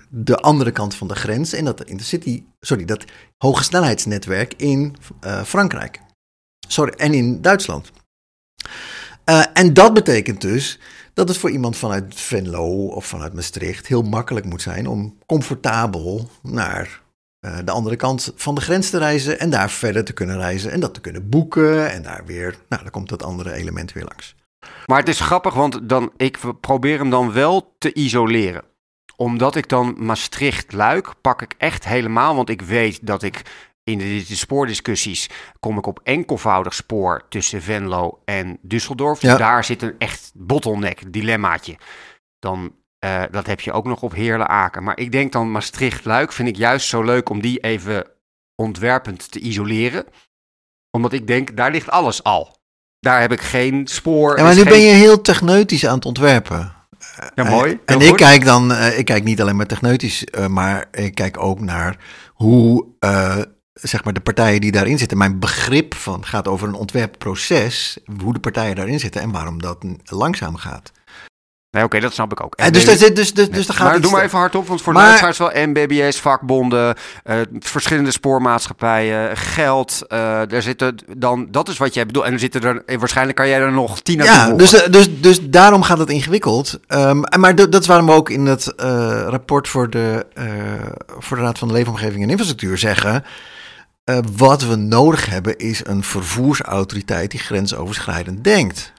de 0.08 0.36
andere 0.36 0.70
kant 0.70 0.94
van 0.94 1.08
de 1.08 1.14
grens. 1.14 1.52
En 1.52 1.64
dat 1.64 1.84
intercity, 1.84 2.44
sorry, 2.60 2.84
dat 2.84 3.04
hoge 3.38 3.62
snelheidsnetwerk 3.62 4.54
in 4.56 4.96
Frankrijk. 5.44 6.00
Sorry, 6.68 6.92
en 6.96 7.14
in 7.14 7.42
Duitsland. 7.42 7.90
en 9.52 9.74
dat 9.74 9.94
betekent 9.94 10.40
dus 10.40 10.78
dat 11.14 11.28
het 11.28 11.38
voor 11.38 11.50
iemand 11.50 11.76
vanuit 11.76 12.14
Venlo 12.14 12.86
of 12.86 13.06
vanuit 13.06 13.32
Maastricht 13.32 13.86
heel 13.86 14.02
makkelijk 14.02 14.46
moet 14.46 14.62
zijn 14.62 14.86
om 14.86 15.18
comfortabel 15.26 16.30
naar 16.42 17.02
de 17.40 17.70
andere 17.70 17.96
kant 17.96 18.32
van 18.36 18.54
de 18.54 18.60
grens 18.60 18.90
te 18.90 18.98
reizen 18.98 19.38
en 19.40 19.50
daar 19.50 19.70
verder 19.70 20.04
te 20.04 20.12
kunnen 20.12 20.36
reizen 20.38 20.70
en 20.72 20.80
dat 20.80 20.94
te 20.94 21.00
kunnen 21.00 21.28
boeken 21.28 21.90
en 21.90 22.02
daar 22.02 22.22
weer, 22.26 22.56
nou, 22.68 22.82
dan 22.82 22.90
komt 22.92 23.08
dat 23.08 23.22
andere 23.22 23.52
element 23.52 23.92
weer 23.92 24.04
langs. 24.04 24.34
Maar 24.86 24.98
het 24.98 25.08
is 25.08 25.20
grappig, 25.20 25.54
want 25.54 25.88
dan, 25.88 26.12
ik 26.16 26.38
probeer 26.60 26.98
hem 26.98 27.10
dan 27.10 27.32
wel 27.32 27.74
te 27.78 27.92
isoleren. 27.92 28.62
omdat 29.16 29.56
ik 29.56 29.68
dan 29.68 29.94
Maastricht-Luik 29.98 31.14
pak 31.20 31.42
ik 31.42 31.54
echt 31.58 31.84
helemaal. 31.84 32.34
Want 32.34 32.48
ik 32.48 32.62
weet 32.62 33.06
dat 33.06 33.22
ik 33.22 33.42
in 33.84 33.98
de, 33.98 34.24
de 34.28 34.36
spoordiscussies 34.36 35.28
kom 35.60 35.78
ik 35.78 35.86
op 35.86 36.00
enkelvoudig 36.02 36.74
spoor 36.74 37.22
tussen 37.28 37.62
Venlo 37.62 38.20
en 38.24 38.58
Düsseldorf. 38.62 39.20
Dus 39.20 39.30
Ja. 39.30 39.36
daar 39.36 39.64
zit 39.64 39.82
een 39.82 39.94
echt 39.98 40.30
bottleneck, 40.34 41.12
dilemmaatje. 41.12 41.76
Dan, 42.38 42.74
eh, 43.00 43.22
dat 43.30 43.46
heb 43.46 43.60
je 43.60 43.72
ook 43.72 43.84
nog 43.84 44.02
op 44.02 44.14
Heerlen-Aken. 44.14 44.82
Maar 44.82 44.98
ik 44.98 45.12
denk 45.12 45.32
dan 45.32 45.50
Maastricht-Luik 45.50 46.32
vind 46.32 46.48
ik 46.48 46.56
juist 46.56 46.88
zo 46.88 47.02
leuk 47.02 47.28
om 47.28 47.40
die 47.40 47.58
even 47.58 48.06
ontwerpend 48.54 49.30
te 49.30 49.38
isoleren. 49.40 50.04
Omdat 50.90 51.12
ik 51.12 51.26
denk, 51.26 51.56
daar 51.56 51.70
ligt 51.70 51.90
alles 51.90 52.22
al. 52.22 52.58
Daar 52.98 53.20
heb 53.20 53.32
ik 53.32 53.40
geen 53.40 53.86
spoor. 53.86 54.36
Ja, 54.36 54.42
maar 54.42 54.54
nu 54.54 54.60
geen- 54.60 54.68
ben 54.72 54.80
je 54.80 54.92
heel 54.92 55.20
techneutisch 55.20 55.86
aan 55.86 55.94
het 55.94 56.04
ontwerpen. 56.04 56.72
Ja, 57.34 57.44
mooi. 57.44 57.78
Eh, 57.84 57.94
En 57.94 58.00
ik 58.00 58.16
kijk 58.16 58.44
dan, 58.44 58.72
eh, 58.72 58.98
ik 58.98 59.04
kijk 59.04 59.24
niet 59.24 59.40
alleen 59.40 59.56
maar 59.56 59.66
techneutisch, 59.66 60.24
eh, 60.24 60.46
maar 60.46 60.88
ik 60.92 61.14
kijk 61.14 61.38
ook 61.42 61.60
naar 61.60 61.96
hoe, 62.34 62.86
eh, 62.98 63.38
zeg 63.72 64.04
maar, 64.04 64.12
de 64.12 64.20
partijen 64.20 64.60
die 64.60 64.72
daarin 64.72 64.98
zitten. 64.98 65.18
Mijn 65.18 65.38
begrip 65.38 65.94
van 65.94 66.24
gaat 66.24 66.48
over 66.48 66.68
een 66.68 66.74
ontwerpproces, 66.74 67.98
hoe 68.22 68.32
de 68.32 68.40
partijen 68.40 68.76
daarin 68.76 69.00
zitten 69.00 69.20
en 69.22 69.30
waarom 69.30 69.60
dat 69.62 69.84
langzaam 70.04 70.56
gaat. 70.56 70.92
Nee, 71.70 71.84
oké, 71.84 72.00
dat 72.00 72.12
snap 72.12 72.32
ik 72.32 72.44
ook. 72.44 72.54
En 72.54 72.72
dus, 72.72 72.84
zit- 72.84 73.16
dus, 73.16 73.34
dus, 73.34 73.50
dus 73.50 73.66
daar 73.66 73.76
gaat 73.76 73.90
maar 73.90 74.00
doe 74.00 74.10
maar 74.10 74.22
even 74.24 74.38
hardop, 74.38 74.66
want 74.66 74.82
voor 74.82 74.92
Maar- 74.92 75.02
de 75.02 75.08
luisteraars 75.20 75.38
wel 75.54 75.66
MBBS, 75.68 76.20
vakbonden, 76.20 76.94
eh, 77.24 77.36
verschillende 77.58 78.10
spoormaatschappijen, 78.10 79.36
geld. 79.36 80.02
eh 80.08 80.18
daar 80.48 80.62
zitten 80.62 80.96
dan, 81.16 81.46
dat 81.50 81.68
is 81.68 81.78
wat 81.78 81.94
jij 81.94 82.06
bedoelt. 82.06 82.24
En 82.24 82.32
er 82.32 82.38
zitten 82.38 82.62
er, 82.86 82.98
waarschijnlijk 82.98 83.36
kan 83.36 83.48
jij 83.48 83.60
er 83.60 83.72
nog 83.72 84.00
tien 84.00 84.20
aan 84.20 84.26
Ja, 84.26 84.50
dus, 84.56 84.74
eh, 84.74 84.90
dus, 84.92 85.20
dus 85.20 85.38
daarom 85.42 85.82
gaat 85.82 85.98
het 85.98 86.10
ingewikkeld. 86.10 86.78
En 86.86 87.26
maar 87.40 87.54
dat 87.54 87.80
is 87.80 87.86
waarom 87.86 88.06
we 88.06 88.12
ook 88.12 88.30
in 88.30 88.46
het 88.46 88.72
rapport 89.26 89.68
voor 89.68 89.90
de, 89.90 90.26
voor 91.18 91.36
de 91.36 91.42
Raad 91.42 91.58
van 91.58 91.68
de 91.68 91.74
Leefomgeving 91.74 92.22
en 92.22 92.30
Infrastructuur 92.30 92.78
zeggen. 92.78 93.24
wat 94.36 94.64
we 94.64 94.76
nodig 94.76 95.26
hebben 95.26 95.58
is 95.58 95.80
een 95.86 96.02
vervoersautoriteit 96.04 97.30
die 97.30 97.40
grensoverschrijdend 97.40 98.44
denkt. 98.44 98.92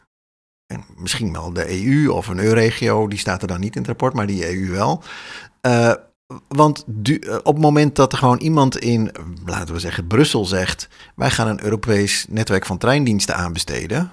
En 0.72 0.84
misschien 0.96 1.34
wel 1.34 1.54
de 1.54 1.86
EU 1.86 2.10
of 2.10 2.28
een 2.28 2.40
EU-regio, 2.40 3.08
die 3.08 3.20
staat 3.20 3.42
er 3.42 3.48
dan 3.48 3.60
niet 3.60 3.76
in 3.76 3.80
het 3.82 3.88
rapport, 3.88 4.14
maar 4.14 4.28
die 4.28 4.58
EU 4.58 4.70
wel. 4.70 5.04
Eh, 5.62 5.94
want 6.48 6.86
eh, 7.04 7.36
op 7.36 7.54
het 7.54 7.64
moment 7.64 7.96
dat 7.96 8.12
er 8.12 8.18
gewoon 8.18 8.38
iemand 8.38 8.78
in, 8.78 9.12
laten 9.46 9.74
we 9.74 9.80
zeggen, 9.80 10.08
Brussel 10.08 10.46
zegt: 10.46 10.88
wij 11.16 11.30
gaan 11.30 11.48
een 11.48 11.64
Europees 11.64 12.26
netwerk 12.30 12.66
van 12.66 12.78
treindiensten 12.78 13.36
aanbesteden. 13.36 14.12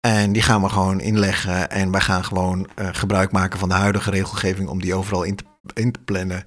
En 0.00 0.32
die 0.32 0.42
gaan 0.42 0.62
we 0.62 0.68
gewoon 0.68 1.00
inleggen. 1.00 1.70
En 1.70 1.90
wij 1.90 2.00
gaan 2.00 2.24
gewoon 2.24 2.68
eh, 2.74 2.88
gebruik 2.92 3.32
maken 3.32 3.58
van 3.58 3.68
de 3.68 3.74
huidige 3.74 4.10
regelgeving 4.10 4.68
om 4.68 4.80
die 4.80 4.94
overal 4.94 5.22
in 5.22 5.36
te, 5.36 5.44
in 5.74 5.92
te 5.92 6.00
plannen. 6.00 6.44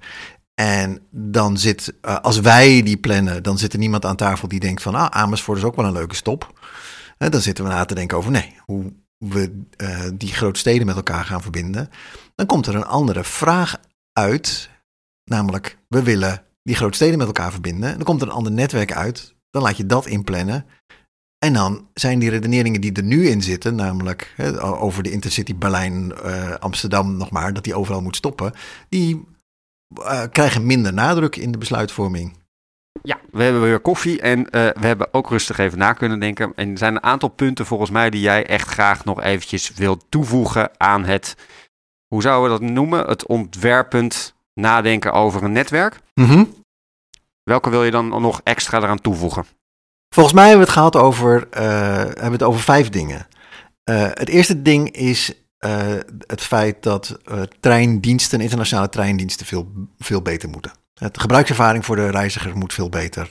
En 0.54 1.00
dan 1.10 1.58
zit, 1.58 1.94
als 2.00 2.40
wij 2.40 2.82
die 2.82 2.96
plannen, 2.96 3.42
dan 3.42 3.58
zit 3.58 3.72
er 3.72 3.78
niemand 3.78 4.04
aan 4.04 4.16
tafel 4.16 4.48
die 4.48 4.60
denkt 4.60 4.82
van, 4.82 4.94
ah, 4.94 5.06
Amersfoort 5.06 5.58
is 5.58 5.64
ook 5.64 5.76
wel 5.76 5.84
een 5.84 5.92
leuke 5.92 6.14
stop. 6.14 6.52
Hè, 7.18 7.28
dan 7.28 7.40
zitten 7.40 7.64
we 7.64 7.70
na 7.70 7.84
te 7.84 7.94
denken 7.94 8.16
over, 8.16 8.30
nee, 8.30 8.56
hoe 8.64 8.92
we 9.18 9.64
eh, 9.76 10.08
die 10.14 10.32
grote 10.32 10.58
steden 10.58 10.86
met 10.86 10.96
elkaar 10.96 11.24
gaan 11.24 11.42
verbinden. 11.42 11.90
Dan 12.34 12.46
komt 12.46 12.66
er 12.66 12.74
een 12.74 12.84
andere 12.84 13.24
vraag 13.24 13.80
uit, 14.12 14.70
namelijk, 15.24 15.78
we 15.88 16.02
willen 16.02 16.42
die 16.62 16.76
grote 16.76 16.96
steden 16.96 17.18
met 17.18 17.26
elkaar 17.26 17.50
verbinden. 17.50 17.94
Dan 17.94 18.04
komt 18.04 18.22
er 18.22 18.28
een 18.28 18.34
ander 18.34 18.52
netwerk 18.52 18.92
uit, 18.92 19.34
dan 19.50 19.62
laat 19.62 19.76
je 19.76 19.86
dat 19.86 20.06
inplannen. 20.06 20.66
En 21.38 21.52
dan 21.52 21.88
zijn 21.94 22.18
die 22.18 22.30
redeneringen 22.30 22.80
die 22.80 22.92
er 22.92 23.02
nu 23.02 23.28
in 23.28 23.42
zitten, 23.42 23.74
namelijk 23.74 24.34
over 24.62 25.02
de 25.02 25.10
Intercity 25.10 25.56
Berlijn-Amsterdam 25.56 27.16
nog 27.16 27.30
maar, 27.30 27.52
dat 27.52 27.64
die 27.64 27.74
overal 27.74 28.02
moet 28.02 28.16
stoppen, 28.16 28.52
die 28.88 29.24
eh, 29.94 30.22
krijgen 30.32 30.66
minder 30.66 30.92
nadruk 30.92 31.36
in 31.36 31.52
de 31.52 31.58
besluitvorming. 31.58 32.36
Ja, 33.02 33.18
we 33.30 33.42
hebben 33.42 33.62
weer 33.62 33.80
koffie 33.80 34.20
en 34.20 34.50
eh, 34.50 34.68
we 34.80 34.86
hebben 34.86 35.14
ook 35.14 35.28
rustig 35.28 35.58
even 35.58 35.78
na 35.78 35.92
kunnen 35.92 36.20
denken. 36.20 36.52
En 36.56 36.70
er 36.70 36.78
zijn 36.78 36.94
een 36.94 37.02
aantal 37.02 37.28
punten 37.28 37.66
volgens 37.66 37.90
mij 37.90 38.10
die 38.10 38.20
jij 38.20 38.46
echt 38.46 38.68
graag 38.68 39.04
nog 39.04 39.22
eventjes 39.22 39.74
wilt 39.74 40.04
toevoegen 40.08 40.70
aan 40.76 41.04
het, 41.04 41.36
hoe 42.06 42.22
zouden 42.22 42.52
we 42.52 42.58
dat 42.58 42.70
noemen? 42.70 43.06
Het 43.06 43.26
ontwerpend 43.26 44.34
nadenken 44.54 45.12
over 45.12 45.42
een 45.42 45.52
netwerk. 45.52 46.00
Welke 47.42 47.70
wil 47.70 47.84
je 47.84 47.90
dan 47.90 48.08
nog 48.08 48.40
extra 48.44 48.78
eraan 48.78 49.00
toevoegen? 49.00 49.44
Volgens 50.14 50.34
mij 50.34 50.48
hebben 50.48 50.66
we 50.66 50.72
het 50.72 50.78
gehad 50.78 50.96
over, 50.96 51.48
eh, 51.50 51.62
hebben 51.96 52.32
het 52.32 52.42
over 52.42 52.60
vijf 52.60 52.88
dingen. 52.88 53.26
Eh, 53.84 54.02
het 54.02 54.28
eerste 54.28 54.62
ding 54.62 54.90
is 54.90 55.32
het 56.26 56.40
feit 56.40 56.82
dat 56.82 57.18
treindiensten, 57.60 58.40
internationale 58.40 58.88
treindiensten, 58.88 59.46
veel, 59.46 59.72
veel 59.98 60.22
beter 60.22 60.48
moeten. 60.48 60.72
De 60.98 61.20
gebruikservaring 61.20 61.84
voor 61.84 61.96
de 61.96 62.10
reiziger 62.10 62.56
moet 62.56 62.74
veel 62.74 62.88
beter. 62.88 63.30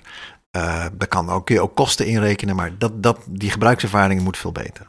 Daar 0.52 1.08
kan 1.08 1.30
ook, 1.30 1.46
kun 1.46 1.56
je 1.56 1.62
ook 1.62 1.76
kosten 1.76 2.06
inrekenen, 2.06 2.56
maar 2.56 2.78
dat, 2.78 3.04
dat, 3.04 3.18
die 3.26 3.52
gebruikservaring 3.52 4.22
moet 4.22 4.38
veel 4.38 4.52
beter. 4.52 4.88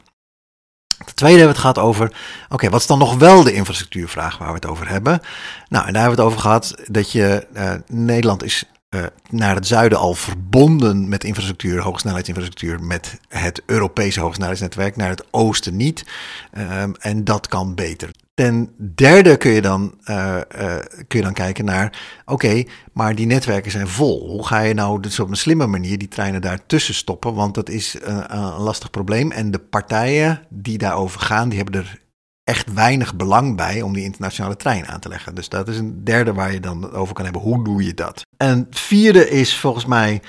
Ten 1.05 1.15
tweede 1.15 1.39
hebben 1.39 1.55
we 1.55 1.61
het 1.61 1.75
gehad 1.75 1.87
over, 1.89 2.11
oké, 2.49 2.69
wat 2.69 2.79
is 2.79 2.87
dan 2.87 2.99
nog 2.99 3.17
wel 3.17 3.43
de 3.43 3.53
infrastructuurvraag 3.53 4.37
waar 4.37 4.47
we 4.47 4.53
het 4.53 4.65
over 4.65 4.89
hebben? 4.89 5.21
Nou, 5.69 5.87
en 5.87 5.93
daar 5.93 6.01
hebben 6.01 6.17
we 6.17 6.23
het 6.23 6.31
over 6.31 6.39
gehad 6.39 6.75
dat 6.85 7.11
je, 7.11 7.47
eh, 7.53 7.73
Nederland 7.87 8.43
is 8.43 8.63
eh, 8.89 9.03
naar 9.29 9.55
het 9.55 9.67
zuiden 9.67 9.97
al 9.97 10.13
verbonden 10.13 11.09
met 11.09 11.23
infrastructuur, 11.23 11.81
hogesnelheidsinfrastructuur, 11.81 12.83
met 12.83 13.19
het 13.27 13.61
Europese 13.65 14.19
hogesnelheidsnetwerk, 14.19 14.95
naar 14.95 15.09
het 15.09 15.23
oosten 15.31 15.75
niet. 15.75 16.05
Ehm, 16.51 16.91
en 16.99 17.23
dat 17.23 17.47
kan 17.47 17.75
beter. 17.75 18.11
Ten 18.39 18.69
derde 18.95 19.37
kun 19.37 19.51
je 19.51 19.61
dan, 19.61 19.93
eh, 20.03 20.37
eh, 20.37 20.85
kun 21.07 21.19
je 21.19 21.25
dan 21.25 21.33
kijken 21.33 21.65
naar, 21.65 21.99
oké, 22.25 22.63
maar 22.93 23.15
die 23.15 23.25
netwerken 23.25 23.71
zijn 23.71 23.87
vol. 23.87 24.29
Hoe 24.29 24.47
ga 24.47 24.59
je 24.59 24.73
nou 24.73 24.99
dus 24.99 25.19
op 25.19 25.29
een 25.29 25.37
slimme 25.37 25.67
manier 25.67 25.97
die 25.97 26.07
treinen 26.07 26.41
daartussen 26.41 26.93
stoppen? 26.93 27.33
Want 27.33 27.55
dat 27.55 27.69
is 27.69 27.99
eh, 27.99 28.23
een 28.27 28.39
lastig 28.39 28.89
probleem. 28.89 29.31
En 29.31 29.51
de 29.51 29.59
partijen 29.59 30.41
die 30.49 30.77
daarover 30.77 31.19
gaan, 31.19 31.49
die 31.49 31.57
hebben 31.57 31.79
er 31.79 32.01
echt 32.43 32.73
weinig 32.73 33.15
belang 33.15 33.55
bij 33.55 33.81
om 33.81 33.93
die 33.93 34.03
internationale 34.03 34.55
trein 34.55 34.87
aan 34.87 34.99
te 34.99 35.09
leggen. 35.09 35.35
Dus 35.35 35.49
dat 35.49 35.67
is 35.67 35.77
een 35.77 36.03
derde 36.03 36.33
waar 36.33 36.53
je 36.53 36.59
dan 36.59 36.91
over 36.91 37.13
kan 37.13 37.23
hebben. 37.23 37.41
Hoe 37.41 37.63
doe 37.63 37.83
je 37.83 37.93
dat? 37.93 38.25
En 38.37 38.57
het 38.69 38.79
vierde 38.79 39.29
is 39.29 39.57
volgens 39.57 39.85
mij 39.85 40.21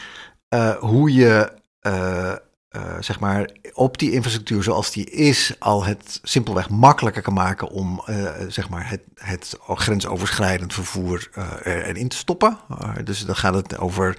hoe 0.81 1.13
je 1.13 1.53
eh, 2.71 2.97
zeg 3.01 3.21
maar 3.21 3.51
op 3.73 3.99
die 3.99 4.13
infrastructuur 4.13 4.63
zoals 4.63 4.91
die 4.91 5.11
is 5.11 5.55
al 5.59 5.85
het 5.85 6.21
simpelweg 6.23 6.69
makkelijker 6.69 7.23
kan 7.23 7.35
maken 7.35 7.69
om 7.69 8.03
eh, 8.07 8.31
zeg 8.49 8.69
maar 8.69 8.89
het, 8.89 9.01
het 9.15 9.57
grensoverschrijdend 9.67 10.75
vervoer 10.75 11.29
er- 11.63 11.85
erin 11.85 12.09
te 12.09 12.17
stoppen. 12.17 12.59
Dus 13.05 13.25
dan 13.25 13.37
gaat 13.37 13.55
het 13.55 13.79
over 13.79 14.19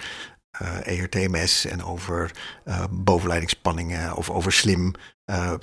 ERTMS 0.84 1.64
en 1.64 1.84
over 1.84 2.30
bovenleidingsspanningen 2.90 4.16
of 4.16 4.30
over 4.30 4.52
slim 4.52 4.94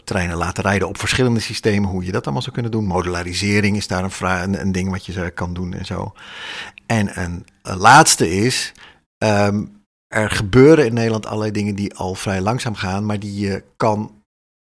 treinen 0.03 0.37
laten 0.37 0.63
rijden 0.63 0.87
op 0.87 0.99
verschillende 0.99 1.39
systemen, 1.39 1.89
hoe 1.89 2.05
je 2.05 2.11
dat 2.11 2.23
allemaal 2.23 2.41
zou 2.41 2.53
kunnen 2.53 2.71
doen. 2.71 2.85
Modularisering 2.85 3.77
is 3.77 3.87
daar 3.87 4.03
een, 4.03 4.43
een, 4.53 4.61
een 4.61 4.71
ding 4.71 4.89
wat 4.89 5.05
je 5.05 5.31
kan 5.31 5.53
doen 5.53 5.73
en 5.73 5.85
zo. 5.85 6.13
En 6.85 7.21
een, 7.21 7.45
een 7.61 7.77
laatste 7.77 8.29
is, 8.31 8.71
ehm, 9.17 9.65
er 10.09 10.29
gebeuren 10.29 10.85
in 10.85 10.93
Nederland 10.93 11.25
allerlei 11.25 11.51
dingen 11.51 11.75
die 11.75 11.95
al 11.95 12.15
vrij 12.15 12.41
langzaam 12.41 12.75
gaan, 12.75 13.05
maar 13.05 13.19
die 13.19 13.39
je 13.39 13.63
kan, 13.77 14.23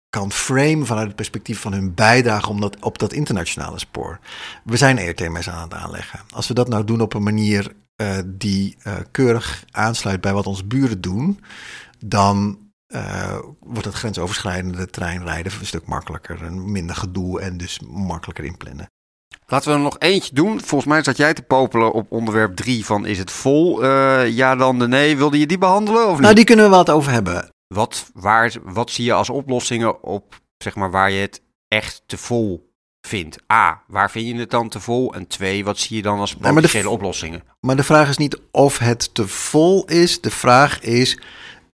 kan 0.09 0.31
framen 0.31 0.85
vanuit 0.85 1.07
het 1.07 1.15
perspectief 1.15 1.59
van 1.59 1.73
hun 1.73 1.93
bijdrage 1.93 2.49
om 2.49 2.61
dat, 2.61 2.83
op 2.83 2.99
dat 2.99 3.13
internationale 3.13 3.79
spoor. 3.79 4.19
We 4.63 4.77
zijn 4.77 4.97
ERTMS 4.97 5.49
aan 5.49 5.61
het 5.61 5.73
aanleggen. 5.73 6.19
Als 6.33 6.47
we 6.47 6.53
dat 6.53 6.67
nou 6.67 6.83
doen 6.83 7.01
op 7.01 7.13
een 7.13 7.23
manier 7.23 7.75
eh, 7.95 8.17
die 8.25 8.77
eh, 8.81 8.95
keurig 9.11 9.65
aansluit 9.71 10.21
bij 10.21 10.33
wat 10.33 10.47
onze 10.47 10.65
buren 10.65 11.01
doen, 11.01 11.39
dan 12.05 12.59
eh, 12.87 13.39
wordt 13.59 13.85
het 13.85 13.95
grensoverschrijdende 13.95 14.89
treinrijden 14.89 15.51
een 15.59 15.65
stuk 15.65 15.85
makkelijker 15.85 16.43
en 16.43 16.71
minder 16.71 16.95
gedoe 16.95 17.41
en 17.41 17.57
dus 17.57 17.79
makkelijker 17.87 18.45
inplannen. 18.45 18.89
Laten 19.47 19.69
we 19.69 19.75
er 19.75 19.81
nog 19.83 19.99
eentje 19.99 20.35
doen. 20.35 20.61
Volgens 20.61 20.89
mij 20.89 21.03
zat 21.03 21.17
jij 21.17 21.33
te 21.33 21.41
popelen 21.41 21.91
op 21.91 22.11
onderwerp 22.11 22.55
3 22.55 22.85
van 22.85 23.05
is 23.05 23.17
het 23.17 23.31
vol? 23.31 23.83
Eh, 23.83 24.29
ja 24.29 24.55
dan 24.55 24.79
de 24.79 24.87
nee. 24.87 25.17
Wilde 25.17 25.39
je 25.39 25.45
die 25.45 25.57
behandelen 25.57 26.05
of 26.05 26.11
niet? 26.11 26.21
Nou, 26.21 26.35
die 26.35 26.43
kunnen 26.43 26.65
we 26.65 26.71
wel 26.71 26.83
wat 26.83 26.95
over 26.95 27.11
hebben. 27.11 27.49
Wat, 27.67 28.09
waar, 28.13 28.53
wat 28.63 28.91
zie 28.91 29.05
je 29.05 29.13
als 29.13 29.29
oplossingen 29.29 30.03
op, 30.03 30.41
zeg 30.57 30.75
maar, 30.75 30.91
waar 30.91 31.11
je 31.11 31.21
het 31.21 31.41
echt 31.67 32.03
te 32.05 32.17
vol 32.17 32.73
vindt? 33.01 33.37
A, 33.53 33.81
waar 33.87 34.11
vind 34.11 34.27
je 34.27 34.35
het 34.35 34.51
dan 34.51 34.69
te 34.69 34.79
vol? 34.79 35.13
En 35.13 35.27
twee, 35.27 35.65
wat 35.65 35.77
zie 35.77 35.95
je 35.95 36.01
dan 36.01 36.19
als 36.19 36.35
potentiële 36.35 36.89
oplossingen? 36.89 37.43
Maar 37.59 37.75
de 37.75 37.83
vraag 37.83 38.09
is 38.09 38.17
niet 38.17 38.39
of 38.51 38.77
het 38.77 39.13
te 39.13 39.27
vol 39.27 39.85
is. 39.85 40.21
De 40.21 40.31
vraag 40.31 40.81
is 40.81 41.19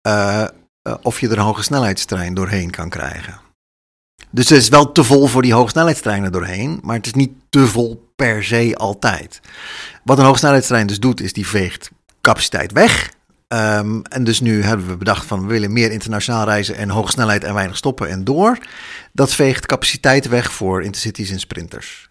eh, 0.03 0.43
eh, 0.43 0.49
of 1.03 1.21
je 1.21 1.29
er 1.29 1.39
een 1.39 1.45
hoge 1.45 1.63
snelheidstrein 1.63 2.35
doorheen 2.35 2.71
kan 2.71 2.89
krijgen. 2.89 3.41
Dus 4.31 4.49
het 4.49 4.59
is 4.59 4.69
wel 4.69 4.93
te 4.93 5.05
vol 5.05 5.27
voor 5.27 5.43
die 5.43 5.55
hogesnelheidstreinen 5.55 6.33
doorheen, 6.33 6.81
maar 6.83 6.97
het 6.97 7.07
is 7.07 7.15
niet 7.15 7.33
te 7.49 7.67
vol 7.67 8.13
per 8.17 8.45
se 8.45 8.75
altijd. 8.77 9.41
Wat 10.05 10.19
een 10.19 10.25
hogesnelheidstrein 10.25 10.87
dus 10.87 11.01
doet, 11.01 11.21
is 11.21 11.33
die 11.33 11.47
veegt 11.47 11.91
capaciteit 12.21 12.73
weg. 12.73 13.11
Ehm, 13.49 14.01
en 14.03 14.25
dus 14.25 14.41
nu 14.41 14.63
hebben 14.63 14.87
we 14.87 14.97
bedacht 14.97 15.27
van 15.27 15.41
we 15.41 15.47
willen 15.47 15.73
meer 15.73 15.91
internationaal 15.91 16.45
reizen 16.45 16.77
en 16.77 16.91
hoge 16.91 17.11
snelheid 17.11 17.45
en 17.45 17.55
weinig 17.55 17.77
stoppen 17.77 18.09
en 18.09 18.25
door. 18.25 18.59
Dat 19.13 19.35
veegt 19.35 19.67
capaciteit 19.67 20.29
weg 20.29 20.53
voor 20.53 20.83
intercities 20.83 21.31
en 21.31 21.41
sprinters. 21.41 22.09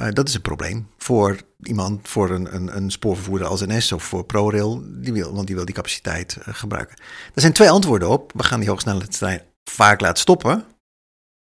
Uh, 0.00 0.06
dat 0.10 0.28
is 0.28 0.34
een 0.34 0.40
probleem 0.40 0.88
voor 0.98 1.40
iemand, 1.62 2.08
voor 2.08 2.30
een, 2.30 2.54
een, 2.54 2.76
een 2.76 2.90
spoorvervoerder 2.90 3.46
als 3.46 3.66
NS 3.66 3.92
of 3.92 4.04
voor 4.04 4.24
ProRail, 4.24 4.82
die 4.84 5.12
wil, 5.12 5.34
want 5.34 5.46
die 5.46 5.56
wil 5.56 5.64
die 5.64 5.74
capaciteit 5.74 6.36
uh, 6.38 6.54
gebruiken. 6.54 6.96
Er 7.34 7.40
zijn 7.40 7.52
twee 7.52 7.70
antwoorden 7.70 8.08
op. 8.08 8.32
We 8.34 8.42
gaan 8.42 8.60
die 8.60 8.68
hogesnelheidstrein 8.68 9.42
vaak 9.64 10.00
laten 10.00 10.20
stoppen 10.20 10.64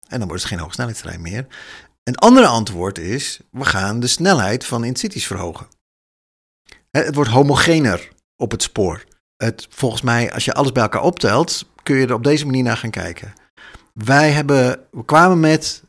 en 0.08 0.18
dan 0.18 0.28
wordt 0.28 0.42
het 0.42 0.52
geen 0.52 0.60
hogesnelheidstrein 0.60 1.20
meer. 1.20 1.46
Een 2.02 2.16
andere 2.16 2.46
antwoord 2.46 2.98
is, 2.98 3.40
we 3.50 3.64
gaan 3.64 4.00
de 4.00 4.06
snelheid 4.06 4.66
van 4.66 4.84
intercities 4.84 5.26
verhogen. 5.26 5.66
Het 6.90 7.14
wordt 7.14 7.30
homogener 7.30 8.08
op 8.36 8.50
het 8.50 8.62
spoor. 8.62 9.04
Het, 9.36 9.66
volgens 9.70 10.02
mij, 10.02 10.32
als 10.32 10.44
je 10.44 10.52
alles 10.52 10.72
bij 10.72 10.82
elkaar 10.82 11.02
optelt, 11.02 11.70
kun 11.82 11.96
je 11.96 12.06
er 12.06 12.14
op 12.14 12.24
deze 12.24 12.46
manier 12.46 12.62
naar 12.62 12.76
gaan 12.76 12.90
kijken. 12.90 13.32
Wij 13.92 14.30
hebben, 14.30 14.86
we 14.90 15.04
kwamen 15.04 15.40
met 15.40 15.82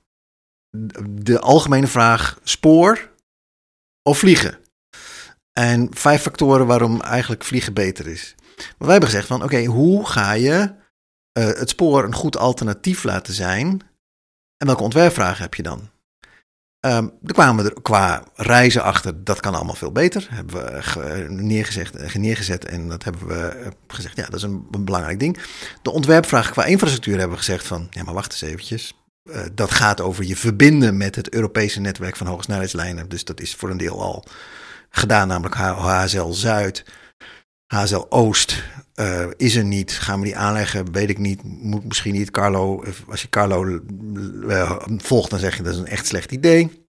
de 1.10 1.40
algemene 1.40 1.88
vraag 1.88 2.40
spoor 2.44 3.12
of 4.04 4.18
vliegen. 4.18 4.58
En 5.54 5.88
vijf 5.92 6.22
factoren 6.22 6.68
waarom 6.68 7.02
eigenlijk 7.02 7.44
vliegen 7.44 7.74
beter 7.74 8.08
is. 8.08 8.36
Maar 8.56 8.76
wij 8.78 8.92
hebben 8.92 9.10
gezegd 9.10 9.28
van 9.28 9.44
oké, 9.44 9.66
hoe 9.66 10.06
ga 10.06 10.32
je 10.32 10.76
uh, 11.38 11.46
het 11.46 11.70
spoor 11.70 12.04
een 12.04 12.16
goed 12.16 12.38
alternatief 12.38 13.04
laten 13.04 13.34
zijn? 13.34 13.89
En 14.60 14.68
welke 14.68 14.84
ontwerpvragen 14.84 15.42
heb 15.42 15.54
je 15.54 15.64
dan? 15.64 15.90
Um, 16.86 17.14
er 17.26 17.34
kwamen 17.34 17.66
er 17.66 17.82
qua 17.82 18.24
reizen 18.36 18.84
achter, 18.84 19.24
dat 19.24 19.40
kan 19.40 19.56
allemaal 19.56 19.76
veel 19.76 19.92
beter. 19.92 20.28
Hebben 20.30 20.56
we 20.56 21.26
neergezet, 21.30 22.16
neergezet 22.16 22.66
en 22.66 22.90
dat 22.90 23.04
hebben 23.04 23.28
we 23.28 23.48
eh, 23.48 23.68
gezegd, 23.88 24.16
ja, 24.16 24.24
dat 24.24 24.34
is 24.34 24.42
een, 24.42 24.68
belangrijk 24.70 25.20
ding. 25.20 25.40
De 25.82 25.92
ontwerpvraag 25.92 26.52
qua 26.52 26.66
infrastructuur 26.66 27.18
hebben 27.18 27.38
we 27.38 27.44
gezegd 27.44 27.68
van, 27.68 27.88
ja, 27.90 28.04
maar 28.04 28.14
wacht 28.14 28.32
eens 28.32 28.42
eventjes. 28.42 28.94
Uh, 29.24 29.42
dat 29.54 29.72
gaat 29.72 30.02
over 30.02 30.24
je 30.24 30.36
verbinden 30.36 30.98
met 30.98 31.16
het 31.16 31.34
Europese 31.34 31.80
netwerk 31.80 32.16
van 32.16 32.28
hogesnelheidslijnen. 32.28 33.10
Dus 33.10 33.24
dat 33.24 33.42
is 33.42 33.56
voor 33.56 33.70
een 33.70 33.78
deel 33.78 34.02
al 34.02 34.24
gedaan, 34.90 35.28
namelijk 35.28 35.56
HSL 35.56 36.30
Zuid. 36.32 36.86
HSL 37.70 38.06
Oost 38.10 38.64
uh, 38.96 39.26
is 39.38 39.56
er 39.56 39.64
niet. 39.64 39.92
Gaan 39.92 40.20
we 40.20 40.26
die 40.26 40.38
aanleggen? 40.38 40.92
Weet 40.92 41.10
ik 41.10 41.18
niet. 41.18 41.44
Moet 41.44 41.86
misschien 41.86 42.14
niet. 42.14 42.32
Carlo, 42.32 42.84
als 43.10 43.22
je 43.22 43.30
Carlo 43.30 43.82
uh, 44.44 44.80
volgt, 44.98 45.30
dan 45.30 45.40
zeg 45.40 45.58
je 45.58 45.64
dat 45.64 45.74
is 45.74 45.80
een 45.80 45.88
echt 45.88 46.08
slecht 46.08 46.32
idee. 46.32 46.88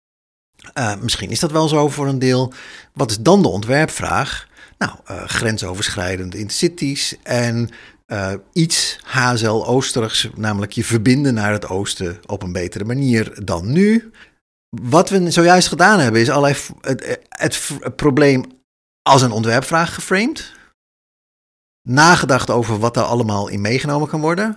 Misschien 1.00 1.30
is 1.30 1.40
dat 1.40 1.50
wel 1.50 1.68
zo 1.68 1.88
voor 1.88 2.08
een 2.08 2.18
deel. 2.18 2.52
Wat 2.94 3.10
is 3.10 3.18
dan 3.20 3.42
de 3.42 3.48
ontwerpvraag? 3.48 4.48
Nou, 4.78 4.92
grensoverschrijdend 5.26 6.34
intercities 6.34 7.16
en 7.22 7.70
iets 8.52 8.98
HSL-oosterigs, 9.02 10.28
namelijk 10.34 10.72
je 10.72 10.84
verbinden 10.84 11.34
naar 11.34 11.52
het 11.52 11.68
oosten 11.68 12.18
op 12.26 12.42
een 12.42 12.52
betere 12.52 12.84
manier 12.84 13.44
dan 13.44 13.72
nu. 13.72 14.10
Wat 14.68 15.10
we 15.10 15.30
zojuist 15.30 15.68
gedaan 15.68 15.98
hebben, 15.98 16.20
is 16.20 16.30
allerlei 16.30 16.56
het, 16.80 17.20
het, 17.28 17.68
het 17.80 17.96
probleem 17.96 18.44
als 19.02 19.22
een 19.22 19.32
ontwerpvraag 19.32 19.94
geframed 19.94 20.58
nagedacht 21.90 22.50
over 22.50 22.78
wat 22.78 22.96
er 22.96 23.02
allemaal 23.02 23.48
in 23.48 23.60
meegenomen 23.60 24.08
kan 24.08 24.20
worden. 24.20 24.56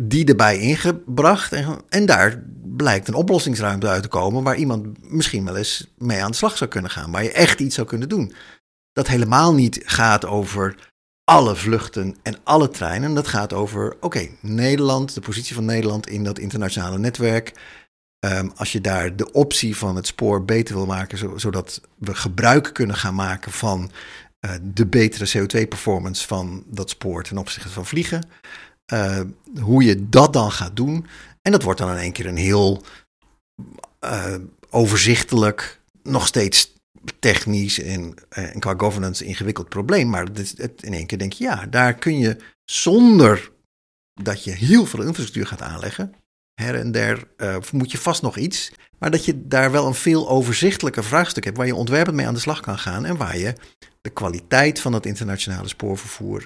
Die 0.00 0.24
erbij 0.24 0.58
ingebracht. 0.58 1.52
En, 1.52 1.80
en 1.88 2.06
daar 2.06 2.42
blijkt 2.62 3.08
een 3.08 3.14
oplossingsruimte 3.14 3.88
uit 3.88 4.02
te 4.02 4.08
komen. 4.08 4.42
waar 4.42 4.56
iemand 4.56 5.10
misschien 5.12 5.44
wel 5.44 5.56
eens 5.56 5.92
mee 5.98 6.22
aan 6.22 6.30
de 6.30 6.36
slag 6.36 6.56
zou 6.56 6.70
kunnen 6.70 6.90
gaan. 6.90 7.10
Waar 7.10 7.22
je 7.22 7.32
echt 7.32 7.60
iets 7.60 7.74
zou 7.74 7.86
kunnen 7.86 8.08
doen. 8.08 8.32
Dat 8.92 9.06
helemaal 9.06 9.54
niet 9.54 9.80
gaat 9.84 10.26
over 10.26 10.90
alle 11.24 11.56
vluchten 11.56 12.16
en 12.22 12.36
alle 12.44 12.68
treinen. 12.68 13.14
Dat 13.14 13.26
gaat 13.26 13.52
over, 13.52 13.96
oké, 14.00 14.28
Nederland, 14.40 15.14
de 15.14 15.20
positie 15.20 15.54
van 15.54 15.64
Nederland 15.64 16.08
in 16.08 16.24
dat 16.24 16.38
internationale 16.38 16.98
netwerk. 16.98 17.52
Ehm, 18.18 18.48
als 18.56 18.72
je 18.72 18.80
daar 18.80 19.16
de 19.16 19.32
optie 19.32 19.76
van 19.76 19.96
het 19.96 20.06
spoor 20.06 20.44
beter 20.44 20.74
wil 20.74 20.86
maken, 20.86 21.40
zodat 21.40 21.80
we 21.98 22.14
gebruik 22.14 22.70
kunnen 22.72 22.96
gaan 22.96 23.14
maken 23.14 23.52
van 23.52 23.90
de 24.62 24.86
betere 24.86 25.38
CO2-performance 25.38 26.26
van 26.26 26.64
dat 26.66 26.90
spoor 26.90 27.22
ten 27.22 27.38
opzichte 27.38 27.68
van 27.68 27.86
vliegen. 27.86 28.28
Uh, 28.92 29.20
hoe 29.60 29.84
je 29.84 30.08
dat 30.08 30.32
dan 30.32 30.52
gaat 30.52 30.76
doen. 30.76 31.06
En 31.42 31.52
dat 31.52 31.62
wordt 31.62 31.80
dan 31.80 31.90
in 31.90 31.96
één 31.96 32.12
keer 32.12 32.26
een 32.26 32.36
heel 32.36 32.82
uh, 34.04 34.34
overzichtelijk, 34.70 35.80
nog 36.02 36.26
steeds 36.26 36.78
technisch 37.18 37.80
en, 37.80 38.14
qua 38.58 38.74
governance 38.76 39.24
ingewikkeld 39.24 39.68
probleem. 39.68 40.08
Maar 40.08 40.26
het, 40.34 40.82
in 40.82 40.92
één 40.92 41.06
keer 41.06 41.18
denk 41.18 41.32
je, 41.32 41.44
ja, 41.44 41.66
daar 41.66 41.94
kun 41.94 42.18
je 42.18 42.36
zonder 42.64 43.50
dat 44.22 44.44
je 44.44 44.50
heel 44.50 44.86
veel 44.86 45.00
infrastructuur 45.00 45.46
gaat 45.46 45.62
aanleggen. 45.62 46.14
Her 46.54 46.74
en 46.74 46.92
der 46.92 47.28
moet 47.72 47.90
je 47.90 47.98
vast 47.98 48.22
nog 48.22 48.36
iets. 48.36 48.72
Maar 48.98 49.10
dat 49.10 49.24
je 49.24 49.46
daar 49.46 49.70
wel 49.70 49.86
een 49.86 49.94
veel 49.94 50.28
overzichtelijker 50.28 51.04
vraagstuk 51.04 51.44
hebt. 51.44 51.56
Waar 51.56 51.66
je 51.66 51.74
ontwerpend 51.74 52.16
mee 52.16 52.26
aan 52.26 52.34
de 52.34 52.40
slag 52.40 52.60
kan 52.60 52.78
gaan. 52.78 53.04
En 53.04 53.16
waar 53.16 53.38
je 53.38 53.54
de 54.00 54.10
kwaliteit 54.10 54.80
van 54.80 54.92
het 54.92 55.06
internationale 55.06 55.68
spoorvervoer 55.68 56.42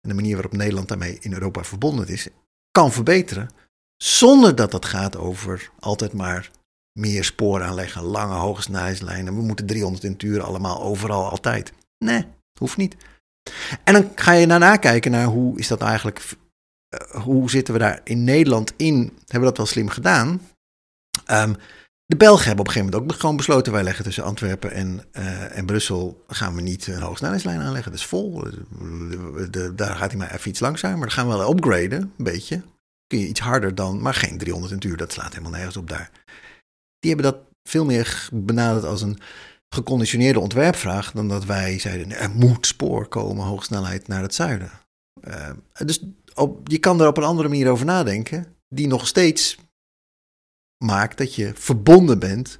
en 0.00 0.08
de 0.08 0.14
manier 0.14 0.34
waarop 0.34 0.52
Nederland 0.52 0.88
daarmee 0.88 1.18
in 1.20 1.32
Europa 1.32 1.64
verbonden 1.64 2.08
is, 2.08 2.28
kan 2.70 2.92
verbeteren. 2.92 3.48
Zonder 3.96 4.54
dat 4.54 4.70
dat 4.70 4.84
gaat 4.84 5.16
over 5.16 5.70
altijd 5.78 6.12
maar 6.12 6.50
meer 6.92 7.24
spoor 7.24 7.62
aanleggen, 7.62 8.02
lange 8.02 8.34
hoge 8.34 8.62
snelheidslijnen. 8.62 9.34
We 9.34 9.42
moeten 9.42 9.66
300 9.66 10.04
in 10.04 10.14
uur 10.18 10.42
allemaal, 10.42 10.82
overal, 10.82 11.30
altijd. 11.30 11.72
Nee, 11.98 12.24
hoeft 12.58 12.76
niet. 12.76 12.96
En 13.84 13.92
dan 13.92 14.12
ga 14.14 14.32
je 14.32 14.46
daarna 14.46 14.76
kijken 14.76 15.10
naar 15.10 15.24
hoe 15.24 15.58
is 15.58 15.68
dat 15.68 15.80
eigenlijk, 15.80 16.22
uh, 16.94 17.22
hoe 17.22 17.50
zitten 17.50 17.74
we 17.74 17.80
daar 17.80 18.00
in 18.04 18.24
Nederland 18.24 18.72
in? 18.76 18.96
Hebben 18.96 19.40
we 19.40 19.46
dat 19.46 19.56
wel 19.56 19.66
slim 19.66 19.88
gedaan? 19.88 20.40
Um, 21.30 21.56
de 22.08 22.16
Belgen 22.16 22.46
hebben 22.46 22.60
op 22.60 22.66
een 22.66 22.72
gegeven 22.72 22.94
moment 22.94 23.12
ook 23.12 23.20
gewoon 23.20 23.36
besloten: 23.36 23.72
wij 23.72 23.82
leggen 23.82 24.04
tussen 24.04 24.24
Antwerpen 24.24 24.72
en, 24.72 25.00
uh, 25.12 25.56
en 25.56 25.66
Brussel. 25.66 26.24
gaan 26.28 26.54
we 26.54 26.60
niet 26.60 26.86
een 26.86 27.00
hoogsnelheidslijn 27.00 27.60
aanleggen. 27.60 27.90
Dat 27.90 28.00
is 28.00 28.06
vol. 28.06 28.44
De, 29.50 29.72
daar 29.76 29.96
gaat 29.96 30.10
hij 30.10 30.18
maar 30.18 30.34
even 30.34 30.50
iets 30.50 30.60
langzamer. 30.60 31.00
Dan 31.00 31.10
gaan 31.10 31.28
we 31.28 31.36
wel 31.36 31.50
upgraden, 31.50 32.00
een 32.02 32.24
beetje. 32.24 32.62
Kun 33.06 33.18
je 33.18 33.26
iets 33.26 33.40
harder 33.40 33.74
dan, 33.74 34.02
maar 34.02 34.14
geen 34.14 34.38
300 34.38 34.72
in 34.72 34.90
uur. 34.90 34.96
Dat 34.96 35.12
slaat 35.12 35.30
helemaal 35.30 35.50
nergens 35.50 35.76
op 35.76 35.88
daar. 35.88 36.10
Die 36.98 37.14
hebben 37.14 37.32
dat 37.32 37.40
veel 37.68 37.84
meer 37.84 38.28
benaderd 38.32 38.84
als 38.84 39.02
een 39.02 39.18
geconditioneerde 39.68 40.40
ontwerpvraag. 40.40 41.12
dan 41.12 41.28
dat 41.28 41.44
wij 41.44 41.78
zeiden: 41.78 42.10
er 42.10 42.30
moet 42.30 42.66
spoor 42.66 43.08
komen, 43.08 43.44
hoogsnelheid 43.44 44.08
naar 44.08 44.22
het 44.22 44.34
zuiden. 44.34 44.70
Uh, 45.28 45.50
dus 45.84 46.04
je 46.64 46.78
kan 46.78 47.00
er 47.00 47.06
op 47.06 47.16
een 47.16 47.22
andere 47.22 47.48
manier 47.48 47.70
over 47.70 47.86
nadenken. 47.86 48.46
Die 48.68 48.86
nog 48.86 49.06
steeds 49.06 49.56
maakt 50.84 51.18
dat 51.18 51.34
je 51.34 51.54
verbonden 51.54 52.18
bent 52.18 52.58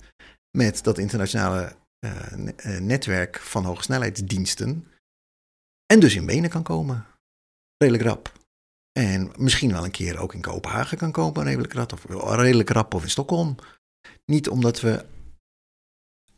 met 0.56 0.84
dat 0.84 0.98
internationale 0.98 1.76
uh, 2.06 2.78
netwerk 2.78 3.40
van 3.40 3.64
hogesnelheidsdiensten. 3.64 4.86
En 5.86 6.00
dus 6.00 6.14
in 6.14 6.26
benen 6.26 6.50
kan 6.50 6.62
komen. 6.62 7.06
Redelijk 7.76 8.04
rap. 8.04 8.32
En 8.92 9.32
misschien 9.36 9.72
wel 9.72 9.84
een 9.84 9.90
keer 9.90 10.18
ook 10.18 10.34
in 10.34 10.40
Kopenhagen 10.40 10.98
kan 10.98 11.12
komen, 11.12 11.44
redelijk 11.44 11.72
rap. 11.72 11.92
Of 11.92 12.04
redelijk 12.36 12.70
rap 12.70 12.94
of 12.94 13.02
in 13.02 13.10
Stockholm. 13.10 13.56
Niet 14.24 14.48
omdat 14.48 14.80
we 14.80 15.06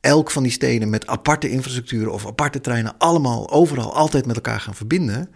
elk 0.00 0.30
van 0.30 0.42
die 0.42 0.52
steden 0.52 0.90
met 0.90 1.06
aparte 1.06 1.50
infrastructuren 1.50 2.12
of 2.12 2.26
aparte 2.26 2.60
treinen 2.60 2.98
allemaal 2.98 3.50
overal 3.50 3.94
altijd 3.94 4.26
met 4.26 4.36
elkaar 4.36 4.60
gaan 4.60 4.74
verbinden. 4.74 5.34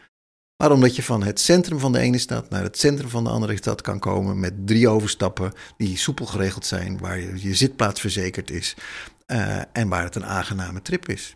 Maar 0.57 0.73
omdat 0.73 0.97
je 0.97 1.03
van 1.03 1.23
het 1.23 1.41
centrum 1.41 1.79
van 1.79 1.93
de 1.93 1.99
ene 1.99 2.19
stad 2.19 2.51
naar 2.51 2.63
het 2.63 2.79
centrum 2.79 3.09
van 3.09 3.25
de 3.25 3.31
andere 3.31 3.57
stad 3.57 3.81
kan 3.81 3.99
komen 3.99 4.41
met 4.41 4.67
drie 4.67 4.89
overstappen 4.89 5.53
die 5.77 5.97
soepel 5.97 6.27
geregeld 6.27 6.67
zijn, 6.67 6.99
waar 6.99 7.19
je, 7.19 7.43
je 7.49 7.55
zitplaats 7.55 8.01
verzekerd 8.01 8.51
is 8.51 8.75
uh, 9.27 9.63
en 9.73 9.89
waar 9.89 10.03
het 10.03 10.15
een 10.15 10.27
aangename 10.27 10.83
trip 10.83 11.09
is. 11.09 11.33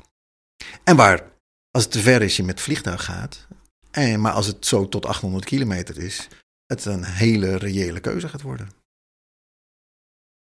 En 0.84 0.96
waar, 0.96 1.22
als 1.70 1.82
het 1.82 1.92
te 1.92 2.00
ver 2.00 2.22
is, 2.22 2.36
je 2.36 2.42
met 2.42 2.60
vliegtuig 2.60 3.04
gaat, 3.04 3.46
en, 3.90 4.20
maar 4.20 4.32
als 4.32 4.46
het 4.46 4.66
zo 4.66 4.88
tot 4.88 5.06
800 5.06 5.44
kilometer 5.44 5.98
is, 5.98 6.28
het 6.66 6.84
een 6.84 7.04
hele 7.04 7.56
reële 7.56 8.00
keuze 8.00 8.28
gaat 8.28 8.42
worden. 8.42 8.68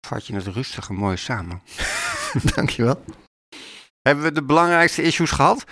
Vat 0.07 0.27
je 0.27 0.35
het 0.35 0.47
rustig 0.47 0.89
en 0.89 0.95
mooi 0.95 1.17
samen. 1.17 1.63
Dankjewel. 2.55 3.05
Hebben 4.03 4.25
we 4.25 4.33
de 4.33 4.43
belangrijkste 4.43 5.03
issues 5.03 5.31
gehad? 5.31 5.65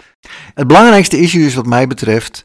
Het 0.54 0.66
belangrijkste 0.66 1.18
issue 1.18 1.46
is 1.46 1.54
wat 1.54 1.66
mij 1.66 1.86
betreft 1.86 2.44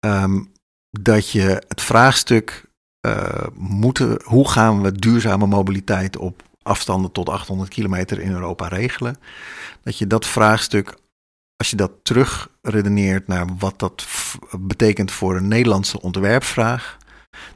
um, 0.00 0.52
dat 0.90 1.30
je 1.30 1.64
het 1.68 1.82
vraagstuk 1.82 2.64
uh, 3.06 3.46
moeten, 3.54 4.20
hoe 4.24 4.48
gaan 4.48 4.82
we 4.82 4.92
duurzame 4.92 5.46
mobiliteit 5.46 6.16
op 6.16 6.42
afstanden 6.62 7.12
tot 7.12 7.28
800 7.28 7.68
kilometer 7.70 8.20
in 8.20 8.32
Europa 8.32 8.68
regelen? 8.68 9.16
Dat 9.82 9.98
je 9.98 10.06
dat 10.06 10.26
vraagstuk, 10.26 10.98
als 11.56 11.70
je 11.70 11.76
dat 11.76 11.92
terug 12.02 12.50
redeneert 12.62 13.26
naar 13.26 13.56
wat 13.58 13.78
dat 13.78 14.06
betekent 14.58 15.10
voor 15.10 15.36
een 15.36 15.48
Nederlandse 15.48 16.00
ontwerpvraag, 16.00 16.96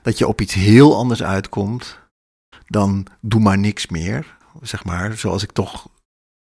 dat 0.02 0.18
je 0.18 0.28
op 0.28 0.40
iets 0.40 0.54
heel 0.54 0.96
anders 0.96 1.22
uitkomt 1.22 1.98
dan 2.66 3.06
doe 3.20 3.40
maar 3.40 3.58
niks 3.58 3.86
meer. 3.86 4.36
Zeg 4.60 4.84
maar, 4.84 5.16
zoals 5.16 5.42
ik 5.42 5.52
toch 5.52 5.88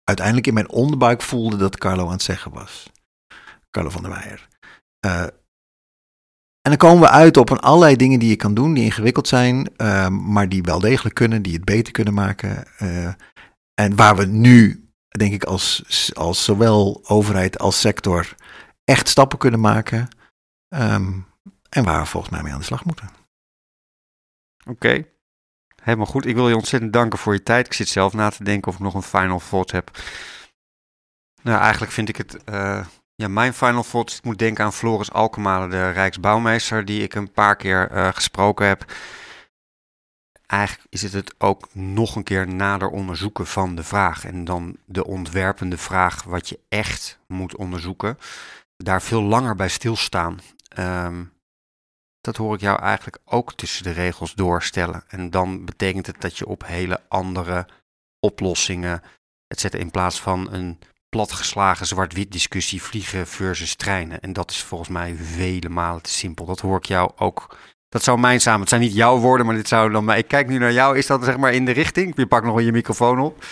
uiteindelijk 0.05 0.47
in 0.47 0.55
mijn 0.55 0.69
onderbuik 0.69 1.23
voelde 1.23 1.57
dat 1.57 1.79
Carlo 1.79 2.05
aan 2.05 2.13
het 2.13 2.23
zeggen 2.23 2.53
was. 2.53 2.91
Carlo 3.71 3.91
van 3.91 4.03
der 4.03 4.11
Weijer. 4.11 4.49
Uh, 5.07 5.27
en 6.69 6.79
dan 6.79 6.89
komen 6.89 7.03
we 7.03 7.11
uit 7.11 7.37
op 7.37 7.51
een 7.51 7.61
allerlei 7.61 7.97
dingen 7.97 8.19
die 8.19 8.29
je 8.29 8.37
kan 8.37 8.55
doen, 8.55 8.75
die 8.75 8.85
ingewikkeld 8.85 9.29
zijn, 9.29 9.71
uh, 9.77 10.09
maar 10.09 10.49
die 10.49 10.63
wel 10.63 10.81
degelijk 10.81 11.15
kunnen, 11.15 11.43
die 11.43 11.53
het 11.53 11.65
beter 11.65 11.93
kunnen 11.93 12.15
maken. 12.15 12.65
Uh, 12.83 13.13
En 13.75 13.97
waar 13.97 14.17
we 14.17 14.25
nu, 14.25 14.89
denk 15.09 15.33
ik, 15.33 15.45
als, 15.45 15.85
als 16.15 16.45
zowel 16.45 17.01
overheid 17.07 17.59
als 17.59 17.81
sector 17.81 18.35
echt 18.85 19.09
stappen 19.09 19.39
kunnen 19.39 19.61
maken. 19.61 20.09
Ehm, 20.69 21.13
en 21.69 21.85
waar 21.85 22.01
we 22.01 22.07
volgens 22.07 22.33
mij 22.33 22.43
mee 22.43 22.53
aan 22.53 22.59
de 22.59 22.65
slag 22.65 22.85
moeten. 22.85 23.11
Oké, 24.67 25.05
helemaal 25.83 26.07
goed. 26.07 26.27
Ik 26.27 26.35
wil 26.35 26.49
je 26.49 26.57
ontzettend 26.57 26.93
danken 26.93 27.19
voor 27.19 27.33
je 27.33 27.43
tijd. 27.43 27.67
Ik 27.67 27.73
zit 27.73 27.89
zelf 27.89 28.13
na 28.13 28.31
te 28.31 28.45
denken 28.45 28.69
of 28.69 28.75
ik 28.75 28.85
nog 28.85 28.95
een 28.95 29.03
final 29.03 29.41
thought 29.49 29.71
heb. 29.71 29.99
Nou, 31.43 31.61
eigenlijk 31.61 31.93
vind 31.93 32.09
ik 32.09 32.17
het. 32.17 32.37
Uh, 32.49 32.87
ja, 33.23 33.29
mijn 33.29 33.55
final 33.55 33.83
thought. 33.83 34.17
Ik 34.17 34.25
moet 34.25 34.39
denken 34.39 34.65
aan 34.65 34.73
Floris 34.73 35.13
Alkemade, 35.13 35.69
de 35.69 35.91
Rijksbouwmeester, 35.91 36.85
die 36.85 37.03
ik 37.03 37.15
een 37.15 37.33
paar 37.33 37.57
keer 37.57 37.93
uh, 37.93 38.09
gesproken 38.13 38.67
heb. 38.67 38.93
Eigenlijk 40.47 40.87
is 40.91 41.03
het 41.03 41.13
het 41.13 41.35
ook 41.39 41.75
nog 41.75 42.17
een 42.17 42.23
keer 42.23 42.49
nader 42.49 42.89
onderzoeken 42.89 43.47
van 43.47 43.75
de 43.75 43.83
vraag. 43.85 44.25
En 44.25 44.45
dan 44.45 44.77
de 44.85 45.05
ontwerpende 45.05 45.79
vraag, 45.79 46.23
wat 46.23 46.49
je 46.49 46.59
echt 46.69 47.19
moet 47.27 47.57
onderzoeken. 47.57 48.19
Daar 48.77 49.03
veel 49.03 49.23
langer 49.23 49.55
bij 49.55 49.69
stilstaan. 49.69 50.39
Um, 50.79 51.33
dat 52.21 52.37
hoor 52.37 52.55
ik 52.55 52.61
jou 52.61 52.81
eigenlijk 52.81 53.19
ook 53.25 53.55
tussen 53.55 53.85
de 53.85 53.91
regels 53.91 54.35
doorstellen. 54.35 55.05
En 55.09 55.31
dan 55.31 55.65
betekent 55.65 56.07
het 56.07 56.21
dat 56.21 56.39
je 56.39 56.47
op 56.47 56.67
hele 56.67 57.01
andere 57.09 57.67
oplossingen, 58.21 59.03
et 59.47 59.61
cetera, 59.61 59.83
in 59.83 59.91
plaats 59.91 60.21
van 60.21 60.53
een 60.53 60.79
platgeslagen 61.09 61.87
zwart-wit 61.87 62.33
discussie 62.33 62.83
vliegen 62.83 63.27
versus 63.27 63.75
treinen. 63.75 64.21
En 64.21 64.33
dat 64.33 64.51
is 64.51 64.63
volgens 64.63 64.91
mij 64.91 65.17
vele 65.23 65.69
malen 65.69 66.03
te 66.03 66.11
simpel. 66.11 66.47
Dat 66.47 66.61
hoor 66.61 66.77
ik 66.77 66.87
jou 66.87 67.11
ook. 67.17 67.57
Dat 67.89 68.03
zou 68.03 68.19
mijn 68.19 68.41
samen. 68.41 68.61
Het 68.61 68.69
zijn 68.69 68.81
niet 68.81 68.95
jouw 68.95 69.19
woorden, 69.19 69.47
maar 69.47 69.55
dit 69.55 69.69
zou 69.69 69.91
dan. 69.91 70.05
Maar 70.05 70.19
ik 70.19 70.29
kijk 70.29 70.49
nu 70.49 70.59
naar 70.59 70.73
jou. 70.73 70.99
Is 70.99 71.07
dat 71.07 71.25
zeg 71.25 71.37
maar 71.37 71.53
in 71.53 71.65
de 71.65 71.73
richting? 71.73 72.13
Je 72.17 72.27
pakt 72.27 72.45
nog 72.45 72.55
wel 72.55 72.65
je 72.65 72.73
microfoon 72.73 73.19
op. 73.19 73.45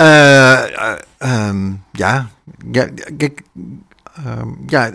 Uh, 0.00 0.96
um, 1.18 1.84
ja, 1.92 2.28
ja, 2.72 2.88
kijk, 3.16 3.42
um, 4.26 4.64
ja, 4.66 4.90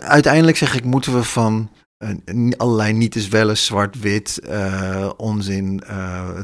uiteindelijk 0.00 0.56
zeg 0.56 0.74
ik, 0.74 0.84
moeten 0.84 1.14
we 1.14 1.24
van 1.24 1.70
allerlei 2.56 2.92
niet 2.92 3.16
eens 3.16 3.28
wel 3.28 3.56
zwart-wit, 3.56 4.40
onzin, 5.16 5.82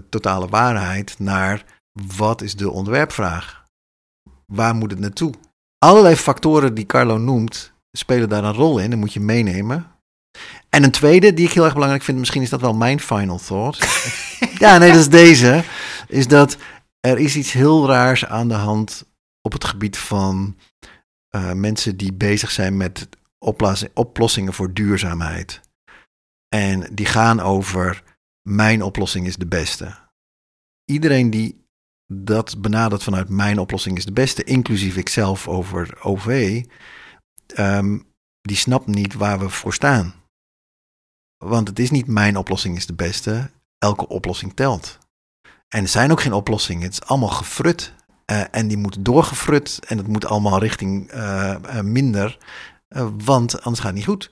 totale 0.08 0.48
waarheid 0.48 1.14
naar 1.18 1.64
wat 2.16 2.42
is 2.42 2.56
de 2.56 2.70
ontwerpvraag? 2.70 3.59
Waar 4.50 4.74
moet 4.74 4.90
het 4.90 5.00
naartoe? 5.00 5.34
Allerlei 5.78 6.16
factoren 6.16 6.74
die 6.74 6.86
Carlo 6.86 7.18
noemt, 7.18 7.72
spelen 7.92 8.28
daar 8.28 8.44
een 8.44 8.52
rol 8.52 8.78
in. 8.78 8.90
Dat 8.90 8.98
moet 8.98 9.12
je 9.12 9.20
meenemen. 9.20 9.86
En 10.68 10.84
een 10.84 10.90
tweede 10.90 11.34
die 11.34 11.46
ik 11.46 11.52
heel 11.52 11.64
erg 11.64 11.72
belangrijk 11.72 12.02
vind, 12.02 12.18
misschien 12.18 12.42
is 12.42 12.50
dat 12.50 12.60
wel 12.60 12.74
mijn 12.74 13.00
final 13.00 13.38
thought. 13.38 13.78
ja, 14.64 14.78
nee, 14.78 14.90
dat 14.90 15.00
is 15.00 15.08
deze. 15.08 15.64
Is 16.06 16.28
dat 16.28 16.56
er 17.00 17.18
is 17.18 17.36
iets 17.36 17.52
heel 17.52 17.86
raars 17.86 18.26
aan 18.26 18.48
de 18.48 18.54
hand 18.54 19.04
op 19.42 19.52
het 19.52 19.64
gebied 19.64 19.98
van 19.98 20.56
uh, 21.36 21.52
mensen 21.52 21.96
die 21.96 22.12
bezig 22.12 22.50
zijn 22.50 22.76
met 22.76 23.08
oplossingen 23.94 24.52
voor 24.52 24.72
duurzaamheid. 24.72 25.60
En 26.48 26.94
die 26.94 27.06
gaan 27.06 27.40
over 27.40 28.02
mijn 28.42 28.82
oplossing 28.82 29.26
is 29.26 29.36
de 29.36 29.46
beste. 29.46 29.94
Iedereen 30.84 31.30
die 31.30 31.59
dat 32.12 32.60
benadert 32.60 33.02
vanuit 33.02 33.28
mijn 33.28 33.58
oplossing 33.58 33.96
is 33.96 34.04
de 34.04 34.12
beste, 34.12 34.44
inclusief 34.44 34.96
ikzelf 34.96 35.48
over 35.48 35.98
OV, 36.02 36.62
um, 37.58 38.06
die 38.40 38.56
snapt 38.56 38.86
niet 38.86 39.14
waar 39.14 39.38
we 39.38 39.48
voor 39.48 39.74
staan. 39.74 40.14
Want 41.44 41.68
het 41.68 41.78
is 41.78 41.90
niet 41.90 42.06
mijn 42.06 42.36
oplossing 42.36 42.76
is 42.76 42.86
de 42.86 42.94
beste, 42.94 43.50
elke 43.78 44.08
oplossing 44.08 44.54
telt. 44.54 44.98
En 45.68 45.82
er 45.82 45.88
zijn 45.88 46.10
ook 46.10 46.20
geen 46.20 46.32
oplossingen, 46.32 46.82
het 46.82 46.92
is 46.92 47.02
allemaal 47.02 47.28
gefrut. 47.28 47.92
Uh, 48.30 48.42
en 48.50 48.68
die 48.68 48.76
moet 48.76 49.04
doorgefrut 49.04 49.80
en 49.86 49.98
het 49.98 50.06
moet 50.06 50.24
allemaal 50.24 50.58
richting 50.58 51.12
uh, 51.14 51.54
uh, 51.64 51.80
minder. 51.80 52.38
Eh, 52.88 53.08
want 53.24 53.62
anders 53.62 53.78
gaat 53.78 53.86
het 53.86 53.94
niet 53.94 54.04
goed. 54.04 54.30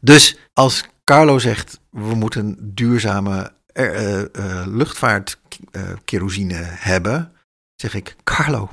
Dus 0.00 0.38
als 0.52 0.84
Carlo 1.04 1.38
zegt, 1.38 1.80
we 1.90 2.14
moeten 2.14 2.74
duurzame 2.74 3.55
uh, 3.76 4.18
uh, 4.18 4.26
luchtvaartkerosine 4.66 6.54
hebben, 6.60 7.32
zeg 7.74 7.94
ik, 7.94 8.16
Carlo, 8.24 8.70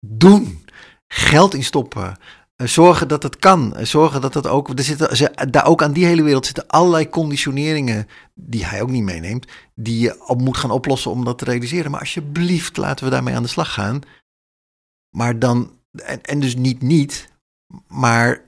doen. 0.00 0.62
Geld 1.06 1.54
instoppen. 1.54 2.16
zorgen 2.56 3.08
dat 3.08 3.22
het 3.22 3.36
kan. 3.36 3.74
zorgen 3.82 4.20
dat 4.20 4.34
het 4.34 4.46
ook. 4.46 4.68
Er 4.68 4.84
zitten, 4.84 5.50
daar 5.50 5.66
ook 5.66 5.82
aan 5.82 5.92
die 5.92 6.04
hele 6.04 6.22
wereld 6.22 6.46
zitten 6.46 6.66
allerlei 6.66 7.08
conditioneringen. 7.08 8.08
die 8.34 8.66
hij 8.66 8.82
ook 8.82 8.90
niet 8.90 9.02
meeneemt. 9.02 9.46
die 9.74 9.98
je 9.98 10.28
op 10.28 10.40
moet 10.40 10.56
gaan 10.56 10.70
oplossen 10.70 11.10
om 11.10 11.24
dat 11.24 11.38
te 11.38 11.44
realiseren. 11.44 11.90
Maar 11.90 12.00
alsjeblieft, 12.00 12.76
laten 12.76 13.04
we 13.04 13.10
daarmee 13.10 13.34
aan 13.34 13.42
de 13.42 13.48
slag 13.48 13.72
gaan. 13.72 14.00
Maar 15.16 15.38
dan. 15.38 15.78
En, 15.92 16.22
en 16.22 16.40
dus 16.40 16.56
niet 16.56 16.82
niet. 16.82 17.28
Maar 17.88 18.42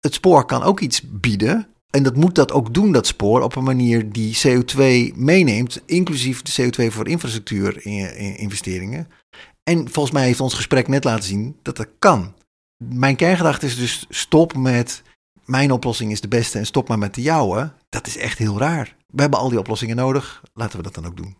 het 0.00 0.14
spoor 0.14 0.44
kan 0.44 0.62
ook 0.62 0.80
iets 0.80 1.02
bieden. 1.02 1.66
En 1.90 2.02
dat 2.02 2.16
moet 2.16 2.34
dat 2.34 2.52
ook 2.52 2.74
doen, 2.74 2.92
dat 2.92 3.06
spoor, 3.06 3.42
op 3.42 3.56
een 3.56 3.64
manier 3.64 4.12
die 4.12 4.38
CO2 4.46 4.78
meeneemt, 5.14 5.82
inclusief 5.86 6.42
de 6.42 6.62
CO2 6.62 6.92
voor 6.92 7.08
infrastructuurinvesteringen. 7.08 9.08
En 9.62 9.90
volgens 9.90 10.14
mij 10.14 10.24
heeft 10.24 10.40
ons 10.40 10.54
gesprek 10.54 10.88
net 10.88 11.04
laten 11.04 11.24
zien 11.24 11.56
dat 11.62 11.76
dat 11.76 11.88
kan. 11.98 12.34
Mijn 12.84 13.16
kerngedachte 13.16 13.66
is 13.66 13.76
dus 13.76 14.06
stop 14.08 14.56
met 14.56 15.02
mijn 15.44 15.72
oplossing 15.72 16.12
is 16.12 16.20
de 16.20 16.28
beste 16.28 16.58
en 16.58 16.66
stop 16.66 16.88
maar 16.88 16.98
met 16.98 17.14
de 17.14 17.22
jouwe. 17.22 17.72
Dat 17.88 18.06
is 18.06 18.16
echt 18.16 18.38
heel 18.38 18.58
raar. 18.58 18.96
We 19.06 19.20
hebben 19.20 19.38
al 19.38 19.48
die 19.48 19.58
oplossingen 19.58 19.96
nodig. 19.96 20.42
Laten 20.54 20.76
we 20.76 20.82
dat 20.82 20.94
dan 20.94 21.06
ook 21.06 21.16
doen. 21.16 21.36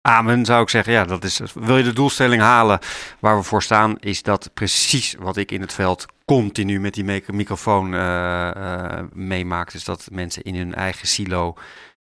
Amen, 0.00 0.44
zou 0.44 0.62
ik 0.62 0.68
zeggen. 0.68 0.92
Ja, 0.92 1.04
dat 1.04 1.24
is. 1.24 1.40
Wil 1.54 1.76
je 1.76 1.82
de 1.82 1.92
doelstelling 1.92 2.42
halen 2.42 2.78
waar 3.20 3.36
we 3.36 3.42
voor 3.42 3.62
staan, 3.62 3.98
is 3.98 4.22
dat 4.22 4.50
precies 4.54 5.14
wat 5.18 5.36
ik 5.36 5.50
in 5.50 5.60
het 5.60 5.72
veld 5.72 6.06
continu 6.26 6.80
met 6.80 6.94
die 6.94 7.04
microfoon 7.32 7.92
uh, 7.92 8.50
uh, 8.56 9.02
meemaak. 9.12 9.72
Dus 9.72 9.84
dat 9.84 10.08
mensen 10.10 10.42
in 10.42 10.56
hun 10.56 10.74
eigen 10.74 11.08
silo 11.08 11.54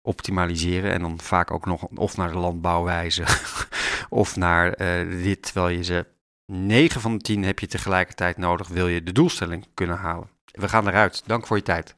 optimaliseren 0.03 0.93
en 0.93 1.01
dan 1.01 1.21
vaak 1.21 1.51
ook 1.51 1.67
nog 1.67 1.83
of 1.83 2.17
naar 2.17 2.31
de 2.31 2.39
landbouw 2.39 2.85
wijzen 2.85 3.27
of 4.23 4.37
naar 4.37 4.81
uh, 4.81 5.23
dit, 5.23 5.43
terwijl 5.43 5.69
je 5.69 5.85
ze 5.85 6.07
9 6.53 7.01
van 7.01 7.17
de 7.17 7.23
10 7.23 7.45
heb 7.45 7.59
je 7.59 7.67
tegelijkertijd 7.67 8.37
nodig, 8.37 8.69
wil 8.69 8.89
je 8.89 9.03
de 9.03 9.13
doelstelling 9.13 9.67
kunnen 9.75 9.97
halen. 9.97 10.31
We 10.53 10.69
gaan 10.69 10.89
eruit. 10.89 11.23
Dank 11.27 11.47
voor 11.47 11.57
je 11.57 11.63
tijd. 11.63 11.97